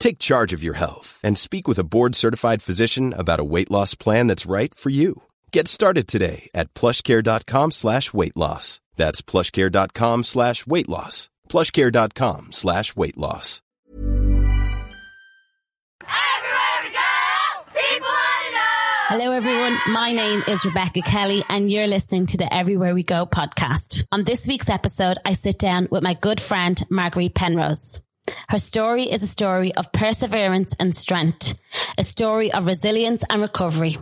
[0.00, 3.94] Take charge of your health and speak with a board-certified physician about a weight loss
[3.94, 5.22] plan that's right for you.
[5.52, 8.80] Get started today at plushcare.com slash weight loss.
[8.96, 11.30] That's plushcare.com slash weight loss.
[11.48, 13.62] plushcare.com slash weight loss.
[16.02, 19.08] Everywhere we go, people want to know.
[19.08, 19.78] Hello, everyone.
[19.88, 24.04] My name is Rebecca Kelly, and you're listening to the Everywhere We Go podcast.
[24.12, 28.00] On this week's episode, I sit down with my good friend, Marguerite Penrose.
[28.48, 31.60] Her story is a story of perseverance and strength,
[31.96, 33.96] a story of resilience and recovery.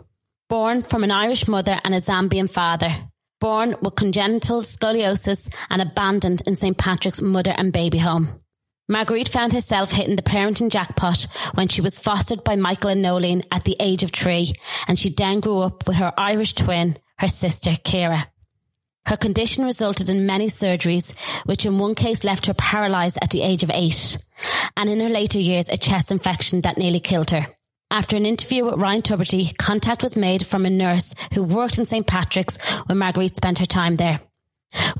[0.48, 3.08] Born from an Irish mother and a Zambian father,
[3.41, 6.78] born with congenital scoliosis and abandoned in St.
[6.78, 8.41] Patrick's mother and baby home.
[8.88, 13.42] Marguerite found herself hitting the parenting jackpot when she was fostered by Michael and Nolene
[13.50, 14.54] at the age of three,
[14.86, 18.27] and she then grew up with her Irish twin, her sister, Kira.
[19.06, 23.42] Her condition resulted in many surgeries, which in one case left her paralysed at the
[23.42, 24.18] age of eight,
[24.76, 27.46] and in her later years, a chest infection that nearly killed her.
[27.88, 31.86] After an interview with Ryan Tubridy, contact was made from a nurse who worked in
[31.86, 32.06] St.
[32.06, 34.20] Patrick's when Marguerite spent her time there.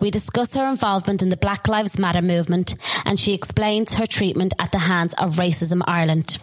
[0.01, 4.55] We discuss her involvement in the Black Lives Matter movement and she explains her treatment
[4.61, 6.39] at the hands of Racism Ireland.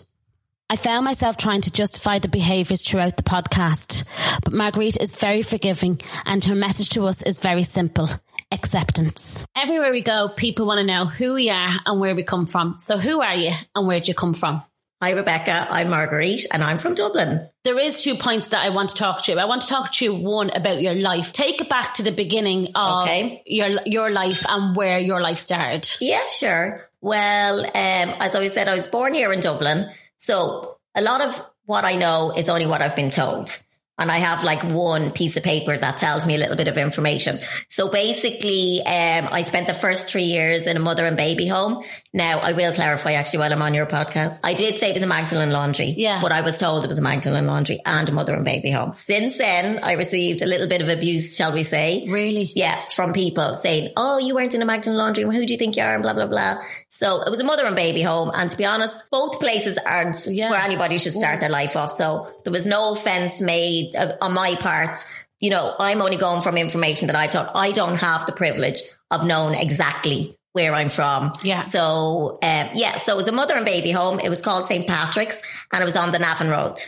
[0.70, 4.06] I found myself trying to justify the behaviours throughout the podcast,
[4.44, 8.10] but Marguerite is very forgiving and her message to us is very simple
[8.52, 9.46] acceptance.
[9.56, 12.76] Everywhere we go, people want to know who we are and where we come from.
[12.80, 14.64] So, who are you and where do you come from?
[15.02, 15.68] Hi, Rebecca.
[15.70, 17.50] I'm Marguerite and I'm from Dublin.
[17.66, 19.38] There is two points that I want to talk to you.
[19.40, 21.34] I want to talk to you one about your life.
[21.34, 23.44] Take it back to the beginning of Okay.
[23.46, 25.90] your your life and where your life started.
[26.00, 26.88] Yeah, sure.
[27.02, 29.92] Well, um, as I said, I was born here in Dublin.
[30.26, 33.50] So a lot of what I know is only what I've been told.
[34.00, 36.78] And I have like one piece of paper that tells me a little bit of
[36.80, 37.40] information.
[37.70, 41.84] So basically, um, I spent the first three years in a mother and baby home.
[42.12, 44.40] Now, I will clarify actually while I'm on your podcast.
[44.44, 45.94] I did say it was a Magdalene Laundry.
[45.96, 46.20] Yeah.
[46.22, 48.94] But I was told it was a Magdalene Laundry and a mother and baby home.
[48.96, 52.08] Since then, I received a little bit of abuse, shall we say.
[52.10, 52.52] Really?
[52.56, 55.24] Yeah, from people saying, "Oh, you weren't in a Magdalene Laundry.
[55.24, 56.58] Who do you think you are?" And blah blah blah.
[56.90, 60.18] So it was a mother and baby home, and to be honest, both places aren't
[60.28, 60.52] Yeah.
[60.52, 61.92] where anybody should start their life off.
[61.96, 64.98] So there was no offense made uh, on my part.
[65.40, 67.52] You know, I'm only going from information that I've taught.
[67.54, 71.32] I don't have the privilege of knowing exactly where I'm from.
[71.44, 71.62] Yeah.
[71.62, 74.20] So um, yeah, so it was a mother and baby home.
[74.20, 75.38] It was called St Patrick's,
[75.72, 76.80] and it was on the Navan Road.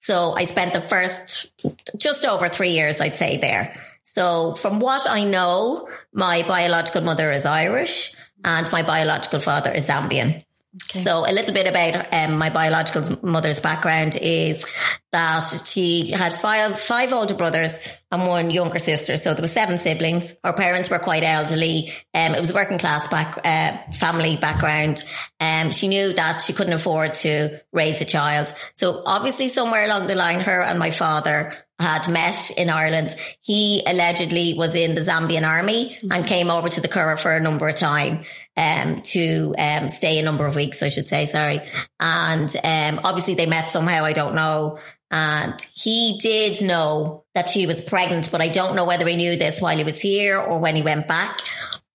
[0.00, 1.52] So I spent the first
[1.96, 3.76] just over three years, I'd say there.
[4.04, 8.14] So from what I know, my biological mother is Irish
[8.44, 10.44] and my biological father is Zambian.
[10.78, 14.64] So a little bit about um, my biological mother's background is
[15.12, 17.74] that she had five five older brothers
[18.10, 19.16] and one younger sister.
[19.16, 20.34] So there were seven siblings.
[20.44, 21.92] Her parents were quite elderly.
[22.12, 25.02] Um, it was a working class back uh, family background.
[25.40, 28.54] Um, she knew that she couldn't afford to raise a child.
[28.74, 33.14] So obviously somewhere along the line, her and my father had met in Ireland.
[33.40, 37.40] He allegedly was in the Zambian army and came over to the Curragh for a
[37.40, 38.24] number of time
[38.56, 41.60] um, to um, stay a number of weeks, I should say, sorry.
[42.00, 44.78] And um, obviously they met somehow, I don't know.
[45.10, 49.36] And he did know that she was pregnant, but I don't know whether he knew
[49.36, 51.40] this while he was here or when he went back.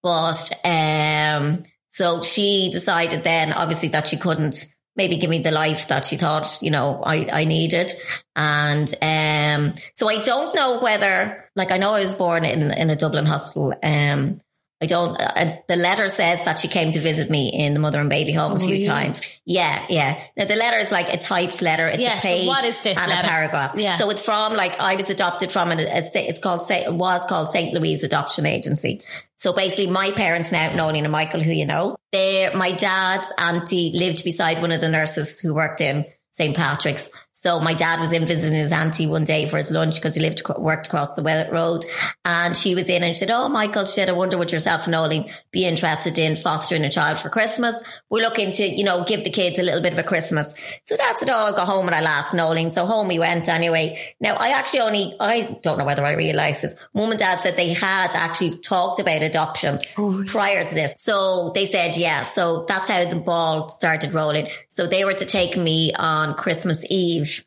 [0.04, 4.66] But um, so she decided then, obviously, that she couldn't
[4.96, 7.92] maybe give me the life that she thought, you know, I, I needed.
[8.36, 12.90] And um, so I don't know whether, like, I know I was born in, in
[12.90, 13.74] a Dublin hospital.
[13.82, 14.42] Um,
[14.82, 18.00] I don't, uh, the letter says that she came to visit me in the mother
[18.00, 18.84] and baby home a few really?
[18.84, 19.22] times.
[19.46, 20.20] Yeah, yeah.
[20.36, 21.88] Now the letter is like a typed letter.
[21.88, 23.28] It's Yeah, a so page what is this and letter?
[23.28, 23.76] a paragraph.
[23.76, 23.98] Yeah.
[23.98, 27.52] So it's from like, I was adopted from an, a, it's called, it was called
[27.52, 27.74] St.
[27.74, 29.04] Louise Adoption Agency.
[29.38, 33.92] So basically my parents now, Nolene and Michael, who you know, they're, my dad's auntie
[33.94, 36.56] lived beside one of the nurses who worked in St.
[36.56, 37.10] Patrick's.
[37.44, 40.22] So my dad was in visiting his auntie one day for his lunch because he
[40.22, 41.84] lived, worked across the road.
[42.24, 44.86] And she was in and she said, Oh, Michael, she said, I wonder would yourself
[44.86, 47.76] and Oling be interested in fostering a child for Christmas?
[48.12, 50.54] We're looking to, you know, give the kids a little bit of a Christmas.
[50.86, 52.74] So dad said, Oh, I'll go home and I'll ask Nolene.
[52.74, 54.14] So home we went anyway.
[54.20, 56.76] Now I actually only, I don't know whether I realized this.
[56.94, 60.94] Mum and dad said they had actually talked about adoption oh, prior to this.
[61.00, 62.22] So they said, yeah.
[62.22, 64.48] So that's how the ball started rolling.
[64.72, 67.46] So they were to take me on Christmas Eve.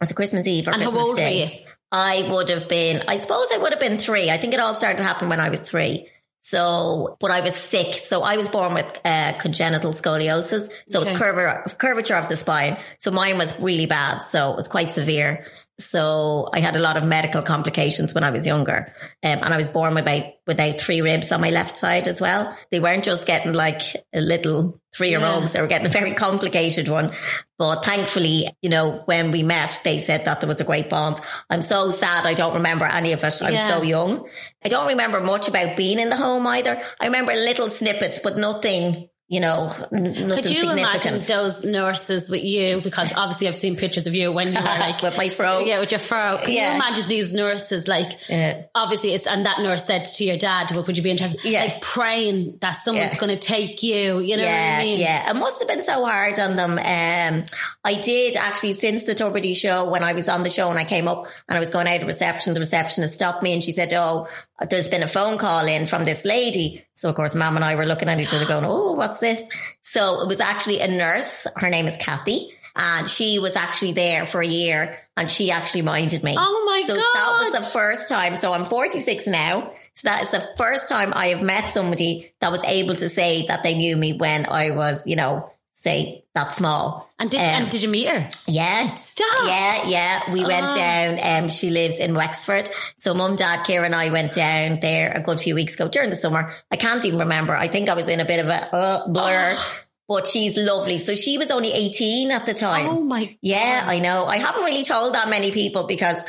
[0.00, 1.44] Was it Christmas Eve or and Christmas how old Day?
[1.44, 1.66] Were you?
[1.90, 4.30] I would have been, I suppose I would have been three.
[4.30, 6.08] I think it all started to happen when I was three.
[6.40, 7.94] So, but I was sick.
[7.94, 10.70] So I was born with uh, congenital scoliosis.
[10.88, 11.10] So okay.
[11.10, 12.76] it's curvature, curvature of the spine.
[12.98, 14.20] So mine was really bad.
[14.20, 15.44] So it was quite severe.
[15.78, 18.94] So I had a lot of medical complications when I was younger.
[19.22, 22.56] Um, and I was born without, without three ribs on my left side as well.
[22.70, 23.82] They weren't just getting like
[24.14, 25.48] a little three year olds.
[25.48, 25.52] Yeah.
[25.52, 27.14] They were getting a very complicated one.
[27.58, 31.20] But thankfully, you know, when we met, they said that there was a great bond.
[31.50, 32.26] I'm so sad.
[32.26, 33.42] I don't remember any of it.
[33.42, 33.68] I'm yeah.
[33.68, 34.26] so young.
[34.64, 36.82] I don't remember much about being in the home either.
[36.98, 42.80] I remember little snippets, but nothing you know, Could you imagine those nurses with you?
[42.80, 45.58] Because obviously I've seen pictures of you when you were like with my fro.
[45.58, 46.38] Yeah, with your fro.
[46.38, 46.70] Can yeah.
[46.70, 48.66] you imagine these nurses like yeah.
[48.72, 51.44] obviously it's and that nurse said to your dad, well, would you be interested?
[51.44, 51.64] Yeah.
[51.64, 53.20] Like praying that someone's yeah.
[53.20, 55.00] gonna take you, you know yeah, I mean?
[55.00, 55.28] Yeah.
[55.28, 56.72] It must have been so hard on them.
[56.78, 57.44] Um
[57.84, 60.84] I did actually since the Tubridy show when I was on the show and I
[60.84, 63.72] came up and I was going out of reception, the receptionist stopped me and she
[63.72, 64.28] said, Oh,
[64.68, 66.84] there's been a phone call in from this lady.
[66.94, 69.46] So of course, mom and I were looking at each other going, Oh, what's this?
[69.82, 71.46] So it was actually a nurse.
[71.56, 72.52] Her name is Kathy.
[72.74, 76.34] And she was actually there for a year and she actually minded me.
[76.38, 77.02] Oh my so God.
[77.02, 78.36] So that was the first time.
[78.36, 79.72] So I'm 46 now.
[79.94, 83.46] So that is the first time I have met somebody that was able to say
[83.46, 87.08] that they knew me when I was, you know, say that small.
[87.18, 88.28] And did um, and did you meet her?
[88.48, 88.94] Yeah.
[88.94, 89.26] Stop.
[89.46, 90.32] Yeah, yeah.
[90.32, 90.76] We went oh.
[90.76, 91.44] down.
[91.44, 92.68] Um, she lives in Wexford.
[92.96, 96.10] So mum, dad, Kira and I went down there a good few weeks ago during
[96.10, 96.50] the summer.
[96.70, 97.54] I can't even remember.
[97.54, 99.54] I think I was in a bit of a uh, blur.
[99.56, 99.76] Oh.
[100.08, 100.98] But she's lovely.
[100.98, 102.86] So she was only 18 at the time.
[102.86, 103.36] Oh my God.
[103.42, 104.24] Yeah, I know.
[104.26, 106.24] I haven't really told that many people because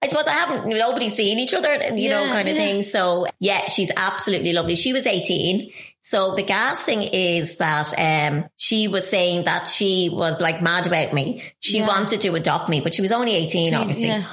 [0.00, 2.62] I suppose I haven't, nobody's seen each other, you yeah, know, kind of yeah.
[2.62, 2.82] thing.
[2.84, 4.76] So yeah, she's absolutely lovely.
[4.76, 5.72] She was 18.
[6.02, 10.86] So the gas thing is that um, she was saying that she was like mad
[10.86, 11.42] about me.
[11.60, 11.86] She yeah.
[11.86, 14.06] wanted to adopt me, but she was only 18, obviously.
[14.06, 14.24] Yeah.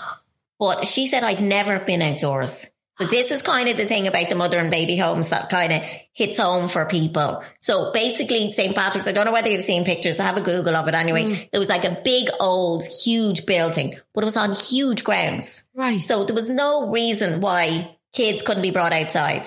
[0.57, 2.65] But she said I'd never been outdoors.
[2.97, 5.73] So this is kind of the thing about the mother and baby homes that kind
[5.73, 5.81] of
[6.13, 7.43] hits home for people.
[7.59, 8.73] So basically St.
[8.73, 10.17] Patrick's, I don't know whether you've seen pictures.
[10.17, 11.23] I have a Google of it anyway.
[11.23, 11.49] Mm.
[11.51, 15.65] It was like a big old huge building, but it was on huge grounds.
[15.73, 16.05] Right.
[16.05, 19.45] So there was no reason why kids couldn't be brought outside.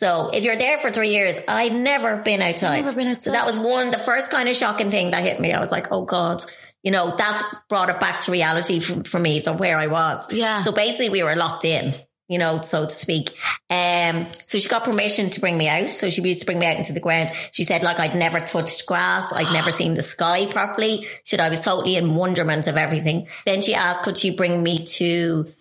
[0.00, 2.86] So if you're there for three years, I'd never been outside.
[2.86, 3.22] Never been outside.
[3.22, 5.52] So that was one, the first kind of shocking thing that hit me.
[5.52, 6.42] I was like, oh God,
[6.82, 10.24] you know, that brought it back to reality for, for me from where I was.
[10.32, 10.62] Yeah.
[10.62, 11.94] So basically we were locked in,
[12.28, 13.36] you know, so to speak.
[13.68, 15.90] Um, so she got permission to bring me out.
[15.90, 17.32] So she used to bring me out into the grounds.
[17.52, 19.30] She said like I'd never touched grass.
[19.34, 21.02] I'd never seen the sky properly.
[21.24, 23.28] She said I was totally in wonderment of everything.
[23.44, 25.52] Then she asked, could she bring me to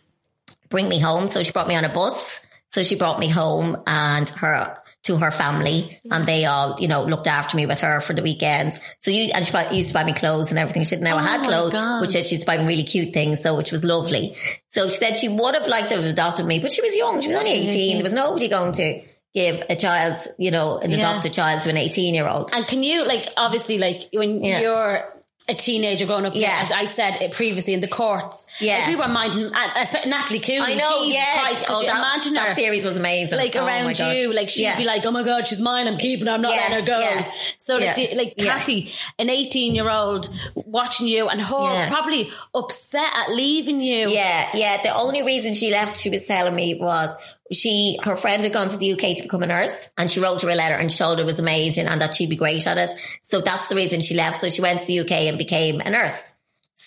[0.70, 1.30] bring me home?
[1.30, 2.40] So she brought me on a bus.
[2.72, 7.04] So she brought me home and her to her family and they all, you know,
[7.04, 8.80] looked after me with her for the weekends.
[9.02, 10.84] So you, and she bought, used to buy me clothes and everything.
[10.84, 12.02] She didn't know oh I had oh clothes, God.
[12.02, 13.42] which she used to buy me really cute things.
[13.42, 14.36] So, which was lovely.
[14.70, 17.22] So she said she would have liked to have adopted me, but she was young.
[17.22, 17.96] She was only 18.
[17.96, 19.02] There was nobody going to
[19.34, 20.98] give a child, you know, an yeah.
[20.98, 22.52] adopted child to an 18 year old.
[22.54, 24.60] And can you, like, obviously, like, when yeah.
[24.60, 25.19] you're
[25.50, 26.60] a teenager growing up, yeah.
[26.62, 28.46] as I said it previously in the courts.
[28.60, 28.80] Yeah.
[28.80, 30.62] Like we were minding, uh, Natalie Cooney.
[30.62, 31.42] I know, Jesus yeah.
[31.42, 32.56] Christ, could oh, you that, imagine that her?
[32.56, 33.38] series was amazing.
[33.38, 34.78] Like oh around you, like she'd yeah.
[34.78, 36.86] be like, oh my God, she's mine, I'm keeping her, I'm not yeah, letting her
[36.86, 37.00] go.
[37.00, 37.32] Yeah.
[37.58, 43.32] So like, like Kathy, an 18 year old watching you and her probably upset at
[43.32, 44.10] leaving you.
[44.10, 44.82] Yeah, yeah.
[44.84, 47.10] The only reason she left, she was telling me was
[47.52, 50.42] she, her friend had gone to the UK to become a nurse and she wrote
[50.42, 52.78] her a letter and told her it was amazing and that she'd be great at
[52.78, 52.92] it.
[53.24, 54.42] So that's the reason she left.
[54.42, 56.34] So she went to the UK and became a nurse.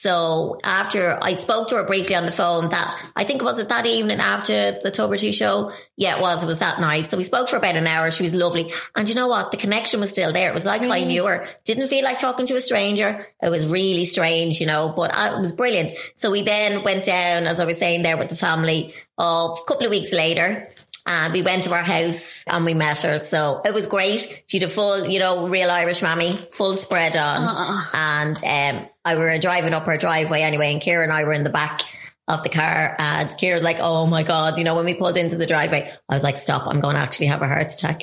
[0.03, 3.69] So after I spoke to her briefly on the phone that I think was it
[3.69, 5.71] that evening after the Tubridy show?
[5.97, 6.43] Yeah, it was.
[6.43, 7.05] It was that night.
[7.05, 8.11] So we spoke for about an hour.
[8.11, 8.73] She was lovely.
[8.97, 9.53] And you know what?
[9.53, 10.51] The connection was still there.
[10.51, 11.05] It was like really?
[11.05, 11.47] I knew her.
[11.65, 13.25] Didn't feel like talking to a stranger.
[13.41, 15.93] It was really strange, you know, but uh, it was brilliant.
[16.17, 19.65] So we then went down, as I was saying there with the family, of a
[19.69, 20.69] couple of weeks later
[21.07, 23.19] and we went to our house and we met her.
[23.19, 24.45] So it was great.
[24.47, 27.43] She had a full, you know, real Irish mammy, full spread on.
[27.43, 27.85] Uh-uh.
[27.95, 31.45] And um, I were driving up our driveway anyway, and Kira and I were in
[31.45, 31.83] the back
[32.29, 32.95] of the car.
[32.99, 36.15] And Kira's like, oh my God, you know, when we pulled into the driveway, I
[36.15, 38.03] was like, stop, I'm going to actually have a heart attack.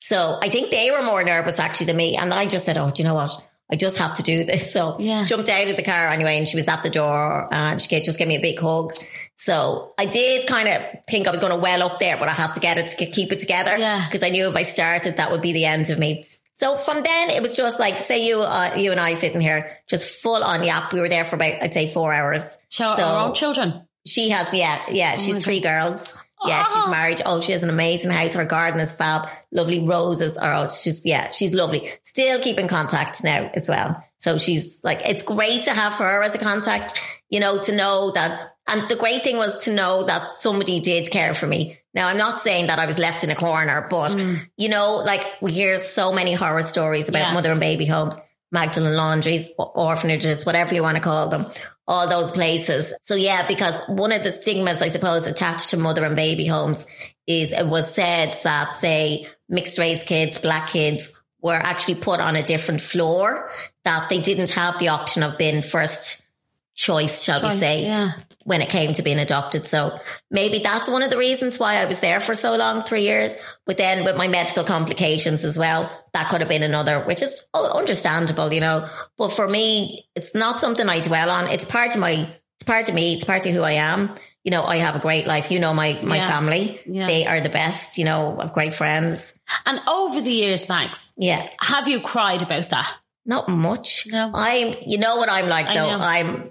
[0.00, 2.16] So I think they were more nervous actually than me.
[2.16, 3.32] And I just said, oh, do you know what?
[3.70, 4.72] I just have to do this.
[4.72, 5.24] So Yeah.
[5.26, 8.18] jumped out of the car anyway, and she was at the door, and she just
[8.18, 8.94] gave me a big hug.
[9.36, 12.32] So I did kind of think I was going to well up there, but I
[12.32, 13.76] had to get it to keep it together.
[13.76, 14.04] Yeah.
[14.06, 16.27] Because I knew if I started, that would be the end of me.
[16.60, 19.78] So from then, it was just like, say you, uh, you and I sitting here,
[19.88, 20.92] just full on yap.
[20.92, 22.58] We were there for about, I'd say four hours.
[22.68, 23.82] So, So- our own children.
[24.06, 26.16] She has, yeah, yeah, she's three girls.
[26.46, 26.74] Yeah, Oh.
[26.74, 27.20] she's married.
[27.26, 28.32] Oh, she has an amazing house.
[28.32, 29.28] Her garden is fab.
[29.52, 30.38] Lovely roses.
[30.40, 31.92] Oh, she's, yeah, she's lovely.
[32.04, 34.02] Still keep in contact now as well.
[34.18, 38.12] So she's like, it's great to have her as a contact, you know, to know
[38.12, 38.54] that.
[38.66, 41.77] And the great thing was to know that somebody did care for me.
[41.94, 44.40] Now, I'm not saying that I was left in a corner, but mm.
[44.56, 47.34] you know, like we hear so many horror stories about Yeah.
[47.34, 48.18] mother and baby homes,
[48.52, 51.46] Magdalene laundries, orphanages, whatever you want to call them,
[51.86, 52.92] all those places.
[53.02, 56.84] So yeah, because one of the stigmas, I suppose, attached to mother and baby homes
[57.26, 62.36] is it was said that say mixed race kids, black kids were actually put on
[62.36, 63.50] a different floor,
[63.84, 66.26] that they didn't have the option of being first
[66.74, 68.12] choice, shall we say yeah.
[68.48, 69.66] When it came to being adopted.
[69.66, 69.98] So
[70.30, 73.34] maybe that's one of the reasons why I was there for so long, three years.
[73.66, 77.46] But then with my medical complications as well, that could have been another, which is
[77.54, 78.88] understandable, you know.
[79.18, 81.48] But for me, it's not something I dwell on.
[81.50, 83.14] It's part of my, it's part of me.
[83.14, 84.14] It's part of who I am.
[84.44, 85.50] You know, I have a great life.
[85.50, 86.28] You know, my, my Yeah.
[86.30, 87.06] family, Yeah.
[87.06, 87.98] they are the best.
[87.98, 89.34] You know, I've great friends.
[89.66, 91.46] And over the years, Max, Yeah.
[91.60, 92.90] have you cried about that?
[93.26, 94.06] Not much.
[94.06, 94.30] No.
[94.32, 95.98] I'm, you know what I'm like I though?
[95.98, 96.02] know.
[96.02, 96.50] I'm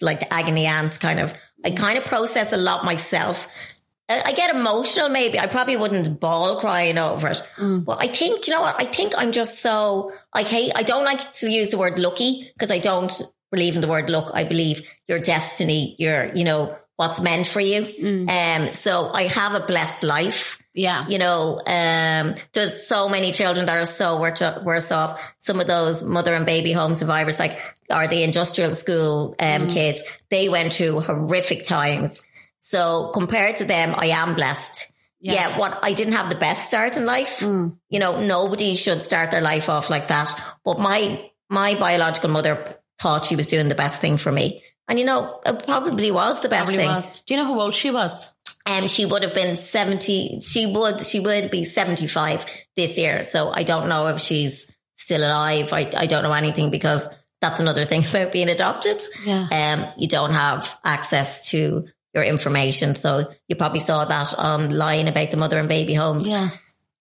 [0.00, 1.32] like the agony aunt kind of.
[1.64, 3.48] I kind of process a lot myself.
[4.08, 5.38] I I get emotional maybe.
[5.38, 7.42] I probably wouldn't bawl crying over it.
[7.56, 7.84] Mm.
[7.84, 8.76] But I think, you know what?
[8.78, 12.50] I think I'm just so, I hate, I don't like to use the word lucky
[12.54, 13.12] because I don't
[13.50, 14.30] believe in the word luck.
[14.32, 17.82] I believe your destiny, your, you know, what's meant for you.
[17.82, 18.30] Mm.
[18.30, 21.08] Um, so I have a blessed life Yeah.
[21.08, 25.20] you know, um, there's so many children that are so worse, worse off.
[25.38, 27.58] Some of those mother and baby home survivors, like,
[27.90, 32.22] are the industrial school um, kids, they went through horrific times.
[32.58, 34.92] So compared to them, I am blessed.
[35.18, 35.58] Yeah.
[35.58, 37.40] what I didn't have the best start in life.
[37.88, 40.30] You know, nobody should start their life off like that.
[40.64, 44.62] But my my biological mother thought she was doing the best thing for me.
[44.88, 46.88] And you know, it probably was the best Probably thing.
[46.88, 47.22] was.
[47.22, 48.35] Do you know how old she was?
[48.66, 52.44] Um, she would have been 70, she would, she would be 75
[52.76, 53.22] this year.
[53.22, 55.72] So I don't know if she's still alive.
[55.72, 57.06] I, I don't know anything because
[57.40, 58.96] that's another thing about being adopted.
[59.24, 59.46] Yeah.
[59.86, 62.94] Um, you don't have access to your information.
[62.96, 66.48] So you probably saw that online about the mother and baby homes Yeah.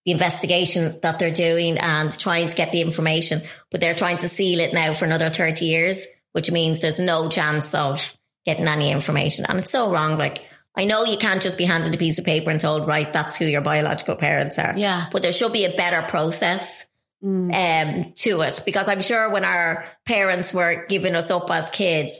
[0.05, 3.41] the investigation that they're doing and trying to get the information,
[3.71, 7.29] but they're trying to seal it now for another 30 years, which means there's no
[7.29, 9.45] chance of getting any information.
[9.47, 10.17] And it's so wrong.
[10.17, 10.43] Like,
[10.77, 13.37] I know you can't just be handed a piece of paper and told, right, that's
[13.37, 14.73] who your biological parents are.
[14.75, 15.07] Yeah.
[15.11, 16.85] But there should be a better process
[17.23, 22.15] um, to it because I'm sure when our parents were giving us up as kids,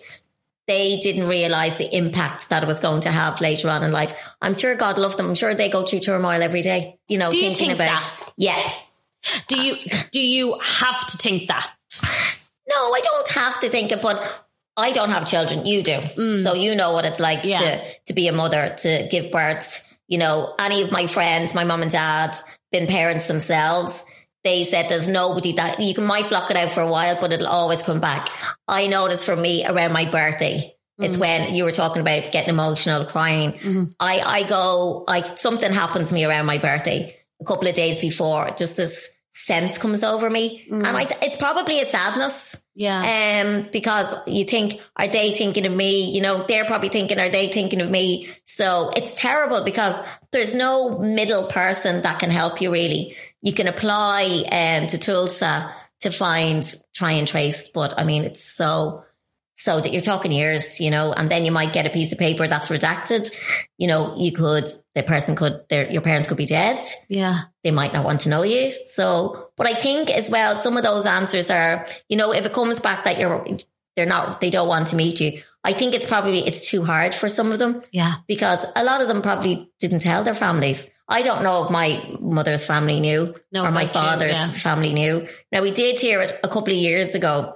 [0.67, 4.15] they didn't realize the impact that it was going to have later on in life.
[4.41, 5.27] I'm sure God loved them.
[5.27, 8.33] I'm sure they go through turmoil every day, you know, you thinking think about, that?
[8.37, 8.73] yeah.
[9.47, 9.75] Do you
[10.11, 11.71] do you have to think that?
[12.67, 14.44] No, I don't have to think it, but
[14.77, 15.65] I don't have children.
[15.65, 16.41] You do.
[16.43, 17.49] So you know what it's like Mm.
[17.49, 17.59] Yeah.
[17.59, 19.87] to, to be a mother, to give birth.
[20.07, 22.35] You know, any of my friends, my mom and dad,
[22.71, 24.03] been parents themselves.
[24.43, 27.31] They said there's nobody that you can might block it out for a while, but
[27.31, 28.29] it'll always come back.
[28.67, 30.75] I noticed for me around my birthday.
[30.99, 31.05] Mm.
[31.05, 33.53] It's when you were talking about getting emotional, crying.
[33.53, 33.83] Mm-hmm.
[33.99, 37.99] I, I go, like something happens to me around my birthday a couple of days
[37.99, 39.07] before, just this
[39.45, 40.65] sense comes over me.
[40.69, 40.85] Mm.
[40.85, 42.55] And I, it's probably a sadness.
[42.73, 43.45] Yeah.
[43.45, 46.11] Um, because you think, are they thinking of me?
[46.11, 48.29] You know, they're probably thinking, are they thinking of me?
[48.45, 49.97] So it's terrible because
[50.31, 53.15] there's no middle person that can help you really.
[53.41, 58.43] You can apply um, to Tusla to find, try and trace, but I mean, it's
[58.43, 59.04] so,
[59.57, 62.17] so that you're talking years, you know, and then you might get a piece of
[62.17, 63.33] paper that's redacted.
[63.77, 67.43] You know, you could, the person could, their, your parents could be dead yeah.
[67.63, 68.73] they might not want to know you.
[68.89, 72.53] So, but I think as well, some of those answers are, you know, if it
[72.53, 73.45] comes back that you're,
[73.95, 75.41] they're not, they don't want to meet you.
[75.63, 78.15] I think it's probably, it's too hard for some of them Yeah.
[78.27, 80.87] because a lot of them probably didn't tell their families.
[81.07, 84.47] I don't know if my mother's family knew No, or my about you, father's yeah.
[84.47, 85.27] family knew.
[85.51, 87.55] Now we did hear it a couple of years ago.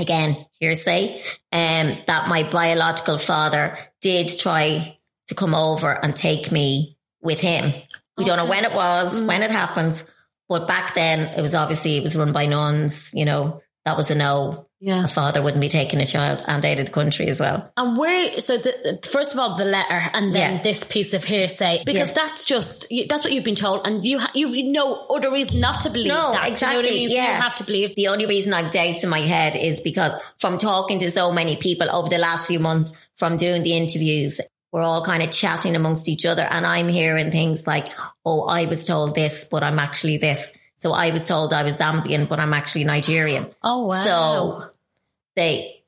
[0.00, 1.20] Again, hearsay,
[1.52, 7.72] um, that my biological father did try to come over and take me with him.
[8.16, 9.26] We don't know when it was, Mm.
[9.26, 10.02] when it happened,
[10.48, 14.10] but back then it was obviously it was run by nuns, you know, that was
[14.10, 14.66] a no.
[14.82, 15.04] Yeah.
[15.04, 17.70] A father wouldn't be taking a child and out of the country as well.
[17.76, 20.62] And where, so the, first of all, the letter and then Yeah.
[20.62, 22.14] this piece of hearsay, because Yeah.
[22.14, 25.80] that's just, that's what you've been told and you, ha- you've no other reason not
[25.82, 26.48] to believe No, that.
[26.48, 26.76] Exactly.
[26.78, 27.08] You know what I mean?
[27.10, 27.36] So yeah.
[27.36, 27.94] you have to believe.
[27.94, 31.56] The only reason I've doubts in my head is because from talking to so many
[31.56, 34.40] people over the last few months, from doing the interviews,
[34.72, 37.88] we're all kind of chatting amongst each other, and I'm hearing things like,
[38.24, 41.76] "Oh, I was told this, but I'm actually this." So I was told I was
[41.78, 43.46] Zambian, but I'm actually Nigerian.
[43.62, 44.04] Oh, wow.
[44.04, 44.70] So
[45.36, 45.82] they,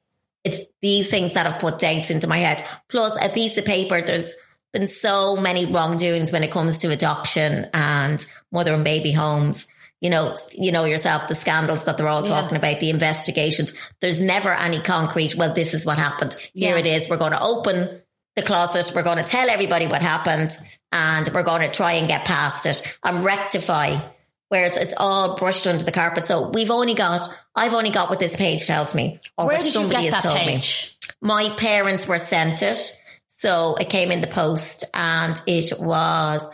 [0.45, 2.65] it's these things that have put dates into my head.
[2.89, 4.03] Plus a piece of paper.
[4.03, 4.35] There's
[4.73, 9.67] been so many wrongdoings when it comes to adoption and mother and baby homes.
[10.01, 13.73] You know, you know yourself, the scandals that they're all talking about, the investigations.
[14.01, 16.35] There's never any concrete, well, this is what happened.
[16.55, 16.81] Here Yeah.
[16.81, 17.09] it is.
[17.09, 18.01] We're going to open
[18.35, 18.93] the closet.
[18.97, 20.51] We're going to tell everybody what happened
[20.91, 24.01] and we're going to try and get past it and rectify
[24.53, 26.27] whereas it's all brushed under the carpet.
[26.27, 27.23] So we've only got,
[27.57, 30.13] I've only got what this page tells me or Where what did you somebody get
[30.13, 30.53] has that told me.
[30.53, 30.95] page?
[31.23, 33.01] My parents were sent it.
[33.29, 36.47] So it came in the post and it was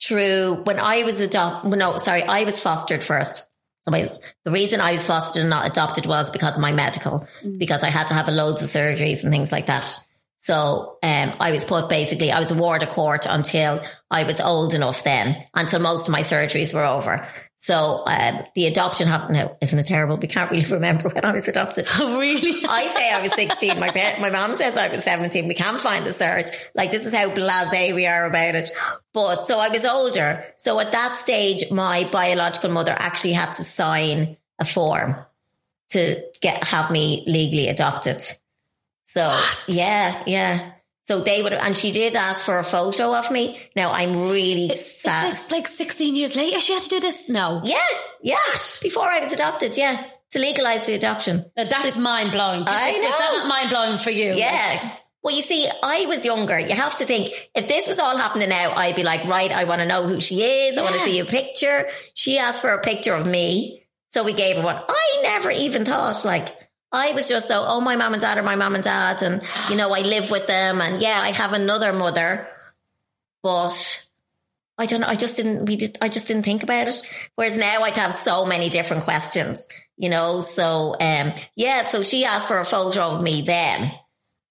[0.00, 1.76] true when I was adopted.
[1.76, 3.44] No, sorry, I was fostered first.
[3.82, 7.58] So the reason I was fostered and not adopted was because of my medical, mm.
[7.58, 9.98] because I had to have loads of surgeries and things like that.
[10.46, 14.38] So um, I was put basically, I was a ward of court until I was
[14.38, 17.26] old enough then, until most of my surgeries were over.
[17.56, 19.32] So um, the adoption happened.
[19.32, 20.18] Now, isn't it terrible?
[20.18, 21.88] We can't really remember when I was adopted.
[21.98, 22.64] Oh, really?
[22.68, 23.80] I say I was 16.
[23.80, 25.48] My parent, my mom says I was 17.
[25.48, 26.48] We can't find the cert.
[26.76, 28.70] Like this is how blasé we are about it.
[29.12, 30.44] But so I was older.
[30.58, 35.16] So at that stage, my biological mother actually had to sign a form
[35.88, 38.22] to get, have me legally adopted.
[39.16, 40.72] So yeah, yeah.
[41.04, 43.58] So they would, and she did ask for a photo of me.
[43.74, 45.30] Now I'm really Is sad.
[45.32, 47.30] this like 16 years later she had to do this?
[47.30, 47.62] No.
[47.64, 47.78] yeah,
[48.20, 48.36] yeah.
[48.82, 50.04] Before I was adopted, yeah.
[50.32, 51.46] To legalize the adoption.
[51.56, 52.64] No, that's mind blowing.
[52.66, 53.38] I Is that know.
[53.38, 54.34] not mind blowing for you?
[54.34, 54.96] Yeah.
[55.22, 56.58] Well, you see, I was younger.
[56.58, 59.64] You have to think if this was all happening now, I'd be like, right, I
[59.64, 60.76] want to know who she is.
[60.76, 61.88] I want to see a picture.
[62.12, 63.86] She asked for a picture of me.
[64.10, 64.76] So we gave her one.
[64.88, 66.48] I never even thought like,
[66.92, 69.22] I was just so, oh, my mom and dad are my mom and dad.
[69.22, 70.80] And, you know, I live with them.
[70.80, 72.48] And yeah, I have another mother,
[73.42, 74.08] but
[74.78, 75.08] I don't know.
[75.08, 77.02] I just didn't, we did, I just didn't think about it.
[77.34, 79.62] Whereas now I'd have so many different questions,
[79.96, 80.40] you know?
[80.40, 83.90] So, um, yeah, so she asked for a photo of me then.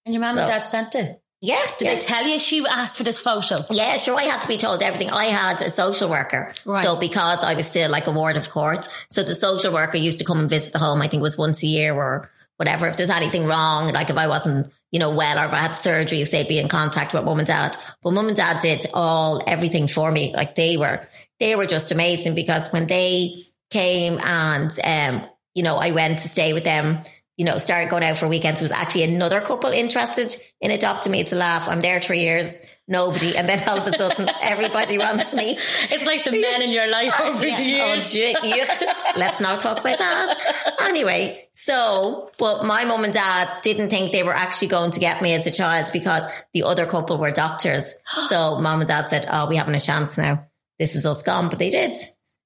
[0.06, 1.22] And your mum and dad sent it.
[1.42, 1.62] Yeah.
[1.78, 1.94] Did yeah.
[1.94, 3.58] they tell you she asked for this photo?
[3.70, 4.18] Yeah, sure.
[4.18, 5.10] I had to be told everything.
[5.10, 6.54] I had a social worker.
[6.66, 6.84] Right.
[6.84, 8.88] So because I was still like a ward of court.
[9.12, 11.02] So the social worker used to come and visit the home.
[11.02, 12.88] I think it was once a year or whatever.
[12.88, 15.72] If there's anything wrong, like if I wasn't, you know, well or if I had
[15.72, 17.76] surgeries, they'd be in contact with mum and dad.
[18.02, 20.34] But mum and dad did all, everything for me.
[20.34, 21.08] Like they were,
[21.40, 26.30] they were just amazing because when they came and, um, you know, I went to
[26.30, 27.02] stay with them,
[27.38, 28.60] you know, started going out for weekends.
[28.62, 31.20] There was actually another couple interested in adopting me.
[31.22, 31.68] It's a laugh.
[31.68, 33.36] I'm there three years, nobody.
[33.38, 35.58] And then all of a sudden, everybody wants me.
[35.92, 37.58] It's like the men in your life over Yeah.
[37.58, 38.12] the Oh, years.
[38.12, 38.94] gee, yeah.
[39.18, 40.76] Let's not talk about that.
[40.82, 45.22] Anyway, so, but my mum and dad didn't think they were actually going to get
[45.22, 47.94] me as a child because the other couple were doctors.
[48.30, 50.48] So mum and dad said, oh, we haven't a chance now.
[50.80, 51.50] This is us gone.
[51.50, 51.98] But they did.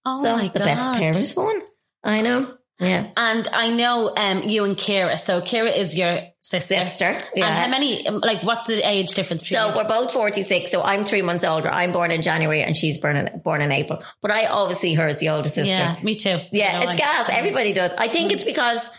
[0.05, 0.65] Oh so my the God.
[0.65, 1.61] best parents won.
[2.03, 2.55] I know.
[2.79, 3.07] Yeah.
[3.17, 5.17] And I know um, you and Kira.
[5.17, 6.75] So Kira is your sister.
[6.75, 7.45] Sister, yeah.
[7.47, 9.75] And how many, um, like, what's the age difference between So you?
[9.75, 10.71] we're both 46.
[10.71, 11.69] So I'm three months older.
[11.69, 14.01] I'm born in January and she's born in, born in April.
[14.21, 15.73] But I always see her as the older sister.
[15.73, 16.39] Yeah, me too.
[16.51, 17.29] Yeah, You know, it's I- gas.
[17.31, 17.91] Everybody does.
[17.97, 18.89] I think it's because,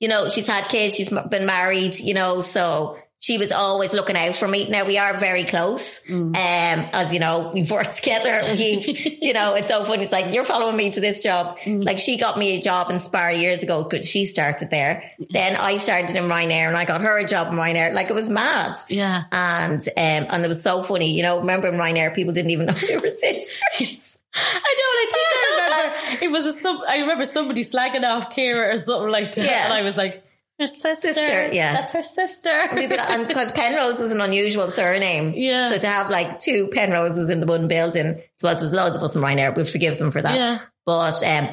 [0.00, 4.16] you know, she's had kids, she's been married, you know, so she was always looking
[4.16, 4.68] out for me.
[4.68, 6.00] Now we are very close.
[6.08, 8.40] Um, as you know, we've worked together.
[8.56, 10.04] We, you know, it's so funny.
[10.04, 11.58] It's like, you're following me to this job.
[11.66, 15.10] Like she got me a job in Spar years ago because she started there.
[15.30, 17.92] Then I started in Ryanair and I got her a job in Ryanair.
[17.92, 18.76] Like it was mad.
[18.88, 19.24] Yeah.
[19.32, 21.12] And, um, and it was so funny.
[21.16, 24.18] You know, remember in Ryanair, people didn't even know they were sisters.
[24.34, 26.80] I know, and I think I remember it was a some.
[26.88, 29.64] I remember somebody slagging off Kira or something like that, Yeah.
[29.64, 30.22] and I was like,
[30.58, 31.72] "Her sister, Sister, yeah.
[31.72, 35.34] that's her sister." because Penrose is an unusual surname.
[35.36, 35.70] Yeah.
[35.70, 39.14] So to have like two Penroses in the one building, so there's loads of us
[39.14, 39.54] in Ryanair.
[39.54, 40.34] We'll forgive them for that.
[40.34, 40.60] Yeah.
[40.84, 41.48] But um,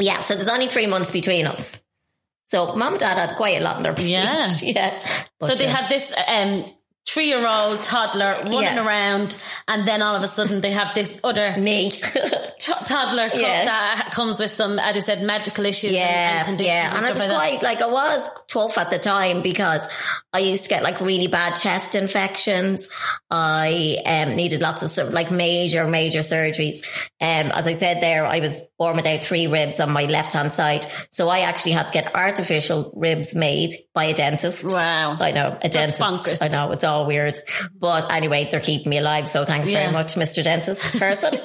[0.00, 1.78] yeah, so there's only three months between us.
[2.46, 3.98] So mom and dad had quite a lot in their.
[4.00, 4.48] Yeah.
[4.62, 5.24] yeah.
[5.40, 6.64] so they uh, had this um,
[7.08, 8.86] three-year-old toddler running Yeah.
[8.86, 9.36] around,
[9.68, 11.90] and then all of a sudden they have this other me.
[11.90, 13.64] t- toddler Yeah.
[13.64, 16.96] that comes with some, as I said, medical issues and, Yeah, and conditions yeah, and
[16.98, 17.58] and stuff was like that.
[17.58, 19.82] quite like it was tough at the time because
[20.32, 22.88] I used to get like really bad chest infections.
[23.30, 26.84] I um, needed lots of like major, major surgeries.
[27.22, 30.52] Um, as I said there, I was born without three ribs on my left hand
[30.52, 30.84] side.
[31.12, 34.64] So I actually had to get artificial ribs made by a dentist.
[34.64, 35.16] Wow.
[35.20, 36.00] I know, a That's dentist.
[36.00, 36.42] bonkers.
[36.42, 37.38] I know, it's all weird.
[37.78, 39.28] But anyway, they're keeping me alive.
[39.28, 39.82] So thanks Yeah.
[39.82, 40.42] very much, Mr.
[40.42, 41.38] Dentist person.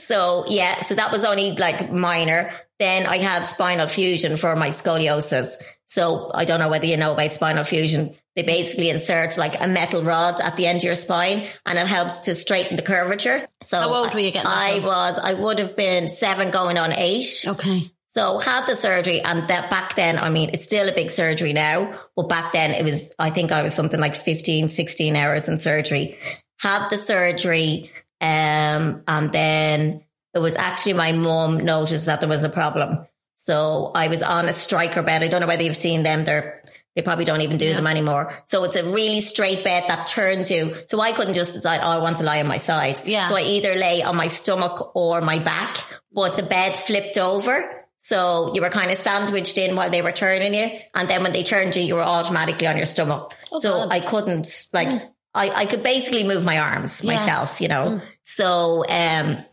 [0.00, 2.50] so yeah, so that was only like minor.
[2.80, 5.52] Then I had spinal fusion for my scoliosis.
[5.86, 8.16] So I don't know whether you know about spinal fusion.
[8.34, 11.86] They basically insert like a metal rod at the end of your spine and it
[11.86, 13.46] helps to straighten the curvature.
[13.62, 16.92] So How old were you getting I was, I would have been seven going on
[16.92, 17.44] eight.
[17.46, 17.90] Okay.
[18.14, 21.52] So had the surgery and that back then, I mean, it's still a big surgery
[21.52, 25.48] now, but back then it was, I think I was something like 15, 16 hours
[25.48, 26.18] in surgery.
[26.58, 27.90] Had the surgery,
[28.20, 33.06] um, and then it was actually my mum noticed that there was a problem.
[33.36, 35.22] So I was on a Stryker bed.
[35.22, 36.24] I don't know whether you've seen them.
[36.24, 36.62] They're,
[36.94, 38.32] they probably don't even do them anymore.
[38.46, 40.74] So it's a really straight bed that turns you.
[40.88, 43.00] So I couldn't just decide, oh, I want to lie on my side.
[43.06, 43.28] Yeah.
[43.28, 47.86] So I either lay on my stomach or my back, but the bed flipped over.
[47.98, 50.68] So you were kind of sandwiched in while they were turning you.
[50.94, 53.32] And then when they turned you, you were automatically on your stomach.
[53.48, 53.88] so God.
[53.92, 54.88] I couldn't like,
[55.34, 58.02] I, I could basically move my arms myself, you know.
[58.24, 59.44] So, um,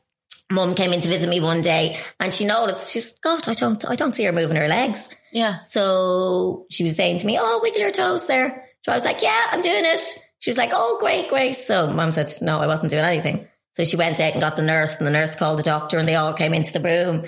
[0.52, 3.86] mum came in to visit me one day and she noticed, she's, God, I don't,
[3.90, 5.10] I don't see her moving her legs.
[5.32, 5.60] Yeah.
[5.70, 8.66] So she was saying to me, Oh, wiggle your toes there.
[8.84, 10.00] So I was like, Yeah, I'm doing it.
[10.40, 11.56] She was like, Oh, great, great.
[11.56, 13.48] So mom said, No, I wasn't doing anything.
[13.76, 16.08] So she went out and got the nurse and the nurse called the doctor and
[16.08, 17.28] they all came into the room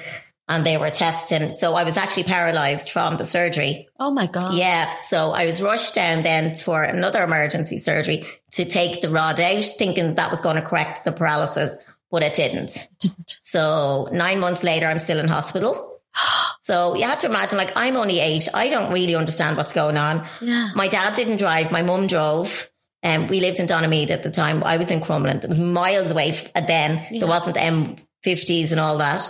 [0.50, 1.54] and they were testing.
[1.54, 3.88] So I was actually paralyzed from the surgery.
[4.00, 4.54] Oh my God.
[4.56, 4.94] Yeah.
[5.08, 9.64] So I was rushed down then for another emergency surgery to take the rod out,
[9.64, 11.78] thinking that was going to correct the paralysis,
[12.10, 12.90] but it didn't.
[13.42, 15.90] So nine months later, I'm still in hospital.
[16.63, 18.47] So you have to imagine, like, I'm only eight.
[18.54, 20.28] I don't really understand what's going on.
[20.41, 20.69] Yeah.
[20.76, 21.71] My dad didn't drive.
[21.71, 22.69] My mum drove.
[23.02, 24.63] And we lived in Donaghmede at the time.
[24.63, 25.43] I was in Crumlin.
[25.43, 27.19] It was miles away f- uh, then.
[27.19, 29.28] There wasn't M50s and all that.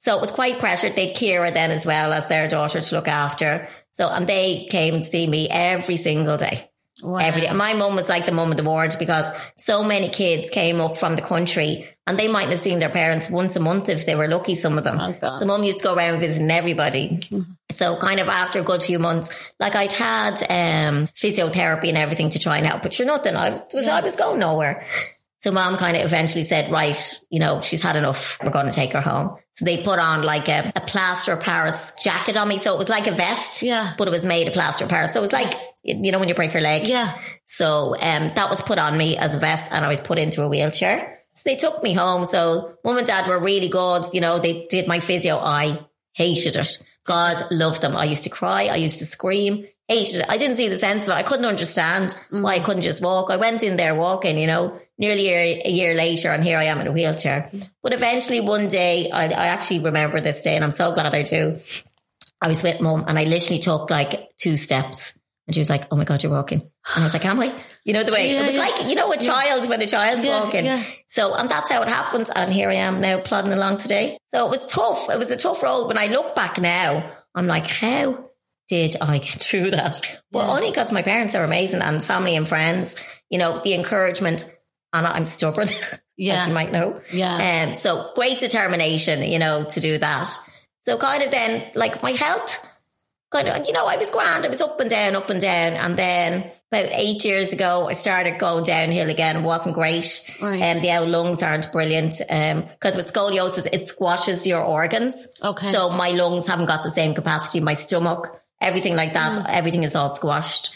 [0.00, 0.96] So it was quite pressured.
[0.96, 3.68] They'd Kira then as well as their daughter to look after.
[3.90, 6.68] So, and they came to see me every single day.
[7.02, 7.18] Wow.
[7.18, 7.52] Every day.
[7.52, 10.98] My mum was like the mum of the ward because so many kids came up
[10.98, 14.14] from the country and they mightn't have seen their parents once a month if they
[14.14, 14.98] were lucky, some of them.
[15.00, 17.28] Oh, so mum used to go around visiting everybody.
[17.70, 22.30] So kind of after a good few months, like I'd had um, physiotherapy and everything
[22.30, 23.36] to try and help, but you're nothing.
[23.36, 24.84] I was, I was going nowhere.
[25.42, 28.38] So mom kind of eventually said, right, you know, she's had enough.
[28.42, 29.36] We're going to take her home.
[29.54, 32.60] So they put on like a, a plaster Paris jacket on me.
[32.60, 33.94] So it was like a vest, Yeah.
[33.98, 35.12] but it was made of plaster Paris.
[35.12, 35.52] So it was like,
[35.82, 36.86] you know, when you break your leg.
[36.86, 37.18] Yeah.
[37.44, 40.42] So um, that was put on me as a vest and I was put into
[40.42, 41.18] a wheelchair.
[41.34, 42.28] So they took me home.
[42.28, 44.04] So mum and dad were really good.
[44.12, 45.38] You know, they did my physio.
[45.38, 45.80] I
[46.12, 46.82] hated it.
[47.04, 47.96] God loved them.
[47.96, 48.66] I used to cry.
[48.66, 49.66] I used to scream.
[49.88, 50.26] Hated it.
[50.28, 51.16] I didn't see the sense of it.
[51.16, 52.42] I couldn't understand mm.
[52.42, 53.30] why I couldn't just walk.
[53.30, 56.80] I went in there walking, you know, nearly a, year later and here I am
[56.80, 57.50] in a wheelchair.
[57.82, 61.22] But eventually one day, I, I actually remember this day and I'm so glad I
[61.22, 61.58] do.
[62.40, 65.14] I was with mum and I literally took like two steps
[65.46, 66.60] and she was like, Oh my God, you're walking.
[66.60, 67.52] And I was like, Am I?
[67.84, 68.60] You know, the way Yeah, it was yeah.
[68.60, 70.64] like, you know, a child when a child's Yeah, walking.
[70.64, 70.84] yeah.
[71.08, 72.30] So, and that's how it happens.
[72.30, 74.18] And here I am now plodding along today.
[74.32, 75.10] So it was tough.
[75.10, 75.88] It was a tough road.
[75.88, 78.30] When I look back now, I'm like, how
[78.68, 80.00] did I get through that?
[80.30, 82.96] Well, only because my parents are amazing and family and friends,
[83.30, 84.46] you know, the encouragement
[84.92, 85.68] and I'm stubborn,
[86.16, 86.42] Yeah.
[86.42, 86.94] as you might know.
[87.12, 87.68] Yeah.
[87.72, 90.28] Um, so great determination, you know, to do that.
[90.82, 92.64] So kind of then like my health,
[93.30, 94.44] kind of, you know, I was grand.
[94.44, 95.72] I was up and down, up and down.
[95.72, 99.36] And then about eight years ago, I started going downhill again.
[99.36, 100.30] It wasn't great.
[100.40, 100.62] Right.
[100.62, 102.20] Um, the out lungs aren't brilliant.
[102.28, 105.28] Um, cause with scoliosis, it squashes your organs.
[105.42, 105.72] Okay.
[105.72, 107.60] So my lungs haven't got the same capacity.
[107.60, 109.46] My stomach, everything like that, Mm.
[109.48, 110.74] everything is all squashed.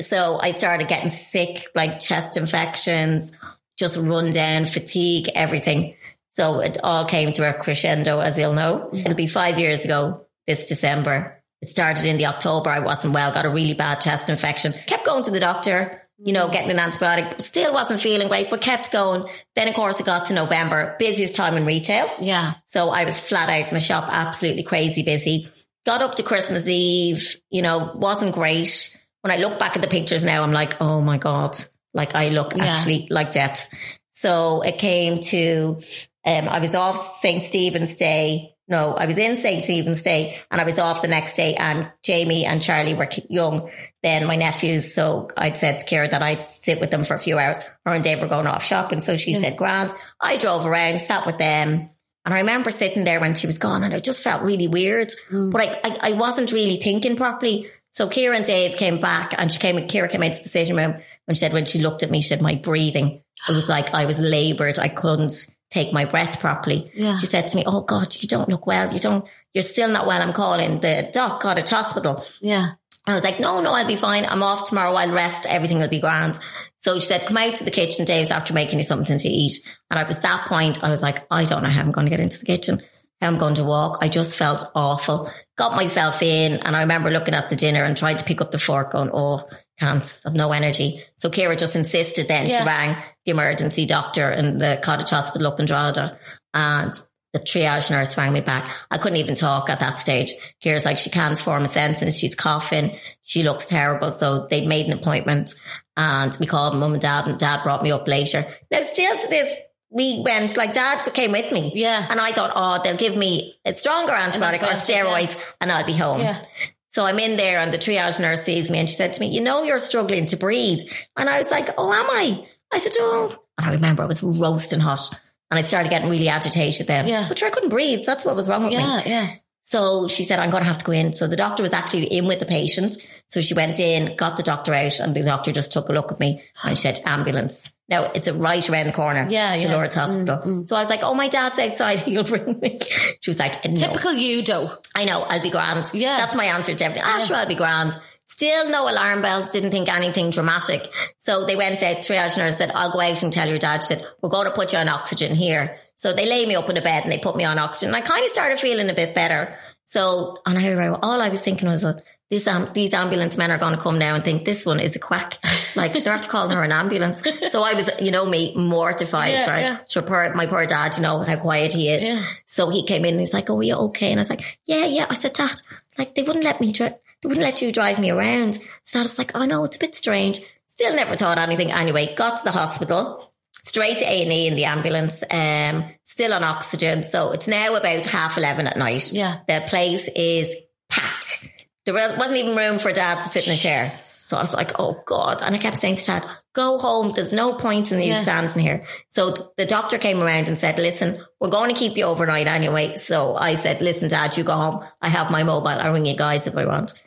[0.00, 3.36] So I started getting sick, like chest infections,
[3.78, 5.94] just run down, fatigue, everything.
[6.32, 8.90] So it all came to a crescendo, as you'll know.
[8.92, 11.42] It'll be five years ago this December.
[11.62, 12.68] It started in the October.
[12.68, 14.74] I wasn't well, got a really bad chest infection.
[14.86, 17.40] Kept going to the doctor, you know, getting an antibiotic.
[17.40, 19.24] Still wasn't feeling great, but kept going.
[19.54, 22.06] Then, of course, it got to November, busiest time in retail.
[22.20, 22.54] Yeah.
[22.66, 25.50] So I was flat out in the shop, absolutely crazy busy.
[25.86, 28.96] Got up to Christmas Eve, you know, wasn't great.
[29.22, 31.56] When I look back at the pictures now, I'm like, oh my God,
[31.94, 32.64] like I look Yeah.
[32.64, 33.70] actually like death.
[34.10, 35.80] So it came to,
[36.24, 37.44] um, I was off St.
[37.44, 38.56] Stephen's Day.
[38.68, 39.62] No, I was in St.
[39.64, 43.70] Stephen's Day and I was off the next day and Jamie and Charlie were young.
[44.02, 44.92] Then my nephews.
[44.92, 47.60] So I'd said to Kira that I'd sit with them for a few hours.
[47.84, 49.02] Her and Dave were going off shopping.
[49.02, 51.90] So she said, Grant, I drove around, sat with them.
[52.26, 55.10] And I remember sitting there when she was gone and I just felt really weird,
[55.30, 55.52] mm.
[55.52, 57.70] but I, I, I wasn't really thinking properly.
[57.92, 60.96] So Kira and Dave came back and she came, Kira came into the sitting room
[61.28, 63.94] and she said, when she looked at me, she said, my breathing, it was like
[63.94, 64.78] I was labored.
[64.78, 65.32] I couldn't
[65.70, 66.90] take my breath properly.
[66.94, 67.16] Yeah.
[67.18, 68.92] She said to me, Oh God, you don't look well.
[68.92, 70.20] You don't, you're still not well.
[70.20, 72.24] I'm calling the doc, cottage hospital.
[72.40, 72.72] Yeah.
[73.06, 74.26] I was like, no, no, I'll be fine.
[74.26, 74.92] I'm off tomorrow.
[74.94, 75.46] I'll rest.
[75.48, 76.40] Everything will be grand.
[76.86, 79.60] So she said, come out to the kitchen, Dave's after making you something to eat.
[79.90, 82.20] And at that point, I was like, I don't know how I'm going to get
[82.20, 82.80] into the kitchen,
[83.20, 83.98] how I'm going to walk.
[84.02, 85.28] I just felt awful.
[85.58, 86.52] Got myself in.
[86.52, 89.10] And I remember looking at the dinner and trying to pick up the fork going,
[89.12, 89.48] oh,
[89.80, 91.02] can't, I've no energy.
[91.16, 92.46] So Kira just insisted then.
[92.46, 92.60] Yeah.
[92.60, 96.20] She rang the emergency doctor in the cottage hospital up in Drogheda.
[96.54, 96.92] And
[97.36, 98.74] the triage nurse rang me back.
[98.90, 100.32] I couldn't even talk at that stage.
[100.64, 102.16] Kira's like, she can't form a sentence.
[102.16, 102.98] She's coughing.
[103.24, 104.10] She looks terrible.
[104.12, 105.54] So they made an appointment
[105.98, 108.46] and we called mum and dad and dad brought me up later.
[108.70, 109.54] Now still to this,
[109.90, 111.72] we went, like dad came with me.
[111.74, 112.06] Yeah.
[112.08, 115.04] And I thought, oh, they'll give me a stronger antibiotic or antibiotic, yeah.
[115.04, 116.20] steroids and I'll be home.
[116.20, 116.42] Yeah.
[116.88, 119.28] So I'm in there and the triage nurse sees me and she said to me,
[119.28, 120.88] you know, you're struggling to breathe.
[121.18, 122.48] And I was like, oh, am I?
[122.72, 125.20] I said, oh, and I remember I was roasting hot
[125.50, 127.06] and I started getting really agitated then.
[127.06, 127.26] Yeah.
[127.28, 128.04] But sure, I couldn't breathe.
[128.04, 128.78] That's what was wrong with me.
[128.78, 129.02] Yeah.
[129.04, 129.34] Yeah.
[129.62, 131.12] So she said, I'm going to have to go in.
[131.12, 132.96] So the doctor was actually in with the patient.
[133.28, 136.12] So she went in, got the doctor out, and the doctor just took a look
[136.12, 137.72] at me and she said, ambulance.
[137.88, 139.26] Now it's a right around the corner.
[139.28, 139.68] Yeah, The yeah.
[139.68, 140.64] Mm, Lourdes Hospital.
[140.66, 141.98] So I was like, oh, my dad's outside.
[142.00, 142.78] He'll bring me.
[143.20, 143.72] She was like, no.
[143.72, 144.70] Typical you, though.
[144.94, 145.92] I know, I'll be grand.
[145.92, 146.16] Yeah.
[146.16, 147.02] That's my answer to everything.
[147.04, 147.94] Ah, sure, I'll be grand.
[148.28, 150.90] Still no alarm bells, didn't think anything dramatic.
[151.18, 153.82] So they went out, triage nurse said, I'll go out and tell your dad.
[153.82, 155.78] She said, we're going to put you on oxygen here.
[155.94, 157.94] So they lay me up in a bed and they put me on oxygen.
[157.94, 159.56] And I kind of started feeling a bit better.
[159.84, 161.86] So, and I, all I was thinking was,
[162.28, 164.96] this, um, these ambulance men are going to come now and think this one is
[164.96, 165.38] a quack.
[165.76, 167.22] Like they're after calling her an ambulance.
[167.50, 169.60] So I was, you know, me mortified, Yeah, right?
[169.60, 169.78] yeah.
[169.86, 172.02] So poor, my poor dad, you know, how quiet he is.
[172.02, 172.24] Yeah.
[172.46, 174.10] So he came in and he's like, Oh, are you okay?
[174.10, 175.06] And I was like, Yeah, yeah.
[175.08, 175.54] I said, Dad,
[175.96, 178.58] like they wouldn't let me, dri- they wouldn't let you drive me around.
[178.84, 180.40] So I was like, I know it's a bit strange.
[180.68, 181.72] Still never thought anything.
[181.72, 187.04] Anyway, got to the hospital, straight to A&E in the ambulance, um, still on oxygen.
[187.04, 189.10] So it's now about half 11 at night.
[189.12, 189.40] Yeah.
[189.48, 190.54] The place is
[190.90, 191.48] packed.
[191.86, 193.84] There was- wasn't even room for dad to sit in a chair.
[193.86, 195.40] So I was like, oh God.
[195.40, 197.12] And I kept saying to dad, go home.
[197.14, 198.22] There's no point in you Yeah.
[198.22, 198.84] standing here.
[199.10, 202.96] So the doctor came around and said, listen, we're going to keep you overnight anyway.
[202.96, 204.84] So I said, listen, dad, you go home.
[205.00, 205.68] I have my mobile.
[205.68, 207.02] I'll ring you guys if I want.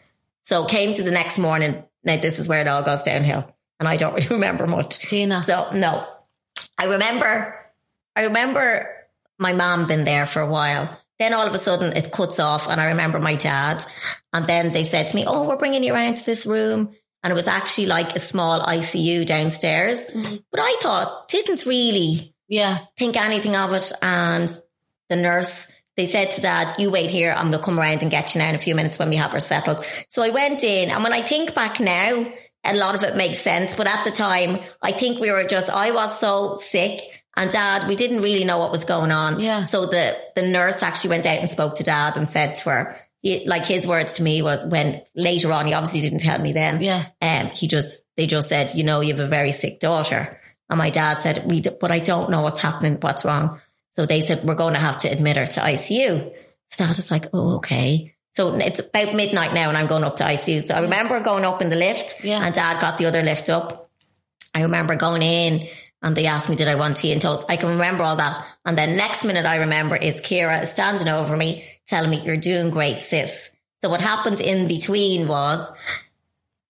[0.50, 1.84] So came to the next morning.
[2.04, 3.46] Now this is where it all goes downhill.
[3.80, 4.98] And I don't really remember much.
[4.98, 5.44] Tina.
[5.46, 6.08] So no,
[6.76, 7.56] I remember,
[8.16, 8.90] I remember
[9.38, 11.00] my mom been there for a while.
[11.20, 13.84] Then all of a sudden it cuts off and I remember my dad.
[14.34, 16.96] And then they said to me, Oh, we're bringing you around to this room.
[17.22, 20.04] And it was actually like a small ICU downstairs.
[20.08, 20.38] Mm-hmm.
[20.50, 22.86] But I thought, didn't really Yeah.
[22.98, 23.92] think anything of it.
[24.02, 24.52] And
[25.10, 27.34] the nurse, they said to dad, you wait here.
[27.36, 29.18] I'm going to come around and get you now in a few minutes when we
[29.18, 29.86] have her settled.
[30.08, 32.26] So I went in and when I think back now,
[32.64, 33.76] a lot of it makes sense.
[33.76, 37.02] But at the time, I think we were just, I was so sick
[37.36, 39.42] and dad, we didn't really know what was going on.
[39.42, 39.66] Yeah.
[39.66, 43.00] So the, the nurse actually went out and spoke to dad and said to her,
[43.22, 46.54] he, like his words to me was when later on, he obviously didn't tell me
[46.54, 46.82] then.
[46.82, 47.08] Yeah.
[47.22, 50.40] Um, he just, they just said, you know, you have a very sick daughter.
[50.70, 53.60] And my dad said, we, d- but I don't know what's happening, what's wrong.
[53.96, 56.34] So they said, we're going to have to admit her to ICU.
[56.68, 58.16] So Dad was like, oh, okay.
[58.34, 60.66] So it's about midnight now and I'm going up to ICU.
[60.66, 62.46] So I remember going up in the lift Yeah.
[62.46, 63.90] and dad got the other lift up.
[64.54, 65.68] I remember going in
[66.02, 67.46] and they asked me, did I want tea and toast?
[67.50, 68.46] I can remember all that.
[68.66, 72.70] And then next minute I remember is Kira standing over me telling me, you're doing
[72.70, 73.50] great, sis.
[73.84, 75.70] So what happened in between was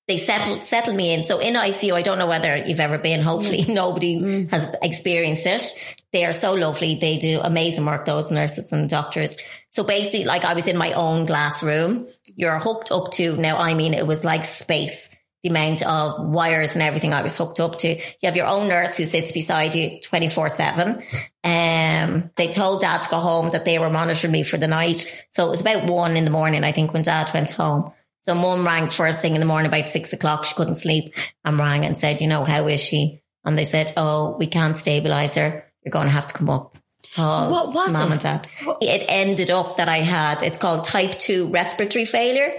[0.07, 1.23] they settled settled me in.
[1.25, 3.21] So in ICU, I don't know whether you've ever been.
[3.21, 3.73] Hopefully, mm.
[3.73, 4.49] nobody mm.
[4.49, 5.73] has experienced it.
[6.11, 6.95] They are so lovely.
[6.95, 8.05] They do amazing work.
[8.05, 9.37] Those nurses and doctors.
[9.71, 12.07] So basically, like I was in my own glass room.
[12.35, 13.57] You're hooked up to now.
[13.57, 15.09] I mean, it was like space.
[15.43, 17.95] The amount of wires and everything I was hooked up to.
[17.95, 21.03] You have your own nurse who sits beside you 24 seven.
[21.45, 25.05] Um, they told dad to go home that they were monitoring me for the night.
[25.31, 27.93] So it was about one in the morning, I think, when dad went home.
[28.21, 30.43] So mum rang first thing in the morning about six o'clock.
[30.43, 31.13] She couldn't sleep
[31.45, 33.21] and rang and said, you know, how is she?
[33.45, 35.68] And they said, oh, we can't stabilize her.
[35.83, 36.75] You're going to have to come up.
[37.17, 38.11] Oh, What was mum it?
[38.13, 38.47] and dad.
[38.81, 42.51] It ended up that I had, it's called type two respiratory failure.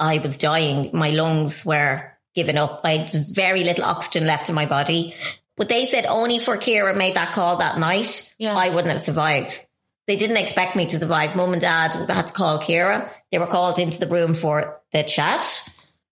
[0.00, 0.90] I was dying.
[0.92, 2.80] My lungs were giving up.
[2.84, 5.14] I had very little oxygen left in my body.
[5.56, 8.54] But they said only for Kira made that call that night, Yeah.
[8.54, 9.66] I wouldn't have survived.
[10.06, 11.34] They didn't expect me to survive.
[11.36, 13.10] Mum and dad had to call Kira.
[13.32, 15.68] They were called into the room for the chat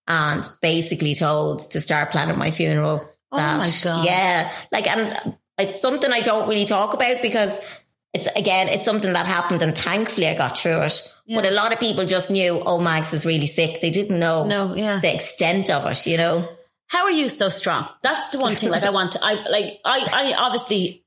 [0.08, 3.08] and basically told to start planning my funeral.
[3.32, 4.04] Oh my God.
[4.04, 4.50] Yeah.
[4.72, 7.58] Like, and it's something I don't really talk about because
[8.12, 11.12] it's again, it's something that happened and thankfully I got through it.
[11.28, 13.80] But a lot of people just knew, oh, Max is really sick.
[13.80, 15.00] They didn't know No, yeah.
[15.00, 16.48] the extent of it, you know?
[16.88, 17.88] How are you so strong?
[18.02, 18.70] That's the one thing.
[18.70, 21.02] Like I want to, I like, I, I obviously,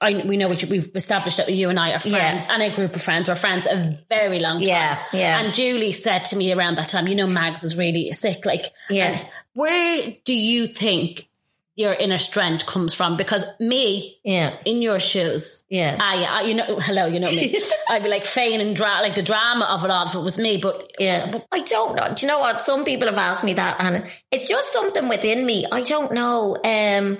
[0.00, 2.54] I we know we've established that you and I are friends, Yeah.
[2.54, 3.28] and a group of friends.
[3.28, 4.66] We're friends a very long time.
[4.68, 5.38] Yeah, yeah.
[5.40, 8.44] And Julie said to me around that time, you know, Mags is really sick.
[8.44, 9.22] Like, Yeah.
[9.54, 11.28] where do you think
[11.74, 13.16] your inner strength comes from?
[13.16, 14.54] Because me, Yeah.
[14.64, 15.96] in your shoes, Yeah.
[15.98, 17.58] I, I you know, hello, you know me.
[17.90, 20.58] I'd be like feigning dra- like the drama of it all if it was me,
[20.58, 21.30] but Yeah.
[21.30, 22.12] but I don't know.
[22.14, 22.60] Do you know what?
[22.62, 25.66] Some people have asked me that and it's just something within me.
[25.70, 26.56] I don't know.
[26.62, 27.18] Um,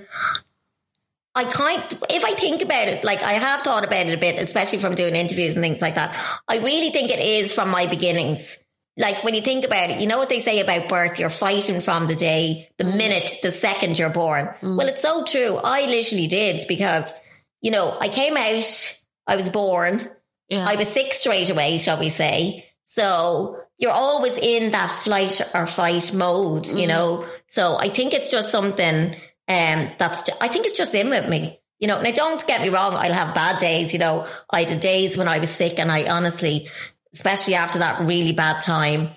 [1.34, 4.36] I can't, if I think about it, like I have thought about it a bit,
[4.38, 6.14] especially from doing interviews and things like that.
[6.46, 8.58] I really think it is from my beginnings.
[8.96, 11.18] Like when you think about it, you know what they say about birth?
[11.18, 12.96] You're fighting from the day, the mm.
[12.96, 14.50] minute, the second you're born.
[14.60, 14.76] Mm.
[14.76, 15.56] Well, it's so true.
[15.56, 17.10] I literally did because,
[17.62, 20.10] you know, I came out, I was born,
[20.48, 20.66] yeah.
[20.68, 22.66] I was sick straight away, shall we say.
[22.84, 26.88] So you're always in that flight or fight mode, you mm.
[26.88, 27.26] know?
[27.46, 29.14] So I think it's just something,
[29.48, 32.02] um, that's, I think it's just in with me, you know?
[32.02, 32.92] Now don't get me wrong.
[32.92, 34.28] I'll have bad days, you know?
[34.50, 36.68] I had days when I was sick and I honestly,
[37.14, 39.10] especially after that really bad time,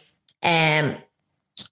[0.44, 0.98] um,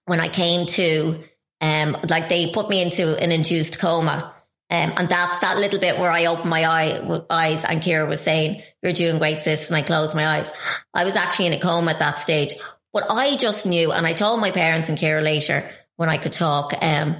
[0.05, 1.23] when I came to,
[1.61, 4.33] um, like they put me into an induced coma.
[4.69, 8.21] Um, and that's that little bit where I opened my eye, eyes and Kira was
[8.21, 9.67] saying, you're doing great, sis.
[9.67, 10.51] And I closed my eyes.
[10.93, 12.55] I was actually in a coma at that stage,
[12.91, 16.31] but I just knew, and I told my parents and Kira later when I could
[16.31, 17.17] talk, um,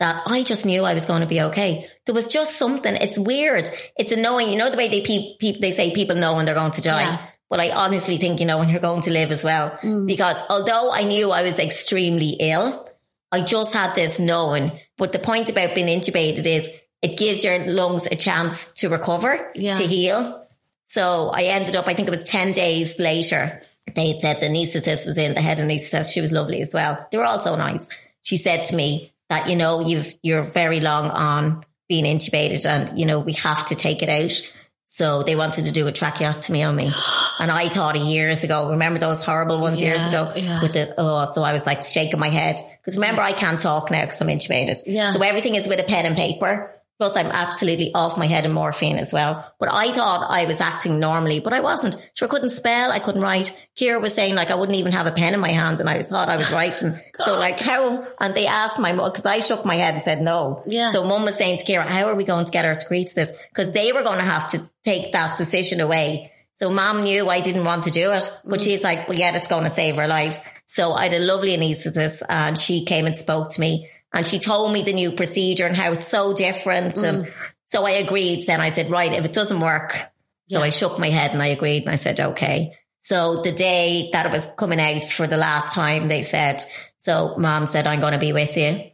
[0.00, 1.88] that I just knew I was going to be okay.
[2.06, 2.94] There was just something.
[2.94, 3.68] It's weird.
[3.98, 4.50] It's annoying.
[4.50, 6.82] You know the way they pe- pe- they say people know when they're going to
[6.82, 7.02] die.
[7.02, 7.26] Yeah.
[7.50, 9.70] But I honestly think you know when you're going to live as well.
[9.82, 10.06] Mm.
[10.06, 12.88] Because although I knew I was extremely ill,
[13.32, 14.78] I just had this knowing.
[14.96, 16.68] But the point about being intubated is
[17.00, 19.74] it gives your lungs a chance to recover, Yeah.
[19.74, 20.46] to heal.
[20.86, 23.62] So I ended up, I think it was 10 days later,
[23.94, 26.72] they had said the anaesthetist was in, the head of anaesthetist, she was lovely as
[26.74, 27.06] well.
[27.10, 27.86] They were all so nice.
[28.22, 32.98] She said to me that, you know, you've, you're very long on being intubated and,
[32.98, 34.52] you know, we have to take it out.
[34.98, 36.92] So they wanted to do a tracheotomy on me.
[37.38, 40.60] And I thought of years ago, remember those horrible ones years ago yeah.
[40.60, 42.56] with the, oh, so I was like shaking my head.
[42.84, 44.82] Cause remember, I can't talk now because I'm intubated.
[44.86, 45.12] Yeah.
[45.12, 46.74] So everything is with a pen and paper.
[46.98, 49.54] Plus I'm absolutely off my head in morphine as well.
[49.60, 51.96] But I thought I was acting normally, but I wasn't.
[52.14, 52.90] Sure, I couldn't spell.
[52.90, 53.56] I couldn't write.
[53.78, 56.02] Kira was saying like I wouldn't even have a pen in my hand and I
[56.02, 56.98] thought I was writing.
[57.24, 60.20] so like how, and they asked my mum, cause I shook my head and said
[60.20, 60.64] no.
[60.66, 60.90] Yeah.
[60.90, 63.04] So mum was saying to Kira, how are we going to get her to agree
[63.04, 63.32] to this?
[63.54, 66.32] Cause they were going to have to take that decision away.
[66.56, 68.64] So mom knew I didn't want to do it, but mm.
[68.64, 70.40] she's like, well, yeah, it's going to save her life.
[70.66, 74.38] So I had a lovely anaesthetist and she came and spoke to me and she
[74.38, 76.96] told me the new procedure and how it's so different.
[76.98, 77.32] And mm.
[77.66, 78.46] so I agreed.
[78.46, 79.98] Then I said, right, if it doesn't work.
[80.50, 82.72] So I shook my head and I agreed and I said, okay.
[83.00, 86.62] So the day that it was coming out for the last time, they said,
[87.00, 88.90] so mom said, I'm going to be with you.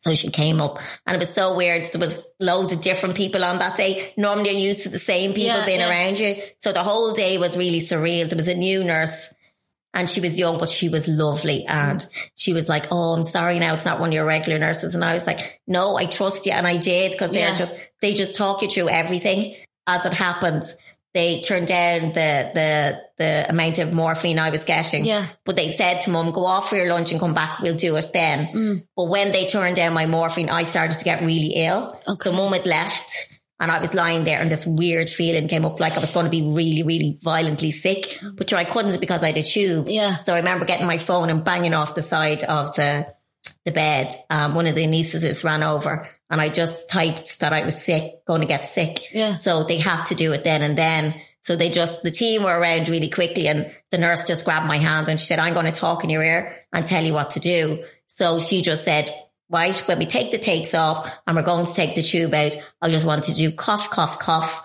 [0.00, 1.86] So she came up and it was so weird.
[1.86, 4.12] There was loads of different people on that day.
[4.16, 5.88] Normally you're used to the same people Yeah, being yeah.
[5.88, 6.42] around you.
[6.58, 8.28] So the whole day was really surreal.
[8.28, 9.33] There was a new nurse
[9.94, 11.64] and she was young, but she was lovely.
[11.66, 12.04] And
[12.34, 13.74] she was like, Oh, I'm sorry now.
[13.74, 14.94] It's not one of your regular nurses.
[14.94, 16.52] And I was like, no, I trust you.
[16.52, 17.54] And I did because they're Yeah.
[17.54, 20.76] just, they just talk you through everything as it happens.
[21.14, 25.04] They turned down the, the, the amount of morphine I was getting.
[25.04, 25.28] Yeah.
[25.44, 27.60] But they said to mum, go off for your lunch and come back.
[27.60, 28.46] We'll do it then.
[28.46, 28.86] Mm.
[28.96, 31.96] But when they turned down my morphine, I started to get really ill.
[32.08, 32.30] Okay.
[32.30, 35.78] So mum had left and I was lying there and this weird feeling came up
[35.78, 38.18] like I was going to be really, really violently sick.
[38.34, 39.86] But sure, I couldn't because I had a tube.
[39.88, 40.16] Yeah.
[40.16, 43.06] So I remember getting my phone and banging off the side of the,
[43.64, 44.12] the bed.
[44.28, 48.24] Um, one of the anesthetists ran over and I just typed that I was sick,
[48.26, 49.12] going to get sick.
[49.12, 49.36] Yeah.
[49.36, 51.20] So they had to do it then and then.
[51.44, 54.78] So they just, the team were around really quickly and the nurse just grabbed my
[54.78, 57.30] hand and she said, I'm going to talk in your ear and tell you what
[57.30, 57.84] to do.
[58.06, 59.10] So she just said,
[59.54, 62.56] right, when we take the tapes off and we're going to take the tube out,
[62.82, 64.62] I just want to do cough, cough, cough.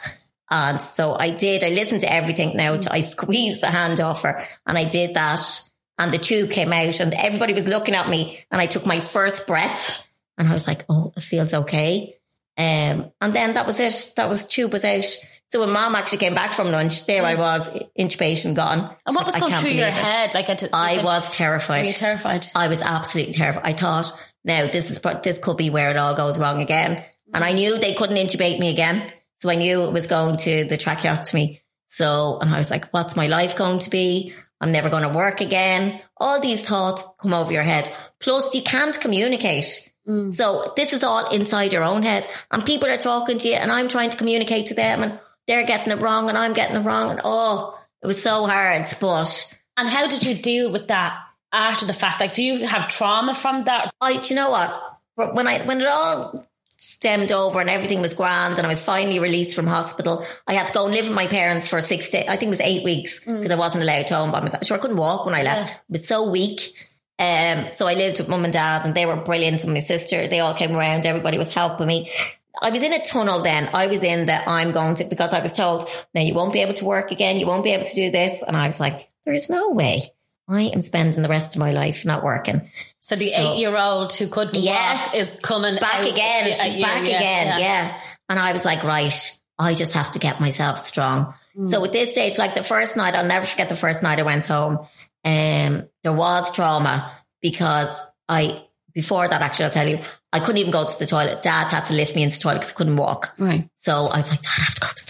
[0.49, 2.80] And so I did, I listened to everything now.
[2.89, 5.63] I squeezed the hand off her and I did that
[5.99, 8.99] and the tube came out and everybody was looking at me and I took my
[8.99, 12.15] first breath and I was like, oh, it feels okay.
[12.58, 14.13] Um, and then that was it.
[14.15, 15.06] That was tube was out.
[15.52, 18.95] So when mom actually came back from lunch, there I was, intubation gone.
[19.06, 19.93] And what was I going through your it.
[19.93, 20.36] head?
[20.36, 21.82] Like, at, I was terrified.
[21.82, 22.47] Were you terrified?
[22.54, 23.65] I was absolutely terrified.
[23.65, 24.12] I thought,
[24.43, 27.04] now this is this could be where it all goes wrong again.
[27.34, 30.63] And I knew they couldn't intubate me again, so I knew it was going to
[30.63, 31.62] the tracheotomy.
[31.88, 34.34] So, and I was like, what's my life going to be?
[34.62, 36.02] I'm never going to work again.
[36.17, 37.91] All these thoughts come over your head.
[38.19, 39.89] Plus, you can't communicate.
[40.08, 40.34] Mm.
[40.34, 43.71] So this is all inside your own head, and people are talking to you, and
[43.71, 45.19] I'm trying to communicate to them, and
[45.50, 47.10] they're getting it wrong and I'm getting it wrong.
[47.10, 48.85] And oh, it was so hard.
[49.02, 51.17] But And how did you deal with that
[51.52, 52.21] after the fact?
[52.21, 53.91] Like, do you have trauma from that?
[54.00, 55.35] I, do you know what?
[55.35, 56.45] When I, when it all
[56.77, 60.67] stemmed over and everything was grand and I was finally released from hospital, I had
[60.67, 62.25] to go and live with my parents for six days.
[62.27, 64.65] I think it was eight weeks because I wasn't allowed to home by myself.
[64.65, 65.67] Sure, I couldn't walk when I left.
[65.67, 65.75] Yeah.
[65.75, 66.73] I was so weak.
[67.17, 70.27] Um, so I lived with mum and dad and they were brilliant and my sister,
[70.29, 71.06] they all came around.
[71.06, 72.13] Everybody was helping me.
[72.62, 73.69] I was in a tunnel then.
[73.73, 76.62] I was in that I'm going to, because I was told, now you won't be
[76.62, 77.37] able to work again.
[77.37, 78.41] You won't be able to do this.
[78.41, 80.13] And I was like, there is no way.
[80.50, 82.69] I am spending the rest of my life not working.
[83.00, 85.06] So the So- eight-year-old who couldn't Yeah.
[85.06, 87.58] walk is coming back again, you, back yeah, again, yeah.
[87.60, 87.93] yeah.
[88.29, 91.33] And I was like, right, I just have to get myself strong.
[91.58, 91.69] Mm.
[91.69, 94.23] So at this stage, like the first night, I'll never forget the first night I
[94.23, 94.79] went home.
[95.23, 97.95] Um, there was trauma because
[98.27, 100.00] I, before that, actually, I'll tell you,
[100.31, 101.41] I couldn't even go to the toilet.
[101.41, 103.33] Dad had to lift me into the toilet because I couldn't walk.
[103.37, 103.69] Right.
[103.75, 105.08] So I was like, Dad, I have to go to the toilet.
[105.08, 105.09] Like,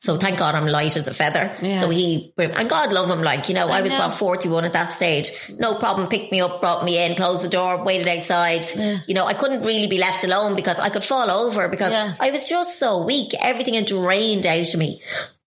[0.00, 1.54] so thank God I'm light as a feather.
[1.60, 1.78] Yeah.
[1.78, 3.22] So he, and God love him.
[3.22, 5.30] Like, you know, I, was about 41 at that stage.
[5.50, 6.08] No problem.
[6.08, 8.66] Picked me up, brought me in, closed the door, waited outside.
[9.06, 12.14] You know, I couldn't really be left alone because I could fall over because Yeah.
[12.18, 13.34] I was just so weak.
[13.38, 15.02] Everything had drained out of me.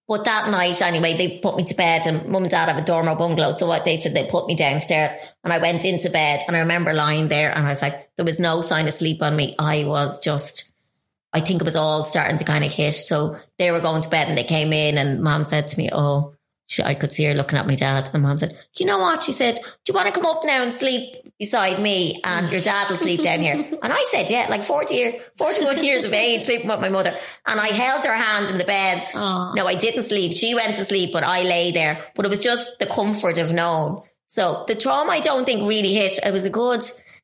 [0.07, 2.85] But that night, anyway, they put me to bed and mum and dad have a
[2.85, 3.55] dormer bungalow.
[3.57, 5.11] So what they said, they put me downstairs
[5.43, 8.25] and I went into bed and I remember lying there and I was like, there
[8.25, 9.55] was no sign of sleep on me.
[9.57, 10.69] I was just,
[11.33, 12.93] I think it was all starting to kind of hit.
[12.93, 15.89] So they were going to bed and they came in and mom said to me,
[15.91, 16.35] Oh,
[16.67, 18.09] she, I could see her looking at my dad.
[18.13, 19.23] And mom said, You know what?
[19.23, 22.61] She said, Do you want to come up now and sleep beside me and your
[22.61, 23.55] dad will sleep down here?
[23.55, 27.17] And I said, Yeah, like 40 year, 41 years of age, sleeping with my mother.
[27.45, 29.03] And I held her hand in the bed.
[29.15, 29.53] Aw.
[29.53, 30.37] No, I didn't sleep.
[30.37, 32.03] She went to sleep, but I lay there.
[32.15, 34.01] But it was just the comfort of knowing.
[34.27, 36.17] So the trauma I don't think really hit.
[36.25, 36.81] It was a good,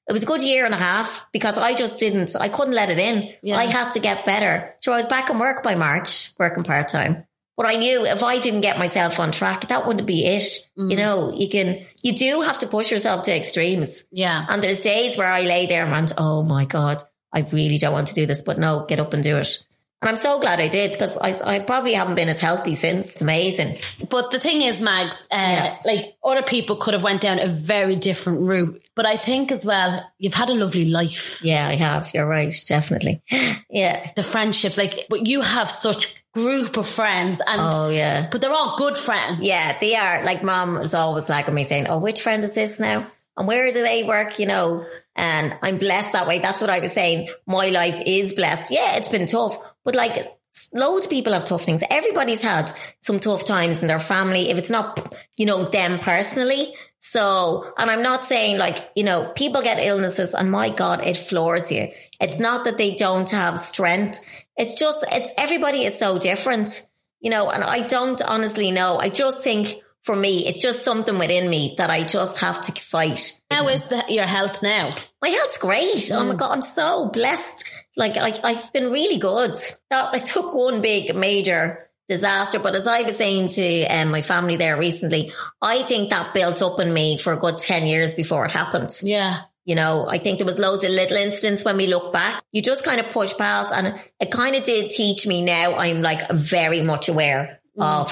[0.10, 2.89] it was a good year and a half because I just didn't, I couldn't let
[2.89, 3.32] it in.
[3.43, 3.57] Yeah.
[3.57, 4.74] I had to get better.
[4.82, 7.26] So I was back in work by March, working part time.
[7.55, 10.43] But I knew if I didn't get myself on track, that wouldn't be it.
[10.78, 10.91] Mm.
[10.91, 14.05] You know, you can, you do have to push yourself to extremes.
[14.12, 14.45] Yeah.
[14.49, 17.93] And there's days where I lay there and went, oh my God, I really don't
[17.93, 19.64] want to do this, but no, get up and do it.
[20.02, 23.12] And I'm so glad I did because I, I probably haven't been as healthy since.
[23.14, 23.78] It's amazing.
[24.10, 25.78] But the thing is, Mags, uh, Yeah.
[25.84, 28.82] like other people could have went down a very different route.
[28.95, 31.43] But I think as well, you've had a lovely life.
[31.43, 32.14] Yeah, I have.
[32.14, 32.54] You're right.
[32.68, 33.22] Definitely.
[33.72, 34.12] Yeah.
[34.16, 38.28] The friendship, like, but you have such group of friends, and Oh, yeah.
[38.32, 39.39] but they're all good friends.
[39.41, 40.24] Yeah, they are.
[40.24, 43.06] Like mom is always like me saying, Oh, which friend is this now?
[43.38, 44.39] And where do they work?
[44.39, 44.86] You know,
[45.16, 46.39] and I'm blessed that way.
[46.39, 47.30] That's what I was saying.
[47.45, 48.72] My life is blessed.
[48.72, 49.56] Yeah, it's been tough,
[49.90, 50.40] but like
[50.72, 51.82] loads of people have tough things.
[51.90, 52.72] Everybody's had
[53.02, 54.52] some tough times in their family.
[54.52, 56.76] If it's not, you know, them personally.
[57.00, 61.18] So, and I'm not saying like, you know, people get illnesses and my God, it
[61.18, 61.88] floors you.
[62.22, 64.22] It's not that they don't have strength.
[64.58, 66.84] It's just, it's everybody is so different,
[67.20, 69.00] you know, and I don't honestly know.
[69.00, 72.82] I just think for me, it's just something within me that I just have to
[72.82, 73.39] fight.
[73.52, 74.91] How is the, your health now?
[75.22, 76.10] My health's great.
[76.12, 77.70] Oh my God, I'm so blessed.
[77.95, 79.56] Like I, I've been really good.
[79.89, 84.22] That I took one big major disaster, but as I was saying to um, my
[84.22, 85.32] family there recently,
[85.62, 88.97] I think that built up in me for a good 10 years before it happened.
[89.04, 89.41] Yeah.
[89.66, 92.41] You know, I think there was loads of little incidents when we look back.
[92.52, 96.02] You just kind of push past and it kind of did teach me now I'm
[96.02, 98.12] like very much aware of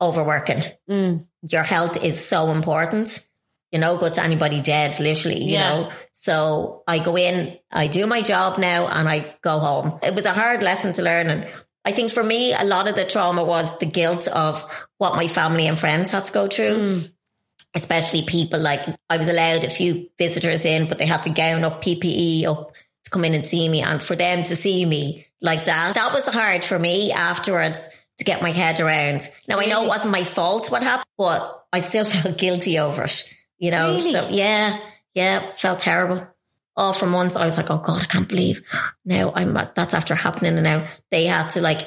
[0.00, 0.62] overworking.
[0.88, 1.26] Mm.
[1.48, 3.26] Your health is so important.
[3.70, 5.68] You're no good to anybody dead, literally, you Yeah.
[5.68, 5.92] know.
[6.22, 9.98] So I go in, I do my job now and I go home.
[10.02, 11.30] It was a hard lesson to learn.
[11.30, 11.48] And
[11.84, 14.64] I think for me, a lot of the trauma was the guilt of
[14.98, 17.12] what my family and friends had to go through mm.
[17.74, 21.64] especially people like I was allowed a few visitors in, but they had to gown
[21.64, 22.72] up PPE up
[23.04, 23.80] to come in and see me.
[23.80, 27.78] And for them to see me like that, that was hard for me afterwards
[28.20, 29.28] to get my head around.
[29.48, 33.04] Now I know it wasn't my fault what happened, but I still felt guilty over
[33.04, 33.94] it, you know?
[33.94, 34.12] Really?
[34.12, 34.78] So yeah,
[35.14, 36.26] yeah, felt terrible.
[36.76, 38.62] Oh, for months I was like, oh God, I can't believe
[39.04, 40.54] now I'm, that's after happening.
[40.54, 41.86] And now they had to like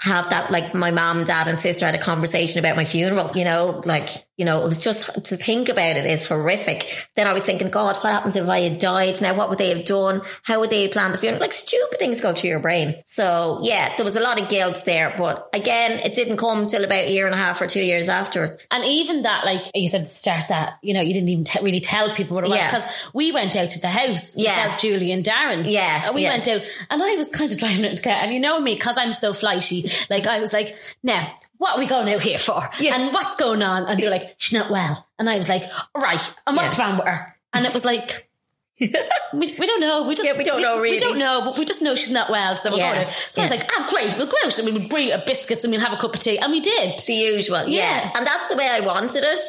[0.00, 3.44] have that, like my mom, dad and sister had a conversation about my funeral, you
[3.44, 6.88] know, like, you know, it was just to think about it is horrific.
[7.16, 9.20] Then I was thinking, God, what happens if I had died?
[9.20, 10.22] Now, what would they have done?
[10.42, 11.40] How would they have planned the funeral?
[11.40, 12.96] Like stupid things go through your brain.
[13.04, 16.82] So yeah, there was a lot of guilt there, but again, it didn't come till
[16.84, 18.56] about a year and a half or two years afterwards.
[18.70, 21.62] And even that, like you said, to start that, you know, you didn't even te-
[21.62, 22.70] really tell people what it was Yeah.
[22.70, 24.56] because we went out to the house, Yeah.
[24.56, 25.70] myself, Julie and Darren.
[25.70, 26.30] Yeah, And we yeah.
[26.30, 28.06] went out and I was kind of driving it.
[28.06, 31.32] And you know me, because I'm so flighty, like I was like, now,
[31.62, 32.60] what are we going out here for?
[32.80, 32.96] Yeah.
[32.96, 33.86] And what's going on?
[33.86, 35.06] And they're like, she's not well.
[35.18, 35.62] And I was like,
[35.96, 36.88] right, and what's Yeah.
[36.88, 37.36] wrong with her?
[37.52, 38.28] And it was like,
[38.80, 38.90] we,
[39.32, 40.02] we don't know.
[40.08, 42.30] We just Yeah, we don't know We don't know, but we just know she's not
[42.30, 42.56] well.
[42.56, 42.94] So we're Yeah.
[42.94, 43.12] going to.
[43.12, 45.70] So I was like, ah, great, we'll go out and we'll bring a biscuits and
[45.70, 46.98] we'll have a cup of tea, and we did.
[47.06, 47.66] the usual.
[47.68, 47.82] Yeah.
[47.84, 48.10] Yeah.
[48.16, 49.40] And that's the way I wanted it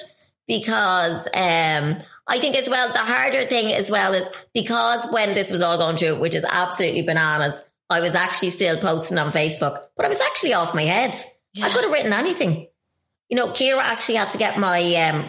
[0.48, 1.98] because um
[2.28, 5.78] I think as well the harder thing as well is because when this was all
[5.78, 10.10] going through, which is absolutely bananas, I was actually still posting on Facebook, but I
[10.10, 11.16] was actually off my head.
[11.62, 12.68] I could have written anything.
[13.30, 15.26] You know, Kira actually had to get my um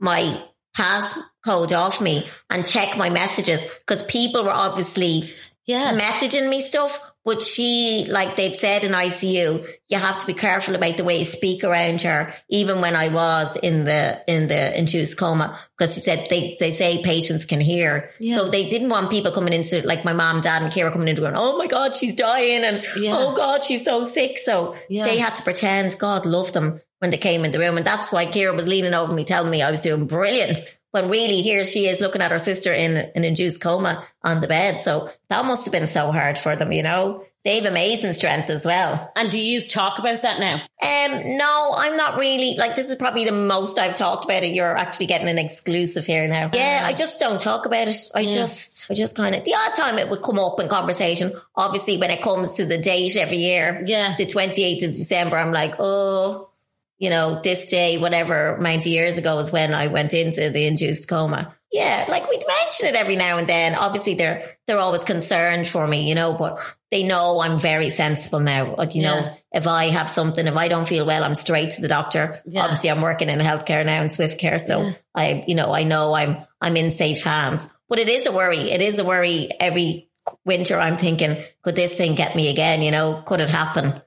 [0.00, 0.42] my
[0.76, 5.22] passcode off me and check my messages because people were obviously
[5.66, 5.96] Yeah.
[5.98, 6.98] messaging me stuff.
[7.24, 11.20] But she, like they'd said in ICU, you have to be careful about the way
[11.20, 12.34] you speak around her.
[12.50, 16.72] Even when I was in the in the induced coma, because she said they they
[16.72, 20.62] say patients can hear, so they didn't want people coming into like my mom, dad,
[20.62, 23.14] and Kira coming into going, oh my god, she's dying, and Yeah.
[23.16, 24.36] oh god, she's so sick.
[24.38, 25.04] So Yeah.
[25.04, 28.12] they had to pretend God loved them when they came in the room, and that's
[28.12, 30.60] why Kira was leaning over me, telling me I was doing brilliant.
[30.94, 34.46] When really here she is looking at her sister in an induced coma on the
[34.46, 34.80] bed.
[34.80, 37.24] So that must have been so hard for them, you know.
[37.44, 39.10] They have amazing strength as well.
[39.16, 40.54] And do you talk about that now?
[40.54, 44.54] Um, no, I'm not really like this is probably the most I've talked about it.
[44.54, 46.50] You're actually getting an exclusive here now.
[46.54, 47.96] Yeah, I just don't talk about it.
[48.14, 51.32] I just, I just kind of the odd time it would come up in conversation.
[51.56, 54.14] Obviously, when it comes to the date every year, Yeah.
[54.16, 56.50] the 28th of December, I'm like, oh,
[56.98, 60.66] you know, this day, whatever amount of years ago is when I went into the
[60.66, 61.54] induced coma.
[61.72, 63.74] Yeah, like we'd mention it every now and then.
[63.74, 66.60] Obviously, they're they're always concerned for me, you know, but
[66.92, 68.76] they know I'm very sensible now.
[68.92, 69.10] You Yeah.
[69.10, 72.40] know, if I have something, if I don't feel well, I'm straight to the doctor.
[72.46, 72.62] Yeah.
[72.62, 76.14] Obviously, I'm working in healthcare now in Swift Care, so I, you know, I know
[76.14, 77.68] I'm I'm in safe hands.
[77.88, 78.70] But it is a worry.
[78.70, 80.08] It is a worry every
[80.46, 80.78] winter.
[80.78, 82.82] I'm thinking, could this thing get me again?
[82.82, 84.00] You know, could it happen?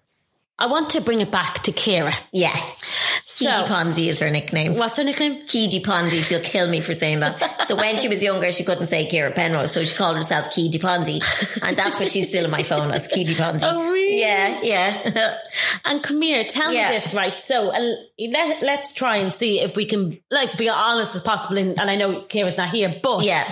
[0.60, 2.16] I want to bring it back to Kira.
[2.32, 2.55] Yeah.
[3.38, 4.76] Keedy Ponzi is her nickname.
[4.78, 5.45] What's her nickname?
[5.45, 6.24] Keedy Ponzi.
[6.24, 7.68] She'll kill me for saying that.
[7.68, 10.80] So when she was younger, she couldn't say Kira Penrose, so she called herself Keedy
[10.80, 11.22] Ponzi.
[11.62, 13.60] and that's what she's still in my phone as Keedy Ponzi.
[13.62, 14.20] Oh, really?
[14.20, 15.34] Yeah, yeah.
[15.86, 16.89] And come here, tell Yeah.
[16.89, 17.39] me this, right?
[17.39, 17.95] So, and
[18.34, 21.60] let, let's try and see if we can, like, be honest as possible.
[21.60, 23.47] And, and I know Kira's not here, but yeah,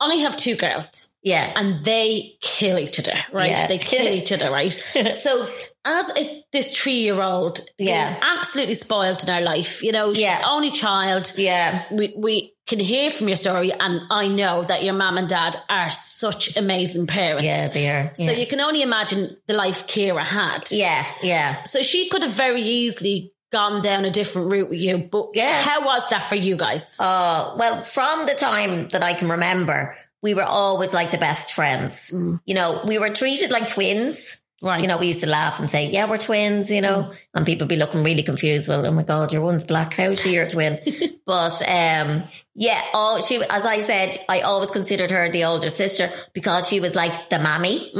[0.00, 1.52] I have two girls yeah.
[1.54, 3.50] and they kill each other, right?
[3.50, 3.66] Yeah.
[3.66, 4.72] They kill each other, right?
[5.20, 5.48] so,
[5.84, 8.16] as a, this three year old, Yeah.
[8.22, 10.42] absolutely spoiled in our life, you know, she's Yeah.
[10.48, 11.32] only child.
[11.36, 11.84] Yeah.
[11.90, 15.56] We, we can hear from your story, and I know that your mum and dad
[15.68, 17.44] are such amazing parents.
[17.44, 18.12] Yeah, they are.
[18.14, 20.70] So you can only imagine the life Kira had.
[20.70, 21.64] yeah, yeah.
[21.64, 24.96] So she could have very easily gone down a different route with you.
[25.10, 25.52] But Yeah.
[25.52, 26.96] how was that for you guys?
[26.98, 31.52] Uh, well, from the time that I can remember, we were always like the best
[31.52, 32.10] friends.
[32.46, 34.38] You know, we were treated like twins.
[34.62, 34.80] Right.
[34.80, 37.66] You know, we used to laugh and say, yeah, we're twins, you know, and people
[37.66, 38.68] be looking really confused.
[38.68, 39.94] Well, oh my God, your one's black.
[39.94, 40.78] How's she your twin?
[41.26, 42.22] but, um,
[42.54, 46.78] yeah, oh, she, as I said, I always considered her the older sister because she
[46.78, 47.90] was like the mammy.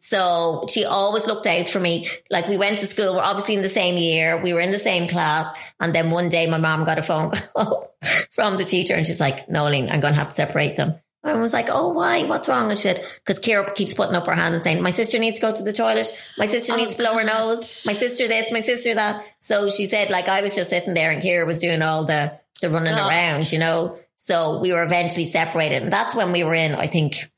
[0.00, 2.08] So she always looked out for me.
[2.28, 4.78] Like we went to school, we're obviously in the same year, we were in the
[4.78, 5.50] same class.
[5.78, 7.94] And then one day my mom got a phone call
[8.30, 11.00] from the teacher and she's like, Nolene, I'm going to have to separate them.
[11.22, 12.24] I was like, oh, why?
[12.24, 12.70] What's wrong?
[12.70, 13.04] And shit.
[13.24, 15.62] Because Kira keeps putting up her hand and saying, my sister needs to go to
[15.62, 16.10] the toilet.
[16.38, 17.84] My sister needs to blow her nose.
[17.86, 19.24] My sister this, my sister that.
[19.40, 22.38] So she said, like, I was just sitting there and Kira was doing all the,
[22.62, 23.06] the running Oh.
[23.08, 23.98] around, you know?
[24.16, 25.82] So we were eventually separated.
[25.82, 27.30] And that's when we were in, I think,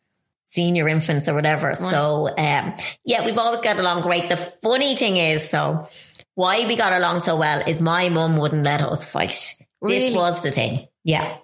[0.47, 1.75] senior infants or whatever.
[1.75, 2.75] So, um,
[3.05, 4.29] yeah, we've always got along great.
[4.29, 5.89] The funny thing is though,
[6.35, 9.57] why we got along so well is my mum wouldn't let us fight.
[9.81, 10.09] Really?
[10.09, 10.89] This was the thing.
[11.05, 11.39] Yeah.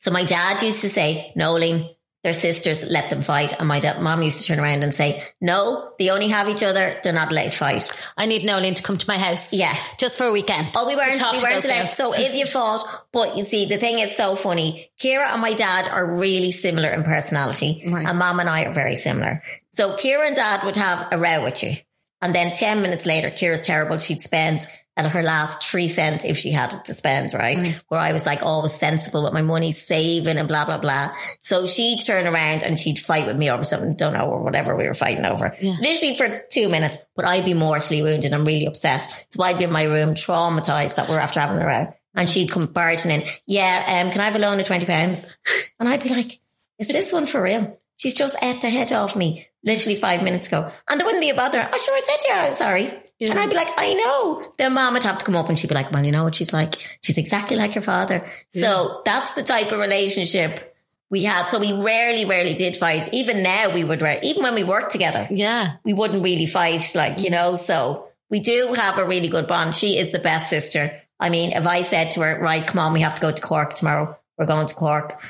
[0.00, 1.94] So my dad used to say, Nolene,
[2.24, 3.58] they're sisters, let them fight.
[3.58, 6.64] And my dad, mom used to turn around and say, no, they only have each
[6.64, 6.98] other.
[7.02, 7.90] They're not allowed to fight.
[8.16, 9.52] I need Nolene to come to my house.
[9.52, 9.76] Yeah.
[9.98, 10.70] Just for a weekend.
[10.76, 11.90] Oh, we weren't, we weren't allowed.
[11.90, 14.90] So if you fought, but you see, the thing is so funny.
[15.00, 18.08] Kira and my dad are really similar in personality, Right.
[18.08, 19.42] and mom and I are very similar.
[19.70, 21.74] So Kira and dad would have a row with you,
[22.20, 23.96] and then ten minutes later, Kira's terrible.
[23.98, 24.62] She'd spend
[24.98, 27.56] at her last three cent if she had it to spend, right?
[27.88, 31.10] Where I was like always sensible with my money, saving and blah blah blah.
[31.42, 34.76] So she'd turn around and she'd fight with me over something, don't know, or whatever
[34.76, 35.56] we were fighting over.
[35.80, 38.32] Literally for two minutes, but I'd be mortally wounded.
[38.34, 39.02] I'm really upset.
[39.30, 41.94] So I'd be in my room traumatized that we're after having a row.
[42.14, 45.36] And she'd come barging in, yeah, um, can I have a loan of 20 pounds?
[45.78, 46.40] And I'd be like,
[46.80, 47.78] is this one for real?
[47.98, 50.70] She's just at the head off me literally five minutes ago.
[50.88, 51.60] And there wouldn't be a bother.
[51.60, 53.02] I sure I said her, I'm sorry.
[53.20, 54.54] And I'd be like, I know.
[54.58, 56.36] Then mom would have to come up and she'd be like, well, you know what
[56.36, 56.76] she's like?
[57.02, 58.30] She's exactly like your father.
[58.50, 60.76] So that's the type of relationship
[61.10, 61.48] we had.
[61.48, 63.12] So we rarely, rarely did fight.
[63.12, 65.76] Even now we would, ra- even when we worked together, yeah.
[65.84, 69.74] we wouldn't really fight, like, you know, so we do have a really good bond.
[69.74, 71.00] She is the best sister.
[71.18, 73.42] I mean, if I said to her, right, come on, we have to go to
[73.42, 75.20] Cork tomorrow, we're going to Cork.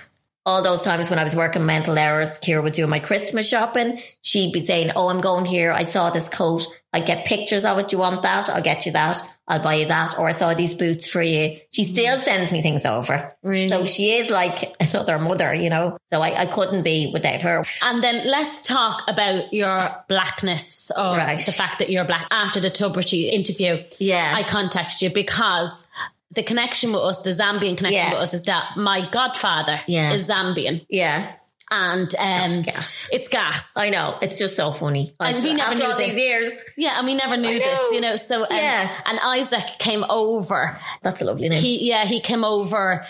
[0.48, 4.00] All those times when I was working mental hours, Kira would do my Christmas shopping.
[4.22, 5.70] She'd be saying, Oh, I'm going here.
[5.70, 6.64] I saw this coat.
[6.90, 7.88] I'd get pictures of it.
[7.88, 8.48] Do you want that?
[8.48, 9.20] I'll get you that.
[9.46, 10.18] I'll buy you that.
[10.18, 11.58] Or I saw these boots for you.
[11.70, 12.22] She still mm.
[12.22, 13.34] sends me things over.
[13.42, 13.68] Really?
[13.68, 15.98] So she is like another mother, you know?
[16.10, 17.66] So I, I couldn't be without her.
[17.82, 21.44] And then let's talk about your blackness or Right.
[21.44, 22.26] the fact that you're black.
[22.30, 24.32] After the Tubridy interview, Yeah.
[24.34, 25.86] I contacted you because
[26.32, 28.12] the connection with us, the Zambian connection Yeah.
[28.12, 30.12] with us, is that my godfather Yeah.
[30.12, 31.32] is Zambian, Yeah.
[31.70, 33.08] and um, gas.
[33.12, 33.74] it's gas.
[33.76, 34.18] I know.
[34.22, 35.14] It's just so funny.
[35.20, 36.12] And we never knew all this.
[36.14, 36.50] these years.
[36.76, 38.16] yeah, and we never knew this, you know.
[38.16, 38.88] So um, Yeah.
[39.06, 40.78] and Isaac came over.
[41.02, 41.60] That's a lovely name.
[41.60, 43.06] He yeah, he came over.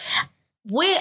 [0.70, 0.96] We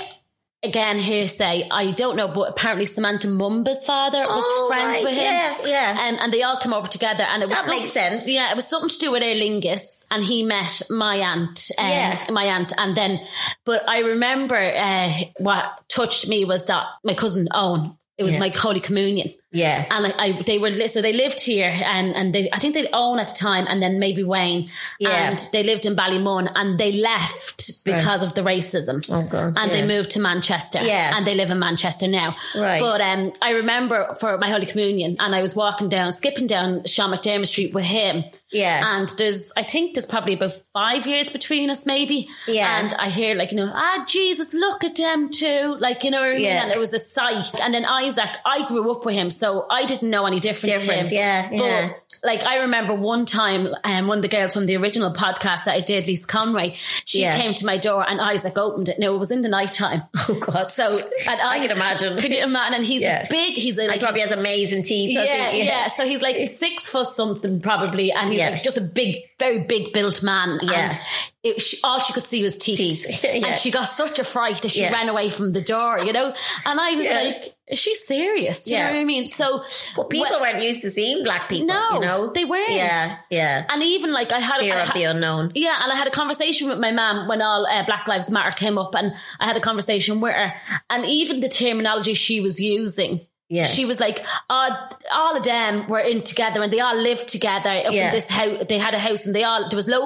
[0.63, 1.67] again hearsay.
[1.71, 5.03] I don't know, but apparently Samantha Mumba's father was Oh, friends right.
[5.03, 5.23] with him.
[5.23, 6.07] Yeah, yeah.
[6.09, 8.27] Um, and they all came over together, and it was That makes sense.
[8.27, 11.69] Yeah, it was something to do with Aer Lingus, and he met my aunt.
[11.77, 12.25] Um, Yeah.
[12.31, 13.19] my aunt, and then,
[13.65, 17.97] but I remember uh, what touched me was that my cousin Owen.
[18.17, 18.39] It was Yeah.
[18.39, 19.31] my Holy Communion.
[19.51, 19.85] Yeah.
[19.89, 22.87] And I, I, they were, so they lived here and, and they, I think they
[22.91, 24.69] own at the time and then maybe Wayne.
[24.99, 25.29] Yeah.
[25.29, 29.05] And they lived in Ballymun and they left because of the racism.
[29.09, 30.83] Oh, God, And they moved to Manchester.
[30.83, 31.13] Yeah.
[31.15, 32.35] And they live in Manchester now.
[32.57, 32.81] Right.
[32.81, 36.83] But um, I remember for my Holy Communion and I was walking down, skipping down
[36.85, 38.25] Sean McDermott Street with him.
[38.51, 38.97] Yeah.
[38.97, 42.27] And there's, I think there's probably about five years between us, maybe.
[42.47, 42.81] Yeah.
[42.81, 45.77] And I hear like, you know, ah, Jesus, look at them too.
[45.79, 46.43] Like, you know what I mean?
[46.43, 46.63] Yeah.
[46.63, 47.59] And it was a sight.
[47.61, 50.81] And then Isaac, I grew up with him, so I didn't know any different.
[50.83, 51.05] him.
[51.11, 51.88] yeah, yeah.
[51.89, 55.65] But like I remember one time, um, one of the girls from the original podcast
[55.65, 56.75] that I did, Lisa Conway,
[57.05, 57.38] she Yeah.
[57.38, 58.97] came to my door and Isaac opened it.
[58.99, 60.03] No, it was in the night time.
[60.29, 60.63] Oh, God.
[60.63, 62.17] So and I can imagine.
[62.17, 62.73] Can you imagine?
[62.75, 63.27] And he's Yeah.
[63.29, 63.53] big.
[63.53, 65.15] He's a, He like probably has amazing teeth.
[65.15, 68.49] doesn't yeah, yeah, So he's like six foot something probably, and he's Yeah.
[68.49, 70.59] like just a big, very big built man.
[70.63, 70.71] Yeah.
[70.85, 70.97] And
[71.43, 73.23] it, she, all she could see was teeth, Teeth.
[73.23, 73.47] Yeah.
[73.47, 74.91] and she got such a fright that she Yeah.
[74.91, 75.99] ran away from the door.
[75.99, 76.33] You know,
[76.65, 77.21] and I was Yeah.
[77.21, 79.27] like, "Is she serious?" Do you know what I mean?
[79.27, 79.63] So,
[79.95, 81.67] But people weren't used to seeing black people.
[81.67, 82.31] No, you know?
[82.33, 82.71] they weren't.
[82.71, 83.07] Yeah.
[83.29, 83.65] Yeah.
[83.69, 85.51] and even like I had, Fear I of the unknown.
[85.55, 88.51] yeah, and I had a conversation with my mum when all uh, Black Lives Matter
[88.51, 90.53] came up, and I had a conversation with her,
[90.89, 93.21] and even the terminology she was using.
[93.49, 93.63] Yeah.
[93.63, 94.69] She was like, oh,
[95.13, 98.07] all of them were in together and they all lived together up Yeah.
[98.07, 98.65] in this house.
[98.67, 100.05] They had a house and they all, there was loads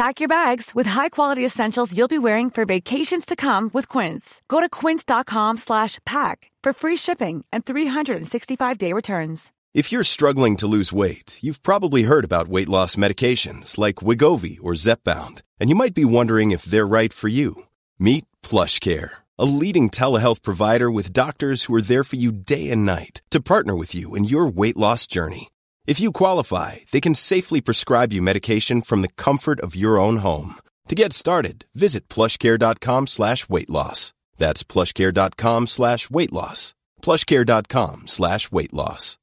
[0.00, 4.40] Pack your bags with high-quality essentials you'll be wearing for vacations to come with Quince.
[4.48, 9.52] Go to quince.com slash pack for free shipping and 365-day returns.
[9.74, 14.56] If you're struggling to lose weight, you've probably heard about weight loss medications like Wegovy
[14.62, 17.64] or Zepbound, and you might be wondering if they're right for you.
[17.98, 22.86] Meet PlushCare, a leading telehealth provider with doctors who are there for you day and
[22.86, 25.48] night to partner with you in your weight loss journey.
[25.86, 30.18] If you qualify, they can safely prescribe you medication from the comfort of your own
[30.18, 30.56] home.
[30.88, 34.12] To get started, visit plushcare.com slash weight loss.
[34.36, 36.74] That's plushcare.com slash weight loss.
[37.02, 39.16] plushcare.com slash weight loss.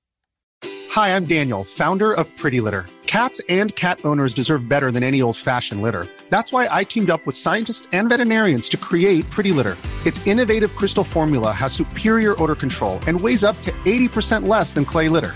[0.92, 2.88] Hi, I'm Daniel, founder of Pretty Litter.
[3.06, 6.08] Cats and cat owners deserve better than any old fashioned litter.
[6.30, 9.78] That's why I teamed up with scientists and veterinarians to create Pretty Litter.
[10.06, 14.86] Its innovative crystal formula has superior odor control and weighs up to 80% less than
[14.86, 15.36] clay litter.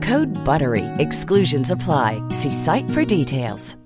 [0.00, 0.86] Code BUTTERY.
[0.98, 2.22] Exclusions apply.
[2.30, 3.76] See site for details.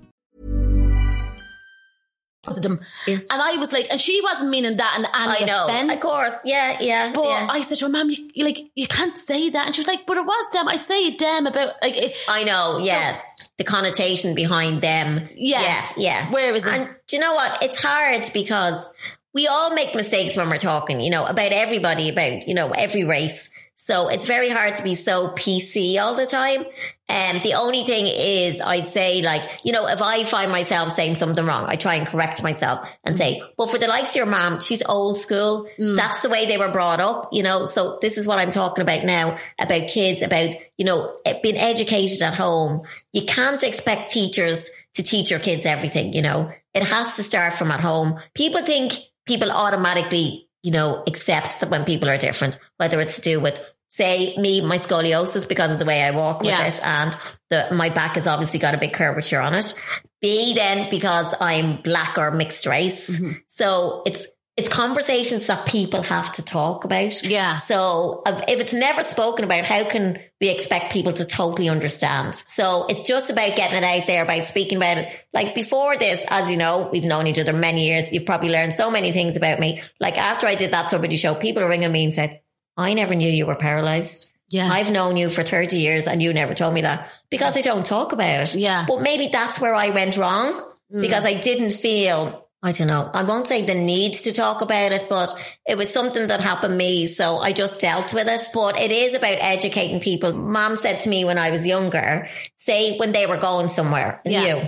[2.61, 2.79] them.
[3.07, 5.65] And I was like, and she wasn't meaning that in any I know.
[5.65, 5.93] offense.
[5.93, 6.35] Of course.
[6.45, 7.11] Yeah, yeah.
[7.13, 7.47] But yeah.
[7.49, 9.65] I said to her, Mum, you, you like you can't say that.
[9.65, 10.67] And she was like, But it was them.
[10.67, 13.19] I'd say them about like it, I know, yeah.
[13.57, 15.27] the connotation behind them.
[15.35, 15.61] Yeah.
[15.61, 16.31] Yeah, yeah.
[16.31, 16.73] Where is it?
[16.73, 17.63] And do you know what?
[17.63, 18.87] It's hard because
[19.33, 23.03] we all make mistakes when we're talking, you know, about everybody, about, you know, every
[23.03, 23.49] race.
[23.77, 26.65] So it's very hard to be so PC all the time.
[27.07, 31.17] And the only thing is, I'd say like, you know, if I find myself saying
[31.17, 33.49] something wrong, I try and correct myself and say, mm.
[33.57, 35.67] well, for the likes of your mom, she's old school.
[35.77, 35.97] Mm.
[35.97, 37.67] That's the way they were brought up, you know?
[37.67, 41.57] So this is what I'm talking about now about kids, about, you know, eh, being
[41.57, 42.83] educated at home.
[43.13, 46.51] You can't expect teachers to teach your kids everything, you know?
[46.73, 48.19] It has to start from at home.
[48.33, 48.93] People think
[49.25, 53.63] people automatically, you know, accept that when people are different, whether it's to do with
[53.91, 56.65] say me, my scoliosis because of the way I walk with Yeah.
[56.67, 57.15] it and
[57.49, 59.73] the, my back has obviously got a big curvature on it.
[60.21, 63.09] B then because I'm black or mixed race.
[63.09, 63.33] Mm-hmm.
[63.47, 64.25] So it's,
[64.57, 67.21] it's conversations that people have to talk about.
[67.23, 67.57] Yeah.
[67.57, 72.35] So if it's never spoken about, how can we expect people to totally understand?
[72.49, 75.11] So it's just about getting it out there, about speaking about it.
[75.33, 78.13] Like before this, as you know, we've known each other many years.
[78.13, 79.81] You've probably learned so many things about me.
[79.99, 82.39] Like after I did that somebody show, people are ringing me and said,
[82.77, 84.31] I never knew you were paralyzed.
[84.49, 84.69] Yeah.
[84.71, 87.85] I've known you for 30 years and you never told me that because I don't
[87.85, 88.55] talk about it.
[88.55, 88.85] Yeah.
[88.87, 90.61] But maybe that's where I went wrong
[90.93, 91.01] mm.
[91.01, 94.91] because I didn't feel, I don't know, I won't say the need to talk about
[94.91, 95.31] it, but
[95.67, 97.05] it was something that happened me.
[97.05, 98.41] So I just dealt with it.
[98.55, 100.33] But it is about educating people.
[100.33, 104.41] Mom said to me when I was younger, say when they were going somewhere Yeah.
[104.41, 104.67] new.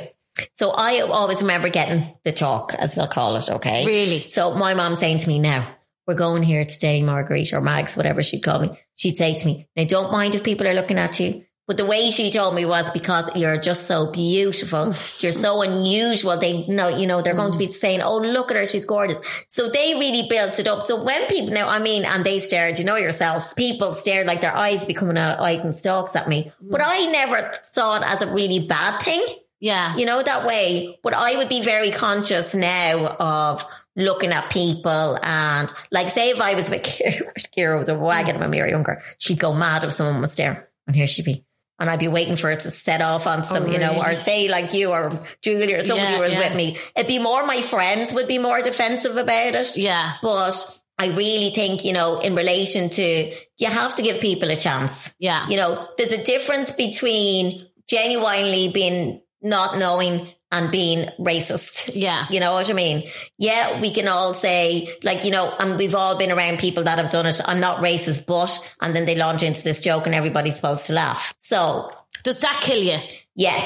[0.53, 3.49] So I always remember getting the talk, as we'll call it.
[3.49, 3.83] Okay.
[3.83, 4.29] Really?
[4.29, 5.67] So my mom saying to me now,
[6.05, 8.79] we're going here today, Marguerite or Mags, whatever she'd call me.
[8.95, 11.46] She'd say to me, now don't mind if people are looking at you.
[11.67, 14.95] But the way she told me was because you're just so beautiful.
[15.19, 16.37] You're so unusual.
[16.37, 18.67] They know, you know, they're going to be saying, Oh, look at her.
[18.69, 19.19] She's gorgeous.
[19.49, 20.87] So they really built it up.
[20.87, 24.39] So when people now, I mean, and they stared, you know yourself, people stared like
[24.39, 26.53] their eyes becoming a uh, eyed and stalks at me.
[26.61, 29.25] But I never saw it as a really bad thing
[29.59, 29.93] Yeah.
[29.97, 30.97] you know, that way.
[31.03, 33.65] But I would be very conscious now of
[33.97, 38.39] looking at people and like say if I was with Kira, Kira was a wagon
[38.39, 41.43] when we were younger, she'd go mad if someone was there and here she'd be.
[41.79, 44.15] And I'd be waiting for it to set off on some, oh, you know, or
[44.15, 46.47] say like you or Julie or somebody Yeah, was yeah.
[46.47, 46.77] with me.
[46.95, 49.77] It'd be more my friends would be more defensive about it.
[49.77, 50.13] Yeah.
[50.21, 54.55] But I really think, you know, in relation to, you have to give people a
[54.55, 55.13] chance.
[55.19, 55.47] Yeah.
[55.47, 61.91] You know, there's a difference between genuinely being not knowing and being racist.
[61.93, 62.25] Yeah.
[62.29, 63.09] You know what I mean?
[63.37, 66.97] Yeah, we can all say, like, you know, and we've all been around people that
[66.99, 67.41] have done it.
[67.43, 70.93] I'm not racist, but, and then they launch into this joke and everybody's supposed to
[70.93, 71.33] laugh.
[71.39, 71.91] So,
[72.23, 72.97] Does that kill you?
[73.35, 73.61] yeah,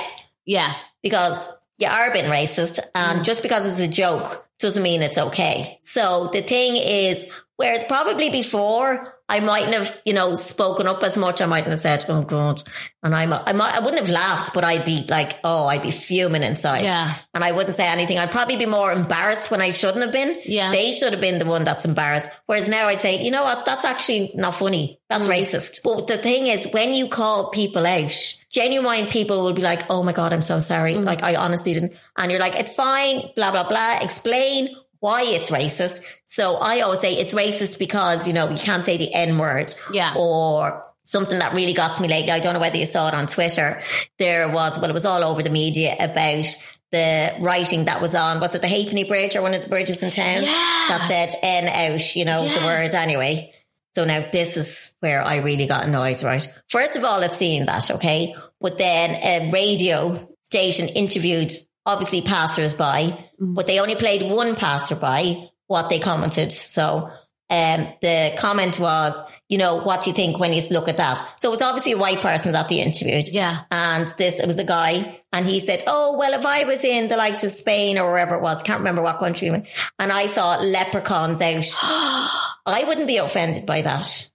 [0.46, 0.74] Yeah.
[1.04, 1.46] because
[1.78, 3.24] you are being racist and mm.
[3.24, 5.80] just because it's a joke doesn't mean it's okay.
[5.84, 7.26] So the thing is,
[7.56, 11.42] whereas probably before I mightn't have, you know, spoken up as much.
[11.42, 12.62] I mightn't have said, "Oh God,"
[13.02, 15.92] and I'm, I might, I wouldn't have laughed, but I'd be like, "Oh, I'd be
[15.92, 17.16] fuming inside." Yeah.
[17.34, 18.20] and I wouldn't say anything.
[18.20, 20.40] I'd probably be more embarrassed when I shouldn't have been.
[20.44, 20.72] Yeah.
[20.72, 22.30] they should have been the one that's embarrassed.
[22.46, 25.00] Whereas now I'd say, you know what, that's actually not funny.
[25.10, 25.32] That's Mm.
[25.38, 25.80] racist.
[25.84, 28.14] But the thing is, when you call people out,
[28.50, 30.96] genuine people will be like, "Oh my God, I'm so sorry.
[30.96, 31.06] Mm.
[31.06, 34.00] Like I honestly didn't," and you're like, "It's fine." Blah blah blah.
[34.02, 36.00] Explain why it's racist.
[36.26, 39.74] So I always say it's racist because, you know, you can't say the N word.
[39.92, 40.14] Yeah.
[40.16, 42.32] Or something that really got to me lately.
[42.32, 43.82] I don't know whether you saw it on Twitter.
[44.18, 46.46] There was, well, it was all over the media about
[46.92, 50.04] the writing that was on, was it the Halfpenny Bridge or one of the bridges
[50.04, 50.44] in town?
[50.44, 50.86] Yeah.
[50.88, 52.66] That said N out, you know, the Yeah.
[52.66, 53.54] word anyway.
[53.96, 56.48] So now this is where I really got annoyed, right?
[56.70, 58.36] First of all, it's seeing that, okay?
[58.62, 61.52] But then a radio station interviewed
[61.86, 66.52] obviously passers-by, but they only played one passerby what they commented.
[66.52, 67.10] So
[67.50, 69.16] um, the comment was,
[69.48, 71.42] you know, what do you think when you look at that?
[71.42, 73.30] So it's obviously a white person that they interviewed.
[73.30, 73.64] Yeah.
[73.72, 77.08] And this, it was a guy and he said, Oh, well, if I was in
[77.08, 80.58] the likes of Spain or wherever it was, can't remember what country, and I saw
[80.60, 81.66] leprechauns out,
[82.66, 84.30] I wouldn't be offended by that.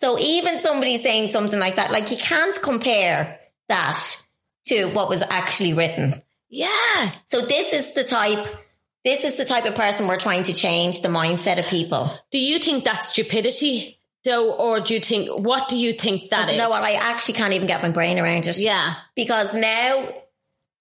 [0.00, 4.24] So even somebody saying something like that, like you can't compare that
[4.66, 6.22] to what was actually written.
[6.48, 7.12] Yeah.
[7.26, 8.46] So this is the type,
[9.04, 12.16] this is the type of person we're trying to change the mindset of people.
[12.30, 16.48] Do you think that's stupidity, though, or do you think what do you think that
[16.48, 16.56] is?
[16.56, 16.82] you know what?
[16.82, 18.58] I actually can't even get my brain around it.
[18.58, 18.94] yeah.
[19.14, 20.08] because now,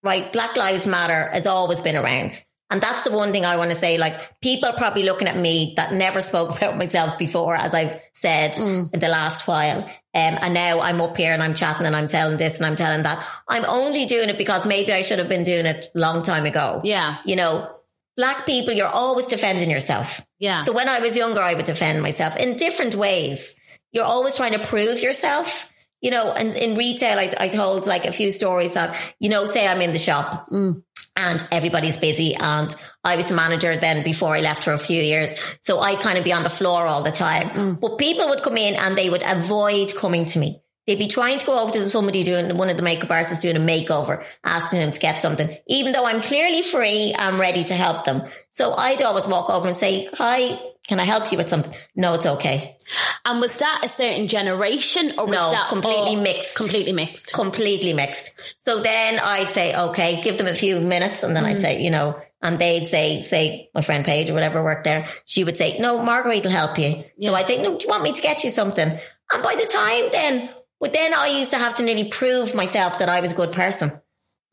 [0.04, 2.42] right, Black Lives Matter has always been around.
[2.76, 3.98] And that's the one thing I want to say.
[3.98, 8.00] Like, people are probably looking at me that never spoke about myself before, as I've
[8.14, 9.80] said in the last while.
[9.80, 12.76] Um, and now I'm up here and I'm chatting and I'm telling this and I'm
[12.76, 13.26] telling that.
[13.50, 16.46] I'm only doing it because maybe I should have been doing it a long time
[16.46, 16.82] ago.
[16.84, 17.18] Yeah.
[17.26, 17.70] You know,
[18.18, 20.26] black people, you're always defending yourself.
[20.40, 20.64] Yeah.
[20.64, 23.56] So when I was younger, I would defend myself in different ways.
[23.92, 25.72] You're always trying to prove yourself.
[26.02, 29.46] you know, and in retail, I, I told like a few stories that, you know,
[29.46, 30.84] say I'm in the shop Mm.
[31.16, 35.02] And everybody's busy and I was the manager then before I left for a few
[35.02, 35.36] years.
[35.62, 37.50] So I kind of be on the floor all the time.
[37.50, 37.80] Mm.
[37.80, 40.62] But people would come in and they would avoid coming to me.
[40.88, 43.56] They'd be trying to go over to somebody doing one of the makeup artists doing
[43.56, 47.74] a makeover, asking them to get something, even though I'm clearly free, I'm ready to
[47.74, 48.24] help them.
[48.52, 51.74] So I'd always walk over and say, hi, can I help you with something?
[51.96, 52.78] No, it's okay.
[53.26, 56.56] And was that a certain generation or was No, that completely mixed.
[56.56, 57.34] Completely mixed.
[57.34, 58.56] completely mixed.
[58.66, 61.24] So then I'd say, okay, give them a few minutes.
[61.24, 61.62] And then I'd mm-hmm.
[61.62, 65.08] say, you know, and they'd say, say my friend Paige or whatever worked there.
[65.26, 67.04] She would say, no, Marguerite will help you.
[67.20, 69.00] So I'd say, no, do you want me to get you something?
[69.34, 73.00] And by the time then, but then I used to have to nearly prove myself
[73.00, 74.00] that I was a good person.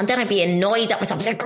[0.02, 1.40] And then I'd be annoyed at myself, like,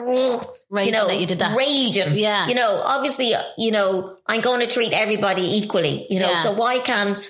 [0.70, 1.54] Raging you know, that you did that.
[1.54, 2.16] raging.
[2.16, 2.48] Yeah.
[2.48, 6.42] You know, obviously, you know, I'm going to treat everybody equally, you know, Yeah.
[6.42, 7.20] so why can't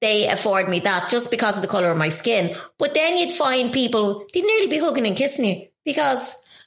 [0.00, 2.54] they afford me that just because of the color of my skin?
[2.78, 6.20] But then you'd find people, they'd nearly be hugging and kissing you because,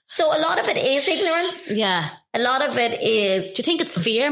[0.07, 1.71] so a lot of it is ignorance.
[1.71, 2.09] Yeah.
[2.33, 4.27] A lot of it is, Do you think it's fear,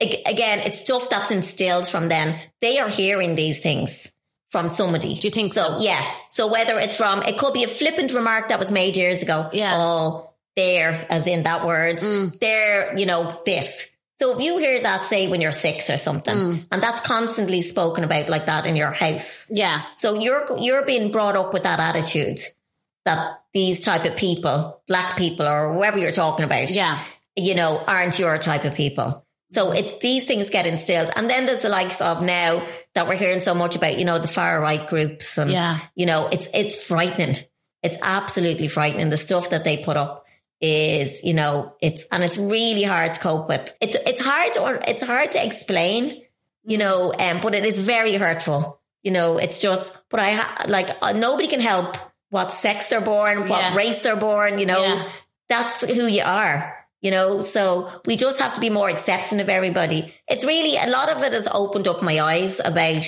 [0.00, 2.38] ag- again, it's stuff that's instilled from them.
[2.62, 4.08] They are hearing these things
[4.54, 5.16] from somebody.
[5.18, 5.80] Do you think so?
[5.80, 6.00] Yeah.
[6.30, 9.50] So whether it's from, it could be a flippant remark that was made years ago.
[9.52, 9.74] Yeah.
[9.76, 11.96] Oh, there, as in that word.
[11.96, 12.38] Mm.
[12.38, 13.90] There, you know, this.
[14.20, 16.66] So if you hear that, say when you're six or something, Mm.
[16.70, 19.46] and that's constantly spoken about like that in your house.
[19.50, 19.82] Yeah.
[19.96, 22.38] So you're, you're being brought up with that attitude
[23.06, 27.02] that these type of people, black people or whoever you're talking about, Yeah.
[27.34, 29.23] you know, aren't your type of people.
[29.54, 31.10] So it's these things get instilled.
[31.14, 34.18] And then there's the likes of now that we're hearing so much about, you know,
[34.18, 35.78] the far right groups and, Yeah.
[35.94, 37.36] you know, it's, it's frightening.
[37.82, 39.10] It's absolutely frightening.
[39.10, 40.24] The stuff that they put up
[40.60, 43.74] is, you know, it's, and it's really hard to cope with.
[43.80, 46.22] It's, it's hard to, it's hard to explain,
[46.64, 48.80] you know, um, but it is very hurtful.
[49.02, 51.96] You know, it's just, but I, ha- like, uh, nobody can help
[52.30, 53.76] what sex they're born, what Yeah.
[53.76, 55.08] race they're born, you know, Yeah.
[55.48, 56.83] that's who you are.
[57.04, 60.14] You know, so we just have to be more accepting of everybody.
[60.26, 63.04] It's really a lot of it has opened up my eyes about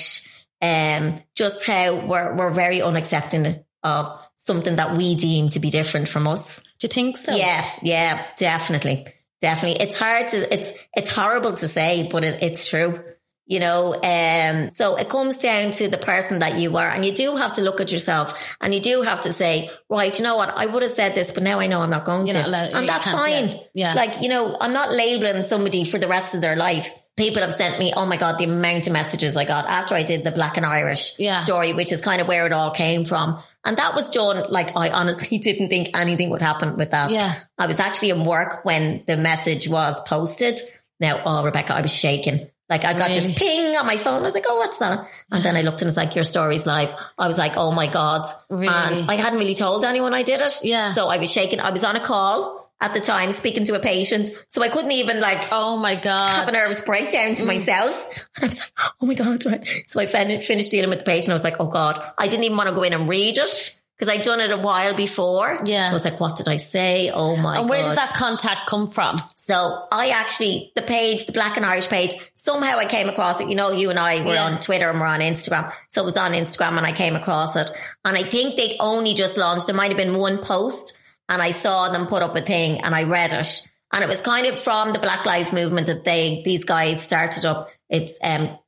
[0.60, 6.10] um just how we're we're very unaccepting of something that we deem to be different
[6.10, 6.60] from us.
[6.78, 7.34] Do you think so?
[7.34, 9.06] Yeah, yeah, definitely.
[9.40, 9.86] Definitely.
[9.86, 13.02] It's hard to it's it's horrible to say, but it, it's true.
[13.48, 17.12] You know, um, so it comes down to the person that you are, and you
[17.14, 20.36] do have to look at yourself, and you do have to say, right, you know
[20.36, 22.40] what, I would have said this, but now I know I'm not going You're to,
[22.42, 23.60] not allowed- and that's fine.
[23.72, 23.94] yeah.
[23.94, 26.90] Like you know, I'm not labeling somebody for the rest of their life.
[27.16, 30.02] People have sent me, oh my god, the amount of messages I got after I
[30.02, 31.42] did the Black and Irish Yeah.
[31.44, 34.50] story, which is kind of where it all came from, and that was done.
[34.50, 37.10] Like I honestly didn't think anything would happen with that.
[37.12, 37.36] Yeah.
[37.56, 40.58] I was actually in work when the message was posted.
[40.98, 42.50] Now, oh, Rebecca, I was shaking.
[42.68, 43.20] Like I got Really?
[43.20, 44.20] this ping on my phone.
[44.22, 45.08] I was like, oh, what's that?
[45.30, 46.92] And then I looked and it's like, your story's live.
[47.18, 48.26] I was like, oh my God.
[48.50, 48.66] Really?
[48.74, 50.60] And I hadn't really told anyone I did it.
[50.64, 50.92] Yeah.
[50.92, 51.60] So I was shaking.
[51.60, 54.30] I was on a call at the time speaking to a patient.
[54.50, 57.46] So I couldn't even like Oh my God, have a nervous breakdown to Mm.
[57.46, 58.26] myself.
[58.36, 59.46] And I was like, oh my God.
[59.46, 59.66] Right.
[59.86, 61.30] So I fin- finished dealing with the patient.
[61.30, 63.80] I was like, oh God, I didn't even want to go in and read it
[63.96, 65.60] because I'd done it a while before.
[65.64, 65.86] Yeah.
[65.88, 67.10] So I was like, what did I say?
[67.12, 67.70] Oh my And God.
[67.70, 69.16] where did that contact come from?
[69.36, 73.48] So I actually, the page, the Black and Irish page, somehow I came across it.
[73.48, 74.44] You know, you and I were Yeah.
[74.44, 75.72] on Twitter and we're on Instagram.
[75.88, 77.70] So it was on Instagram and I came across it.
[78.04, 79.66] And I think they'd only just launched.
[79.66, 82.94] There might have been one post and I saw them put up a thing and
[82.94, 83.66] I read it.
[83.92, 87.46] And it was kind of from the Black Lives Movement that they, these guys started
[87.46, 87.70] up.
[87.88, 88.58] It's, um,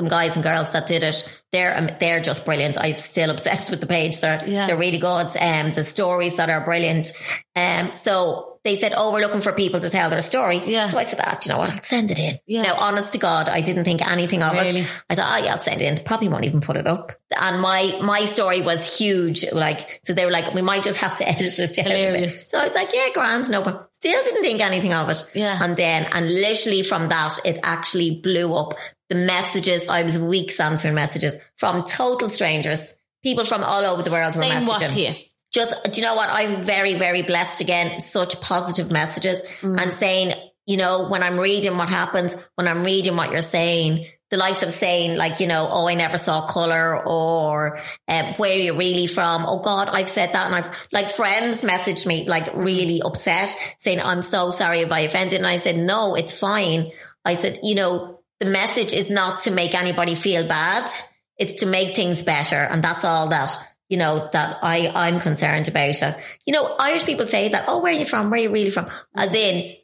[0.00, 1.28] some guys and girls that did it.
[1.52, 2.78] They're, um, they're just brilliant.
[2.80, 4.20] I'm still obsessed with the page.
[4.20, 4.66] They're, Yeah.
[4.66, 5.28] they're really good.
[5.38, 7.12] Um, the stories that are brilliant.
[7.54, 10.58] Um, so they said, Oh, we're looking for people to tell their story.
[10.64, 10.88] Yeah.
[10.88, 11.70] So I said, ah, do you know what?
[11.72, 12.38] I'll send it in.
[12.46, 12.62] Yeah.
[12.62, 14.80] Now, honest to God, I didn't think anything of Really?
[14.82, 14.88] it.
[15.10, 16.04] I thought, oh yeah, I'll send it in.
[16.04, 17.12] Probably won't even put it up.
[17.38, 19.44] And my, my story was huge.
[19.52, 21.86] Like, so they were like, we might just have to edit it down.
[21.86, 21.98] a bit.
[21.98, 22.48] Hilarious.
[22.48, 23.84] So I was like, yeah, grand, no problem.
[23.96, 25.22] Still didn't think anything of it.
[25.34, 25.58] Yeah.
[25.62, 28.72] And then, and literally from that, it actually blew up.
[29.10, 34.10] The messages, I was weeks answering messages from total strangers, people from all over the
[34.10, 35.14] world Saying what to you?
[35.52, 36.28] just do you know what?
[36.30, 38.02] I'm very very blessed again.
[38.02, 39.80] Such positive messages Mm.
[39.82, 40.34] and saying
[40.66, 44.62] you know when i'm reading what happens when i'm reading what you're saying the likes
[44.62, 48.76] of saying like you know oh i never saw color or um, where are you
[48.76, 49.44] really from.
[49.46, 54.00] Oh god i've said that and i've like friends messaged me like really upset saying
[54.00, 56.92] i'm so sorry if i offended and i said no it's fine.
[57.24, 60.90] I said you know the message is not to make anybody feel bad
[61.38, 63.56] it's to make things better and that's all that
[63.90, 66.16] you know, that I, I'm concerned about it.
[66.46, 68.30] You know, Irish people say that, oh, where are you from?
[68.30, 68.88] Where are you really from?
[69.16, 69.74] As in,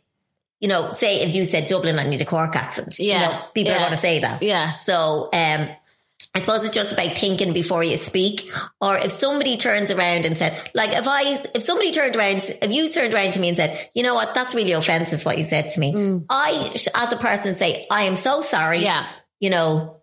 [0.60, 3.00] you know, say if you said Dublin, I need a Cork accent.
[3.00, 3.14] Yeah.
[3.14, 3.78] You know, people Yeah.
[3.78, 4.42] are going to say that.
[4.44, 4.74] Yeah.
[4.74, 5.68] So, um,
[6.36, 8.50] I suppose it's just about thinking before you speak.
[8.78, 12.70] Or if somebody turns around and said, like, if I, if somebody turned around, if
[12.70, 15.44] you turned around to me and said, you know what, that's really offensive what you
[15.44, 15.94] said to me.
[15.94, 16.26] Mm.
[16.28, 18.80] I, as a person, say, I am so sorry.
[18.80, 19.08] Yeah.
[19.40, 20.02] You know,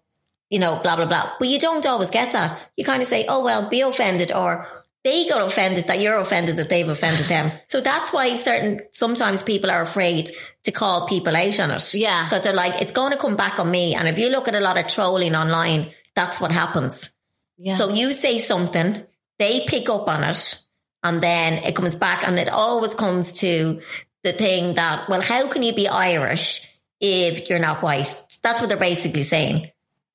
[0.50, 1.34] you know, blah, blah, blah.
[1.38, 2.60] But you don't always get that.
[2.78, 4.66] You kind of say, oh, well, be offended or
[5.04, 7.52] they got offended that you're offended that they've offended them.
[7.68, 10.32] So that's why certain, sometimes people are afraid
[10.64, 11.94] to call people out on it.
[11.94, 12.24] Yeah.
[12.24, 13.94] Because they're like, it's going to come back on me.
[13.94, 17.12] And if you look at a lot of trolling online, that's what happens.
[17.58, 17.78] Yeah.
[17.78, 19.04] So you say something,
[19.40, 20.64] they pick up on it,
[21.04, 23.82] and then it comes back, and it always comes to
[24.24, 28.08] the thing that, well, how can you be Irish if you're not white?
[28.42, 29.70] That's what they're basically saying.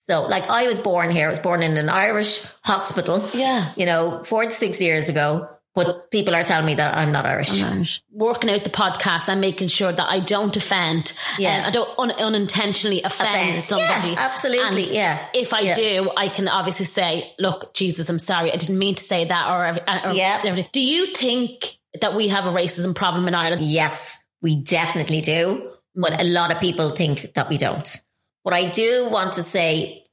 [0.09, 1.27] So, like, I was born here.
[1.27, 3.29] I was born in an Irish hospital.
[3.35, 3.71] Yeah.
[3.77, 5.51] You know, 46 years ago.
[5.87, 7.51] But people are telling me that I'm not Irish.
[8.11, 11.13] working out the podcast and making sure that I don't offend.
[11.39, 11.59] Yeah.
[11.61, 13.63] um, I don't un- unintentionally offend, Offend.
[13.63, 14.09] somebody.
[14.11, 15.27] Yeah, absolutely, And yeah.
[15.35, 15.75] If I Yeah.
[15.75, 18.53] do, I can obviously say, "Look, Jesus, I'm sorry.
[18.53, 20.41] I didn't mean to say that." Or, or Yeah.
[20.45, 20.71] everything.
[20.73, 23.63] Do you think that we have a racism problem in Ireland?
[23.63, 25.71] Yes, we definitely do.
[25.95, 27.89] But a lot of people think that we don't.
[28.43, 30.05] What I do want to say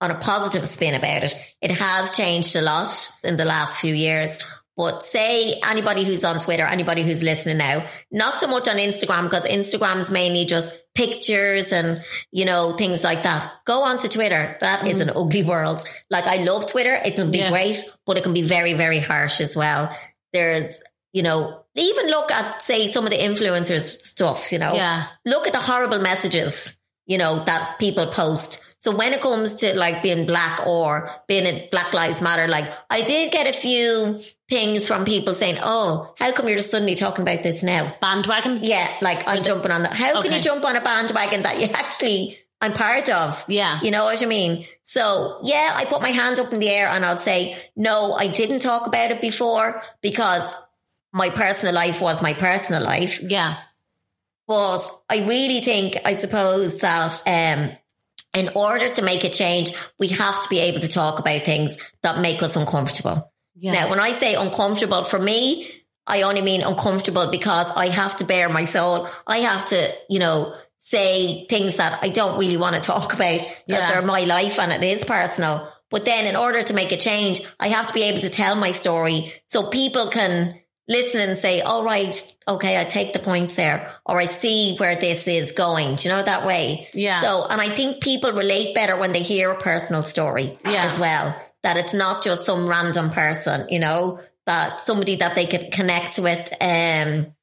[0.00, 2.88] on a positive spin about it, it has changed a lot
[3.22, 4.36] in the last few years.
[4.76, 9.24] But say anybody who's on Twitter, anybody who's listening now, not so much on Instagram
[9.24, 13.52] because Instagram's mainly just pictures and, you know, things like that.
[13.66, 14.56] Go on to Twitter.
[14.60, 15.02] That is mm.
[15.02, 15.86] an ugly world.
[16.10, 16.94] Like I love Twitter.
[16.94, 17.50] It can be Yeah.
[17.50, 19.94] great, but it can be very, very harsh as well.
[20.32, 25.06] There's, you know, even look at, say, some of the influencers stuff, you know, Yeah.
[25.26, 28.64] look at the horrible messages, you know, that people post.
[28.82, 32.68] So when it comes to like being black or being in Black Lives Matter, like
[32.90, 34.18] I did get a few
[34.50, 37.94] things from people saying, Oh, how come you're just suddenly talking about this now?
[38.00, 38.58] Bandwagon?
[38.62, 39.92] Yeah, like I'm jumping on that.
[39.92, 43.44] How can you jump on a bandwagon that you actually I'm part of?
[43.46, 43.78] Yeah.
[43.82, 44.66] You know what I mean?
[44.82, 48.26] So yeah, I put my hand up in the air and I'll say, no, I
[48.26, 50.52] didn't talk about it before because
[51.12, 53.22] my personal life was my personal life.
[53.22, 53.58] Yeah.
[54.48, 57.76] But I really think, I suppose that, um,
[58.34, 61.76] in order to make a change, we have to be able to talk about things
[62.02, 63.32] that make us uncomfortable.
[63.54, 63.72] Yeah.
[63.72, 65.70] Now, when I say uncomfortable, for me,
[66.06, 69.08] I only mean uncomfortable because I have to bear my soul.
[69.26, 73.40] I have to, you know, say things that I don't really want to talk about
[73.40, 73.92] because Yeah.
[73.92, 75.68] they're my life and it is personal.
[75.90, 78.54] But then in order to make a change, I have to be able to tell
[78.56, 80.58] my story so people can
[80.92, 84.94] listen and say, all right, okay, I take the points there or I see where
[84.96, 85.96] this is going.
[85.96, 86.88] Do you know that way?
[86.94, 87.20] Yeah.
[87.22, 90.90] So, and I think people relate better when they hear a personal story Yeah.
[90.90, 91.34] as well.
[91.62, 96.18] That it's not just some random person, you know, that somebody that they could connect
[96.18, 96.52] with.
[96.60, 97.34] Um,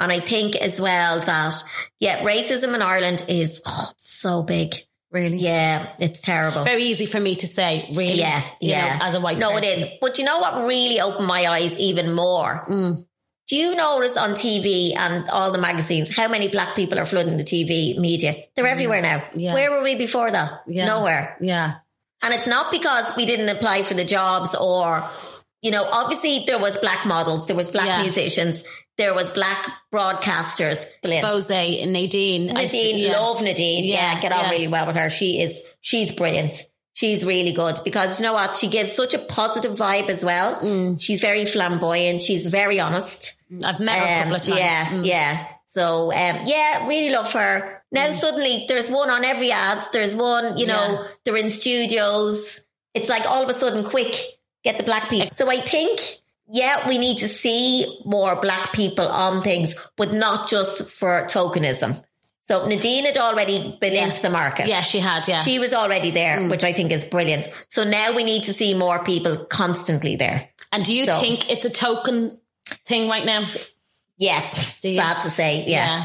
[0.00, 1.54] and I think as well that,
[2.00, 4.74] yeah, racism in Ireland is oh, so big.
[5.10, 5.38] Really?
[5.38, 6.64] Yeah, it's terrible.
[6.64, 8.14] Very easy for me to say, really.
[8.14, 8.98] Yeah, you know, yeah.
[9.02, 9.70] as a white no, person.
[9.70, 9.88] it is.
[10.00, 12.66] But you know what really opened my eyes even more?
[12.68, 13.06] Mm.
[13.48, 17.38] Do you notice on TV and all the magazines how many black people are flooding
[17.38, 18.36] the TV media?
[18.54, 19.20] They're everywhere now.
[19.20, 19.30] Mm.
[19.34, 19.54] Yeah.
[19.54, 20.64] Where were we before that?
[20.66, 20.84] Yeah.
[20.84, 21.38] Nowhere.
[21.40, 21.76] Yeah.
[22.22, 25.08] And it's not because we didn't apply for the jobs or,
[25.62, 28.02] you know, obviously there was black models, there was black Yeah.
[28.02, 28.62] musicians,
[28.98, 30.84] there was black broadcasters.
[31.02, 32.56] Expose Nadine.
[32.56, 33.18] I see- Nadine, yeah.
[33.20, 33.84] love Nadine.
[33.84, 34.50] Yeah, Yeah, get on yeah.
[34.50, 35.10] really well with her.
[35.10, 36.52] She is, she's brilliant.
[36.94, 38.56] She's really good because you know what?
[38.56, 40.56] She gives such a positive vibe as well.
[40.56, 41.00] Mm.
[41.00, 42.20] She's very flamboyant.
[42.22, 43.36] She's very honest.
[43.64, 44.58] I've met her a couple Um, of times.
[44.58, 45.06] Yeah, Mm.
[45.06, 45.46] yeah.
[45.66, 47.82] So, um, yeah, really love her.
[47.92, 49.80] Now suddenly there's one on every ad.
[49.92, 51.06] There's one, you know, Yeah.
[51.24, 52.60] they're in studios.
[52.94, 54.20] It's like all of a sudden quick,
[54.64, 55.28] get the black people.
[55.32, 56.00] So I think,
[56.50, 62.02] yeah, we need to see more black people on things, but not just for tokenism.
[62.48, 64.04] So Nadine had already been Yeah.
[64.06, 64.68] into the market.
[64.68, 65.40] Yeah, she had, yeah.
[65.40, 65.44] Mm.
[65.44, 67.46] She was already there, which I think is brilliant.
[67.68, 70.48] So now we need to see more people constantly there.
[70.72, 72.38] And do you So- think it's a token
[72.86, 73.46] thing right now?
[74.16, 74.42] Yeah.
[74.80, 74.96] Do you?
[74.96, 75.64] Sad to say.
[75.66, 76.04] Yeah.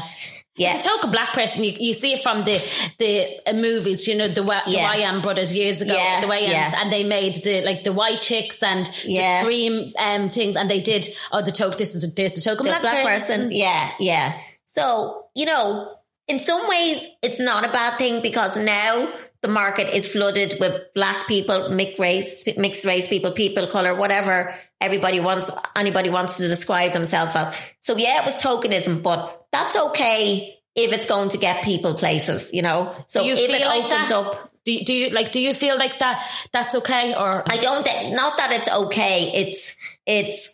[0.56, 1.64] It's a token black person.
[1.64, 2.58] You, you see it from the
[2.98, 4.92] the uh, movies, you know, the, the Yeah.
[4.92, 6.72] Wayans brothers years ago, Yeah, the Wayans, yeah.
[6.80, 9.40] and they made the like the white chicks and Yeah.
[9.40, 11.78] the scream um, things, and they did oh the token.
[11.78, 13.36] This is there's the token black, black, person.
[13.40, 13.52] person.
[13.52, 14.38] Yeah, yeah.
[14.66, 15.96] So, you know,
[16.28, 19.08] in some ways it's not a bad thing because now
[19.42, 23.94] the market is flooded with black people, mixed race, mixed race people, people of color,
[23.94, 27.54] whatever everybody wants, anybody wants to describe themselves as.
[27.80, 32.50] So yeah, it was tokenism, but that's okay if it's going to get people places,
[32.52, 32.94] you know?
[33.06, 34.12] So you if it like opens that?
[34.12, 35.30] up, Do you, do you like?
[35.30, 36.16] Do you feel like that?
[36.52, 39.30] That's okay, or I don't think, not that it's okay.
[39.42, 39.76] It's,
[40.06, 40.50] it's,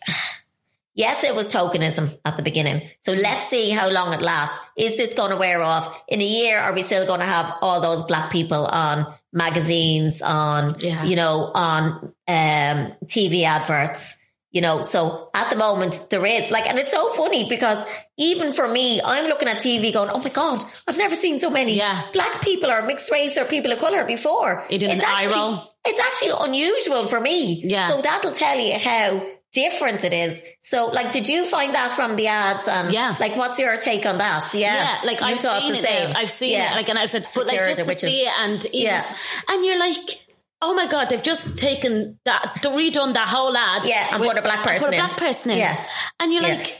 [0.93, 2.89] yes, it was tokenism at the beginning.
[3.01, 4.59] So let's see how long it lasts.
[4.77, 5.85] Is this going to wear off?
[6.07, 10.21] In a year, are we still going to have all those black people on magazines,
[10.21, 11.03] on, Yeah.
[11.05, 14.17] you know, on um, TV adverts.
[14.51, 17.85] You know, so at the moment there is like, and it's so funny because
[18.17, 21.49] even for me, I'm looking at TV going, "Oh my god, I've never seen so
[21.49, 22.03] many Yeah.
[22.11, 25.11] black people or mixed race or people of color before." You did an It's eye
[25.13, 25.73] actually- roll.
[25.85, 27.61] It's actually unusual for me.
[27.65, 27.87] Yeah.
[27.89, 29.21] So that'll tell you how
[29.53, 30.41] different it is.
[30.61, 32.67] So, like, did you find that from the ads?
[32.69, 33.15] And Yeah.
[33.19, 34.53] like, what's your take on that?
[34.53, 35.79] Yeah, Yeah, like You I've seen the
[36.09, 36.15] it.
[36.15, 36.71] I've seen Yeah.
[36.71, 36.75] it.
[36.75, 39.03] Like, and I said, but like just to see it, and even, Yeah.
[39.49, 40.20] and you're like,
[40.61, 43.85] oh my god, they've just taken that, redone that whole ad.
[43.85, 45.57] Yeah, and put a black person Put a black person in.
[45.57, 45.85] Yeah.
[46.19, 46.55] and you're Yeah.
[46.55, 46.77] like.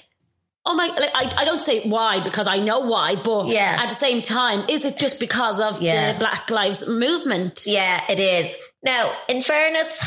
[0.64, 0.86] Oh my!
[0.86, 3.78] Like I, I don't say why because I know why, but Yeah.
[3.82, 6.12] at the same time, is it just because of Yeah.
[6.14, 7.64] the Black Lives Movement?
[7.66, 8.56] Yeah, it is.
[8.84, 10.00] Now, in fairness,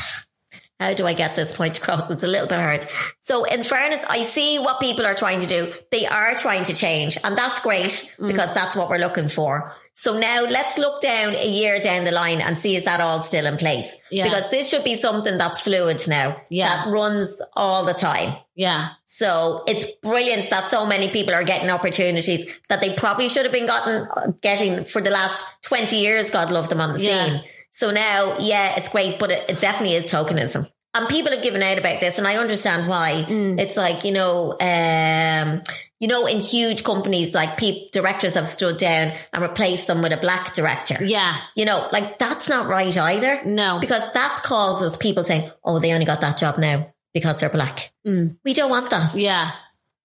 [0.78, 2.08] how do I get this point across?
[2.08, 2.86] It's a little bit hard.
[3.20, 5.72] So, in fairness, I see what people are trying to do.
[5.90, 8.28] They are trying to change, and that's great Mm.
[8.28, 9.74] because that's what we're looking for.
[9.96, 13.22] So now let's look down a year down the line and see is that all
[13.22, 13.94] still in place?
[14.10, 14.24] Yeah.
[14.24, 16.36] Because this should be something that's fluid now.
[16.50, 16.84] Yeah.
[16.84, 18.36] That runs all the time.
[18.56, 23.44] Yeah, So it's brilliant that so many people are getting opportunities that they probably should
[23.44, 26.30] have been gotten getting for the last 20 years.
[26.30, 27.24] God love them on the Yeah.
[27.26, 27.44] scene.
[27.72, 30.70] So now, yeah, it's great, but it, it definitely is tokenism.
[30.94, 33.24] And people have given out about this and I understand why.
[33.28, 33.60] Mm.
[33.60, 35.62] It's like, you know, um,
[36.04, 40.12] you know, in huge companies, like peop directors have stood down and replaced them with
[40.12, 41.02] a black director.
[41.02, 43.42] yeah, You know, like that's not right either.
[43.46, 43.78] No.
[43.80, 47.90] Because that causes people saying, oh, they only got that job now because they're black.
[48.06, 48.36] Mm.
[48.44, 49.14] We don't want that.
[49.14, 49.52] yeah,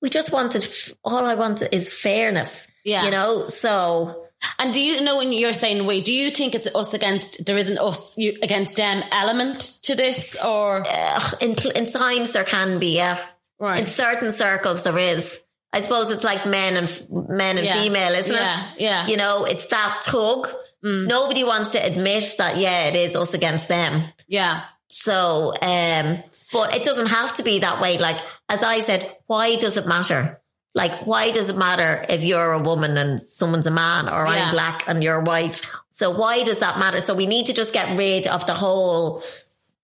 [0.01, 0.65] We just wanted,
[1.03, 2.65] all I wanted is fairness.
[2.85, 3.03] Yeah.
[3.03, 4.27] You know, so
[4.57, 5.99] And do you know when you're saying we?
[6.01, 7.45] Do you think it's us against?
[7.45, 12.45] There isn't us you, against them element to this, or ugh, in, in times there
[12.45, 13.19] can be, yeah.
[13.59, 13.81] Right.
[13.81, 15.41] In certain circles there is.
[15.71, 17.81] I suppose it's like men and men and Yeah.
[17.81, 18.41] female, isn't Yeah,
[18.75, 18.81] it?
[18.81, 19.05] yeah.
[19.05, 19.09] Mm.
[19.09, 20.49] You know, it's that tug.
[20.81, 24.05] Nobody wants to admit that, yeah, it is us against them.
[24.27, 27.97] yeah, So, um, but it doesn't have to be that way.
[27.97, 28.17] Like,
[28.47, 30.39] as I said, why does it matter?
[30.73, 34.45] Like, why does it matter if you're a woman and someone's a man or Yeah.
[34.45, 35.61] I'm black and you're white?
[35.91, 37.01] So why does that matter?
[37.01, 39.21] So we need to just get rid of the whole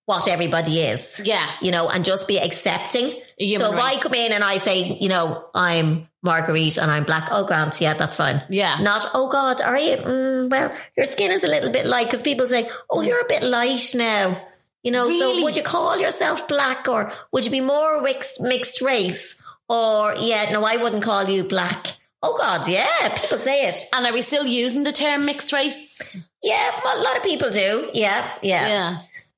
[0.06, 1.20] what everybody is.
[1.24, 1.51] Yeah.
[1.62, 3.22] You know, and just be accepting.
[3.38, 7.03] human so if I come in and I say, you know, I'm Marguerite and I'm
[7.03, 7.28] black.
[7.32, 8.43] Oh, Grant, yeah, that's fine.
[8.49, 8.80] Yeah.
[8.82, 9.97] Not, oh God, are you?
[9.97, 13.28] Mm, well, your skin is a little bit light because people say, oh, you're a
[13.28, 14.38] bit light now.
[14.84, 15.38] You know, Really?
[15.39, 19.36] so would you call yourself black or would you be more mixed, mixed race?
[19.68, 21.97] Or, yeah, no, I wouldn't call you black.
[22.22, 23.78] Oh God, yeah, people say it.
[23.93, 26.16] And are we still using the term mixed race?
[26.43, 27.89] Yeah, a lot of people do.
[27.93, 28.68] Yeah, yeah.
[28.68, 28.97] Yeah,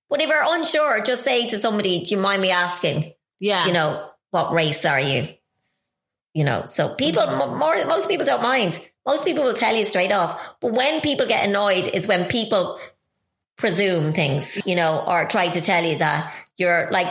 [0.10, 3.14] But if you're unsure, just say to somebody, do you mind me asking?
[3.40, 5.28] yeah, you know, what race are you?
[6.34, 7.54] You know, so people, mm-hmm.
[7.54, 8.80] m- more, most people don't mind.
[9.06, 10.40] Most people will tell you straight off.
[10.60, 12.80] But when people get annoyed is when people
[13.58, 17.08] presume things, you know, or try to tell you that you're like,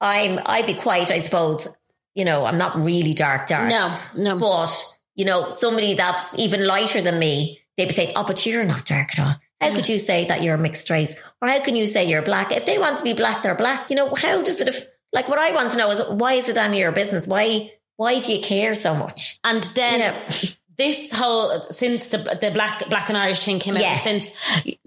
[0.00, 1.68] I'm, I'd be quiet, I suppose,
[2.14, 3.68] you know, I'm not really dark, dark.
[3.68, 4.70] no, no, But,
[5.14, 8.84] you know, somebody that's even lighter than me, they'd be saying, oh, but you're not
[8.84, 9.36] dark at all.
[9.60, 11.16] How could you say that you're a mixed race?
[11.42, 12.52] Or how can you say you're black?
[12.52, 13.90] If they want to be black, they're black.
[13.90, 16.48] You know, how does it, af- like what I want to know is why is
[16.48, 17.26] it on your business?
[17.26, 19.38] Why, why do you care so much?
[19.44, 20.00] and then.
[20.00, 20.30] Yeah.
[20.78, 23.98] This whole since the the black black and Irish thing came out, Yeah.
[23.98, 24.30] since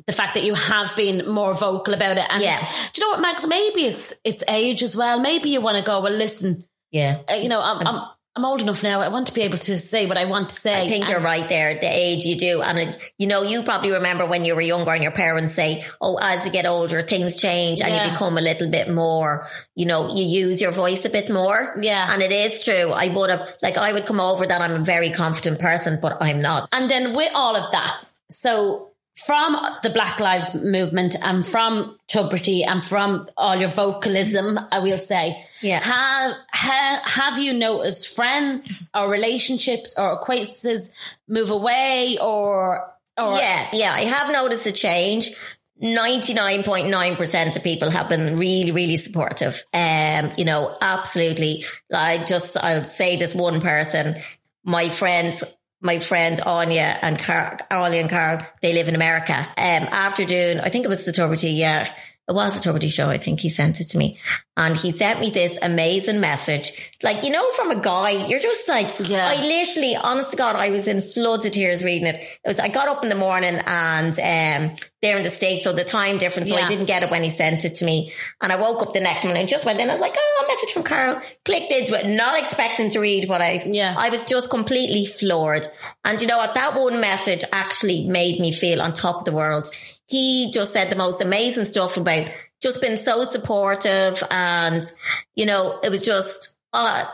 [0.08, 2.58] the fact that you have been more vocal about it, and Yeah.
[2.94, 3.46] do you know what, Max?
[3.46, 5.20] Maybe it's it's age as well.
[5.20, 6.00] Maybe you want to go.
[6.00, 7.18] Well, listen, Yeah.
[7.30, 9.02] uh, you know, I'm, I'm I'm old enough now.
[9.02, 10.84] I want to be able to say what I want to say.
[10.84, 12.62] I think And- you're right there, the age you do.
[12.62, 15.86] And, it, you know, you probably remember when you were younger and your parents say,
[16.00, 19.86] oh, as you get older, things change and you become a little bit more, you
[19.86, 21.76] know, you use your voice a bit more.
[21.82, 22.08] Yeah.
[22.14, 22.92] And it is true.
[22.92, 26.18] I would have, like, I would come over that I'm a very confident person, but
[26.22, 26.70] I'm not.
[26.72, 32.66] And then with all of that, so from the Black Lives Movement and from Tubridy
[32.66, 35.80] and from all your vocalism, I will say, Yeah.
[35.84, 40.92] have, have, have you noticed friends or relationships or acquaintances
[41.28, 42.88] move away or,
[43.18, 45.32] or yeah, yeah, I have noticed a change.
[45.84, 49.64] 99.9% of people have been really, really supportive.
[49.74, 51.66] Um, you know, absolutely.
[51.94, 54.22] I just, I'll say this one person,
[54.64, 55.44] my friends,
[55.82, 59.34] my friend Anya and Carl, and Carl, they live in America.
[59.34, 61.92] Um, after doing, I think it was the Tubridy, yeah,
[62.32, 63.10] it was a Tubridy show.
[63.10, 64.18] I think he sent it to me
[64.58, 66.72] and he sent me this amazing message.
[67.04, 69.28] Like, you know, from a guy, you're just like, Yeah.
[69.28, 72.16] I literally, honest to God, I was in floods of tears reading it.
[72.16, 75.74] It was, I got up in the morning and, um, they're in the States, so
[75.74, 76.66] the time difference, so Yeah.
[76.66, 78.14] I didn't get it when he sent it to me.
[78.42, 79.90] And I woke up the next morning and just went in.
[79.90, 81.22] I was like, oh, a message from Carl.
[81.44, 83.96] Clicked into it, not expecting to read what I, Yeah.
[83.98, 85.66] I was just completely floored.
[86.06, 86.54] And you know what?
[86.54, 89.66] That one message actually made me feel on top of the world.
[90.12, 92.28] He just said the most amazing stuff about
[92.62, 94.84] just been so supportive and,
[95.36, 97.06] you know, it was just, uh,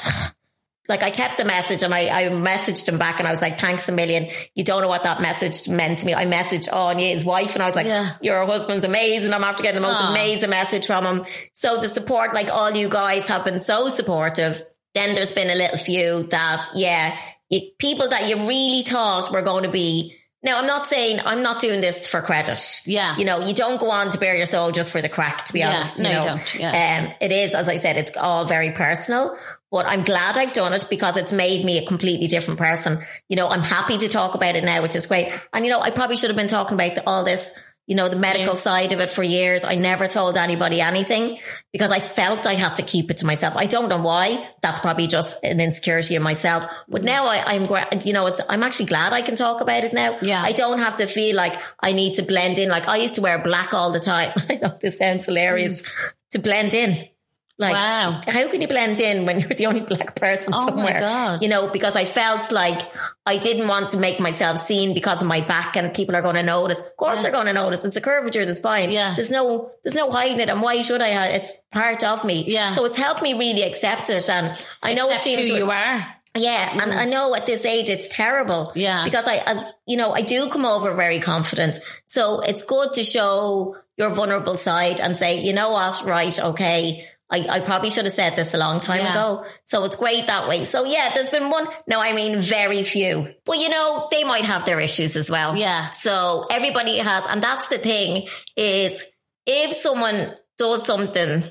[0.90, 3.60] like I kept the message and I, I messaged him back and I was like,
[3.60, 4.30] thanks a million.
[4.56, 6.16] You don't know what that message meant to me.
[6.16, 8.14] I messaged Anya, his wife, and I was like, Yeah.
[8.22, 9.32] your husband's amazing.
[9.32, 10.12] I'm after getting the most Aw.
[10.12, 11.26] amazing message from him.
[11.54, 14.64] So the support, like all you guys have been so supportive.
[14.96, 17.16] Then there's been a little few that, yeah,
[17.78, 20.16] people that you really thought were going to be.
[20.48, 22.82] Now, I'm not saying I'm not doing this for credit.
[22.86, 23.18] Yeah.
[23.18, 25.54] You know, you don't go on to bare your soul just for the crack, to
[25.54, 25.76] be Yeah.
[25.76, 26.00] honest.
[26.00, 26.56] No, you don't.
[26.56, 27.04] Yeah.
[27.10, 29.38] Um, it is, as I said, it's all very personal.
[29.70, 33.06] But I'm glad I've done it because it's made me a completely different person.
[33.28, 35.34] You know, I'm happy to talk about it now, which is great.
[35.52, 37.52] And you know, I probably should have been talking about the, all this,
[37.88, 38.62] you know, the medical Yes.
[38.62, 39.64] side of it for years.
[39.64, 41.40] I never told anybody anything
[41.72, 43.56] because I felt I had to keep it to myself.
[43.56, 44.50] I don't know why.
[44.62, 46.66] That's probably just an insecurity in myself.
[46.90, 49.94] But now I, I'm, you know, it's, I'm actually glad I can talk about it
[49.94, 50.18] now.
[50.22, 50.44] Yeah.
[50.44, 52.68] I don't have to feel like I need to blend in.
[52.68, 54.34] Like I used to wear black all the time.
[54.50, 56.14] I know this sounds hilarious mm.
[56.32, 57.08] to blend in.
[57.60, 58.20] Like, Wow.
[58.28, 61.00] how can you blend in when you're the only black person Oh my somewhere?
[61.00, 61.42] God.
[61.42, 62.80] You know, because I felt like
[63.26, 66.36] I didn't want to make myself seen because of my back and people are going
[66.36, 66.80] to notice.
[66.80, 67.84] Of course they're going to notice.
[67.84, 68.92] It's a curvature of the spine.
[68.92, 69.16] Yeah.
[69.16, 70.50] There's no, there's no hiding it.
[70.50, 71.12] And why should I?
[71.14, 72.44] hide- It's part of me.
[72.46, 72.72] Yeah.
[72.74, 74.30] So it's helped me really accept it.
[74.30, 76.06] And I know Accept it seems who you are.
[76.36, 78.72] yeah, and I know at this age it's terrible.
[78.76, 79.04] Yeah.
[79.04, 81.80] Because I, as you know, I do come over very confident.
[82.06, 87.08] So it's good to show your vulnerable side and say, you know what, right, okay.
[87.30, 89.12] I, I probably should have said this a long time Yeah.
[89.12, 89.46] ago.
[89.66, 90.64] So it's great that way.
[90.66, 91.68] So yeah, there's been one.
[91.88, 93.34] No, I mean very few.
[93.46, 95.56] But you know, they might have their issues as well.
[95.58, 95.92] Yeah.
[95.92, 99.04] So everybody has, and that's the thing is
[99.46, 101.44] if someone does something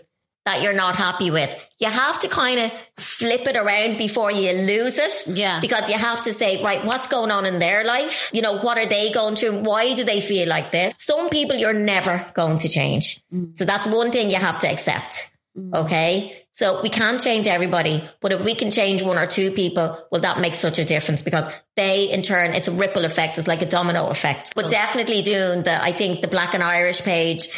[0.47, 4.53] that you're not happy with, you have to kind of flip it around before you
[4.53, 5.27] lose it.
[5.27, 5.61] Yeah.
[5.61, 8.31] Because you have to say, right, what's going on in their life?
[8.33, 9.59] You know, what are they going through?
[9.59, 10.95] Why do they feel like this?
[10.99, 13.21] Some people you're never going to change.
[13.35, 13.59] Mm.
[13.59, 15.33] So that's one thing you have to accept.
[15.75, 16.43] Okay.
[16.53, 20.23] So we can't change everybody, but if we can change one or two people, well,
[20.23, 23.37] that makes such a difference because they in turn, it's a ripple effect.
[23.37, 27.03] It's like a domino effect, but definitely doing the, I think the black and Irish
[27.03, 27.49] page,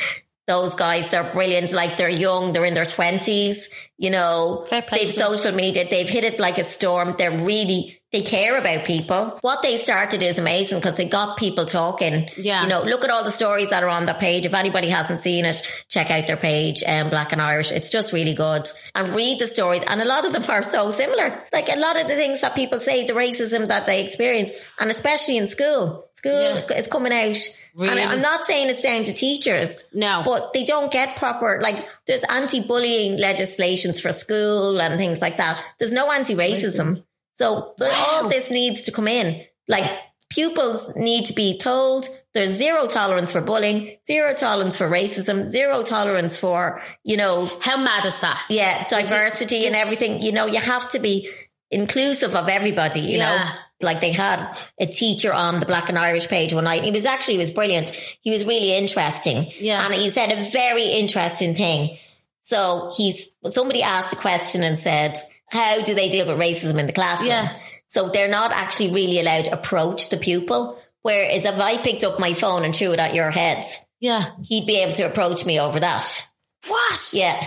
[0.48, 1.72] those guys, they're brilliant.
[1.72, 3.68] Like they're young, they're in their twenties,
[3.98, 7.14] you know, they've social media, they've hit it like a storm.
[7.18, 9.38] They're really, they care about people.
[9.42, 12.30] What they started is amazing because they got people talking.
[12.38, 12.62] Yeah.
[12.62, 14.46] You know, look at all the stories that are on the page.
[14.46, 17.70] If anybody hasn't seen it, check out their page, um, Black and Irish.
[17.70, 18.66] It's just really good.
[18.94, 19.82] And read the stories.
[19.86, 21.42] And a lot of them are so similar.
[21.52, 24.90] Like a lot of the things that people say, the racism that they experience, and
[24.90, 26.06] especially in school.
[26.14, 26.76] School Yeah.
[26.76, 27.36] is coming out.
[27.76, 28.00] Really?
[28.00, 29.84] And I'm not saying it's down to teachers.
[29.92, 30.22] No.
[30.24, 35.62] But they don't get proper, like, there's anti-bullying legislations for school and things like that.
[35.78, 37.04] There's no anti-racism.
[37.38, 39.44] So but all this needs to come in.
[39.68, 39.90] Like,
[40.30, 45.82] pupils need to be told there's zero tolerance for bullying, zero tolerance for racism, zero
[45.82, 48.40] tolerance for, you know, How mad is that?
[48.48, 50.22] yeah, diversity and everything.
[50.22, 51.30] You know, you have to be
[51.70, 53.36] inclusive of everybody, you Yeah.
[53.36, 53.50] know.
[53.80, 56.82] Like they had a teacher on the Black and Irish page one night.
[56.82, 57.92] He was actually he was brilliant.
[58.22, 59.52] He was really interesting.
[59.60, 59.84] Yeah.
[59.84, 61.96] And he said a very interesting thing.
[62.42, 65.16] So he's somebody asked a question and said,
[65.50, 67.28] How do they deal with racism in the classroom?
[67.28, 67.56] Yeah.
[67.88, 70.78] So they're not actually really allowed to approach the pupil.
[71.02, 73.64] Whereas if I picked up my phone and threw it at your head,
[74.00, 74.26] Yeah.
[74.44, 76.28] he'd be able to approach me over that.
[76.66, 77.10] What?
[77.14, 77.42] Yeah.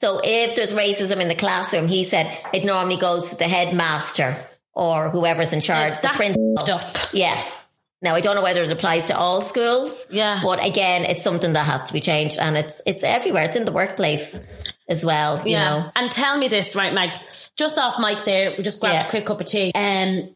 [0.00, 4.36] So if there's racism in the classroom, he said it normally goes to the headmaster
[4.74, 6.54] or whoever's in charge, the That's principal.
[6.70, 6.96] up.
[7.12, 7.40] Yeah.
[8.02, 10.06] Now I don't know whether it applies to all schools.
[10.10, 10.40] Yeah.
[10.42, 13.44] But again, it's something that has to be changed and it's it's everywhere.
[13.44, 14.38] It's in the workplace
[14.88, 15.38] as well.
[15.46, 15.68] You Yeah.
[15.78, 15.90] know.
[15.96, 17.50] And tell me this, right, Max?
[17.56, 19.06] Just off mic there, we just grabbed Yeah.
[19.06, 19.72] a quick cup of tea.
[19.74, 20.34] And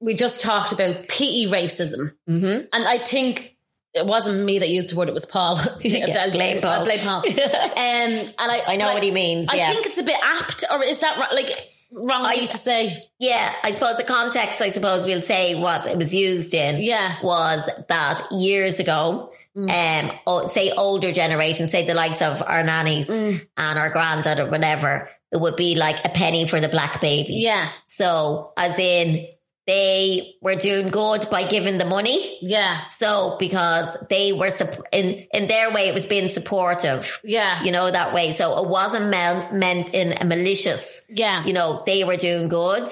[0.00, 2.12] we just talked about PE racism.
[2.28, 2.66] Mm-hmm.
[2.72, 3.56] And I think
[3.94, 5.60] it wasn't me that used the word, it was Paul.
[5.82, 6.70] Yeah, blame Paul.
[6.80, 7.18] Uh, blame Paul.
[7.18, 10.64] um, and I, I know like, what he means, I think it's a bit apt,
[10.72, 11.52] or is that ri- like
[11.92, 13.04] wrong I- to say?
[13.18, 17.16] Yeah, I suppose the context, I suppose we'll say what it was used in Yeah.
[17.22, 23.46] Was that years ago, um, say older generation, say the likes of our nannies Mm.
[23.56, 27.34] and our granddad or whatever, it would be like a penny for the black baby.
[27.34, 27.70] Yeah.
[27.86, 29.26] So as in
[29.66, 32.36] they were doing good by giving the money.
[32.42, 32.80] Yeah.
[32.98, 34.50] So because they were
[34.90, 37.20] in in their way, it was being supportive.
[37.22, 37.62] Yeah.
[37.62, 38.32] you know that way.
[38.34, 41.02] So it wasn't mel- meant in a malicious.
[41.08, 41.44] Yeah.
[41.44, 42.88] you know they were doing good.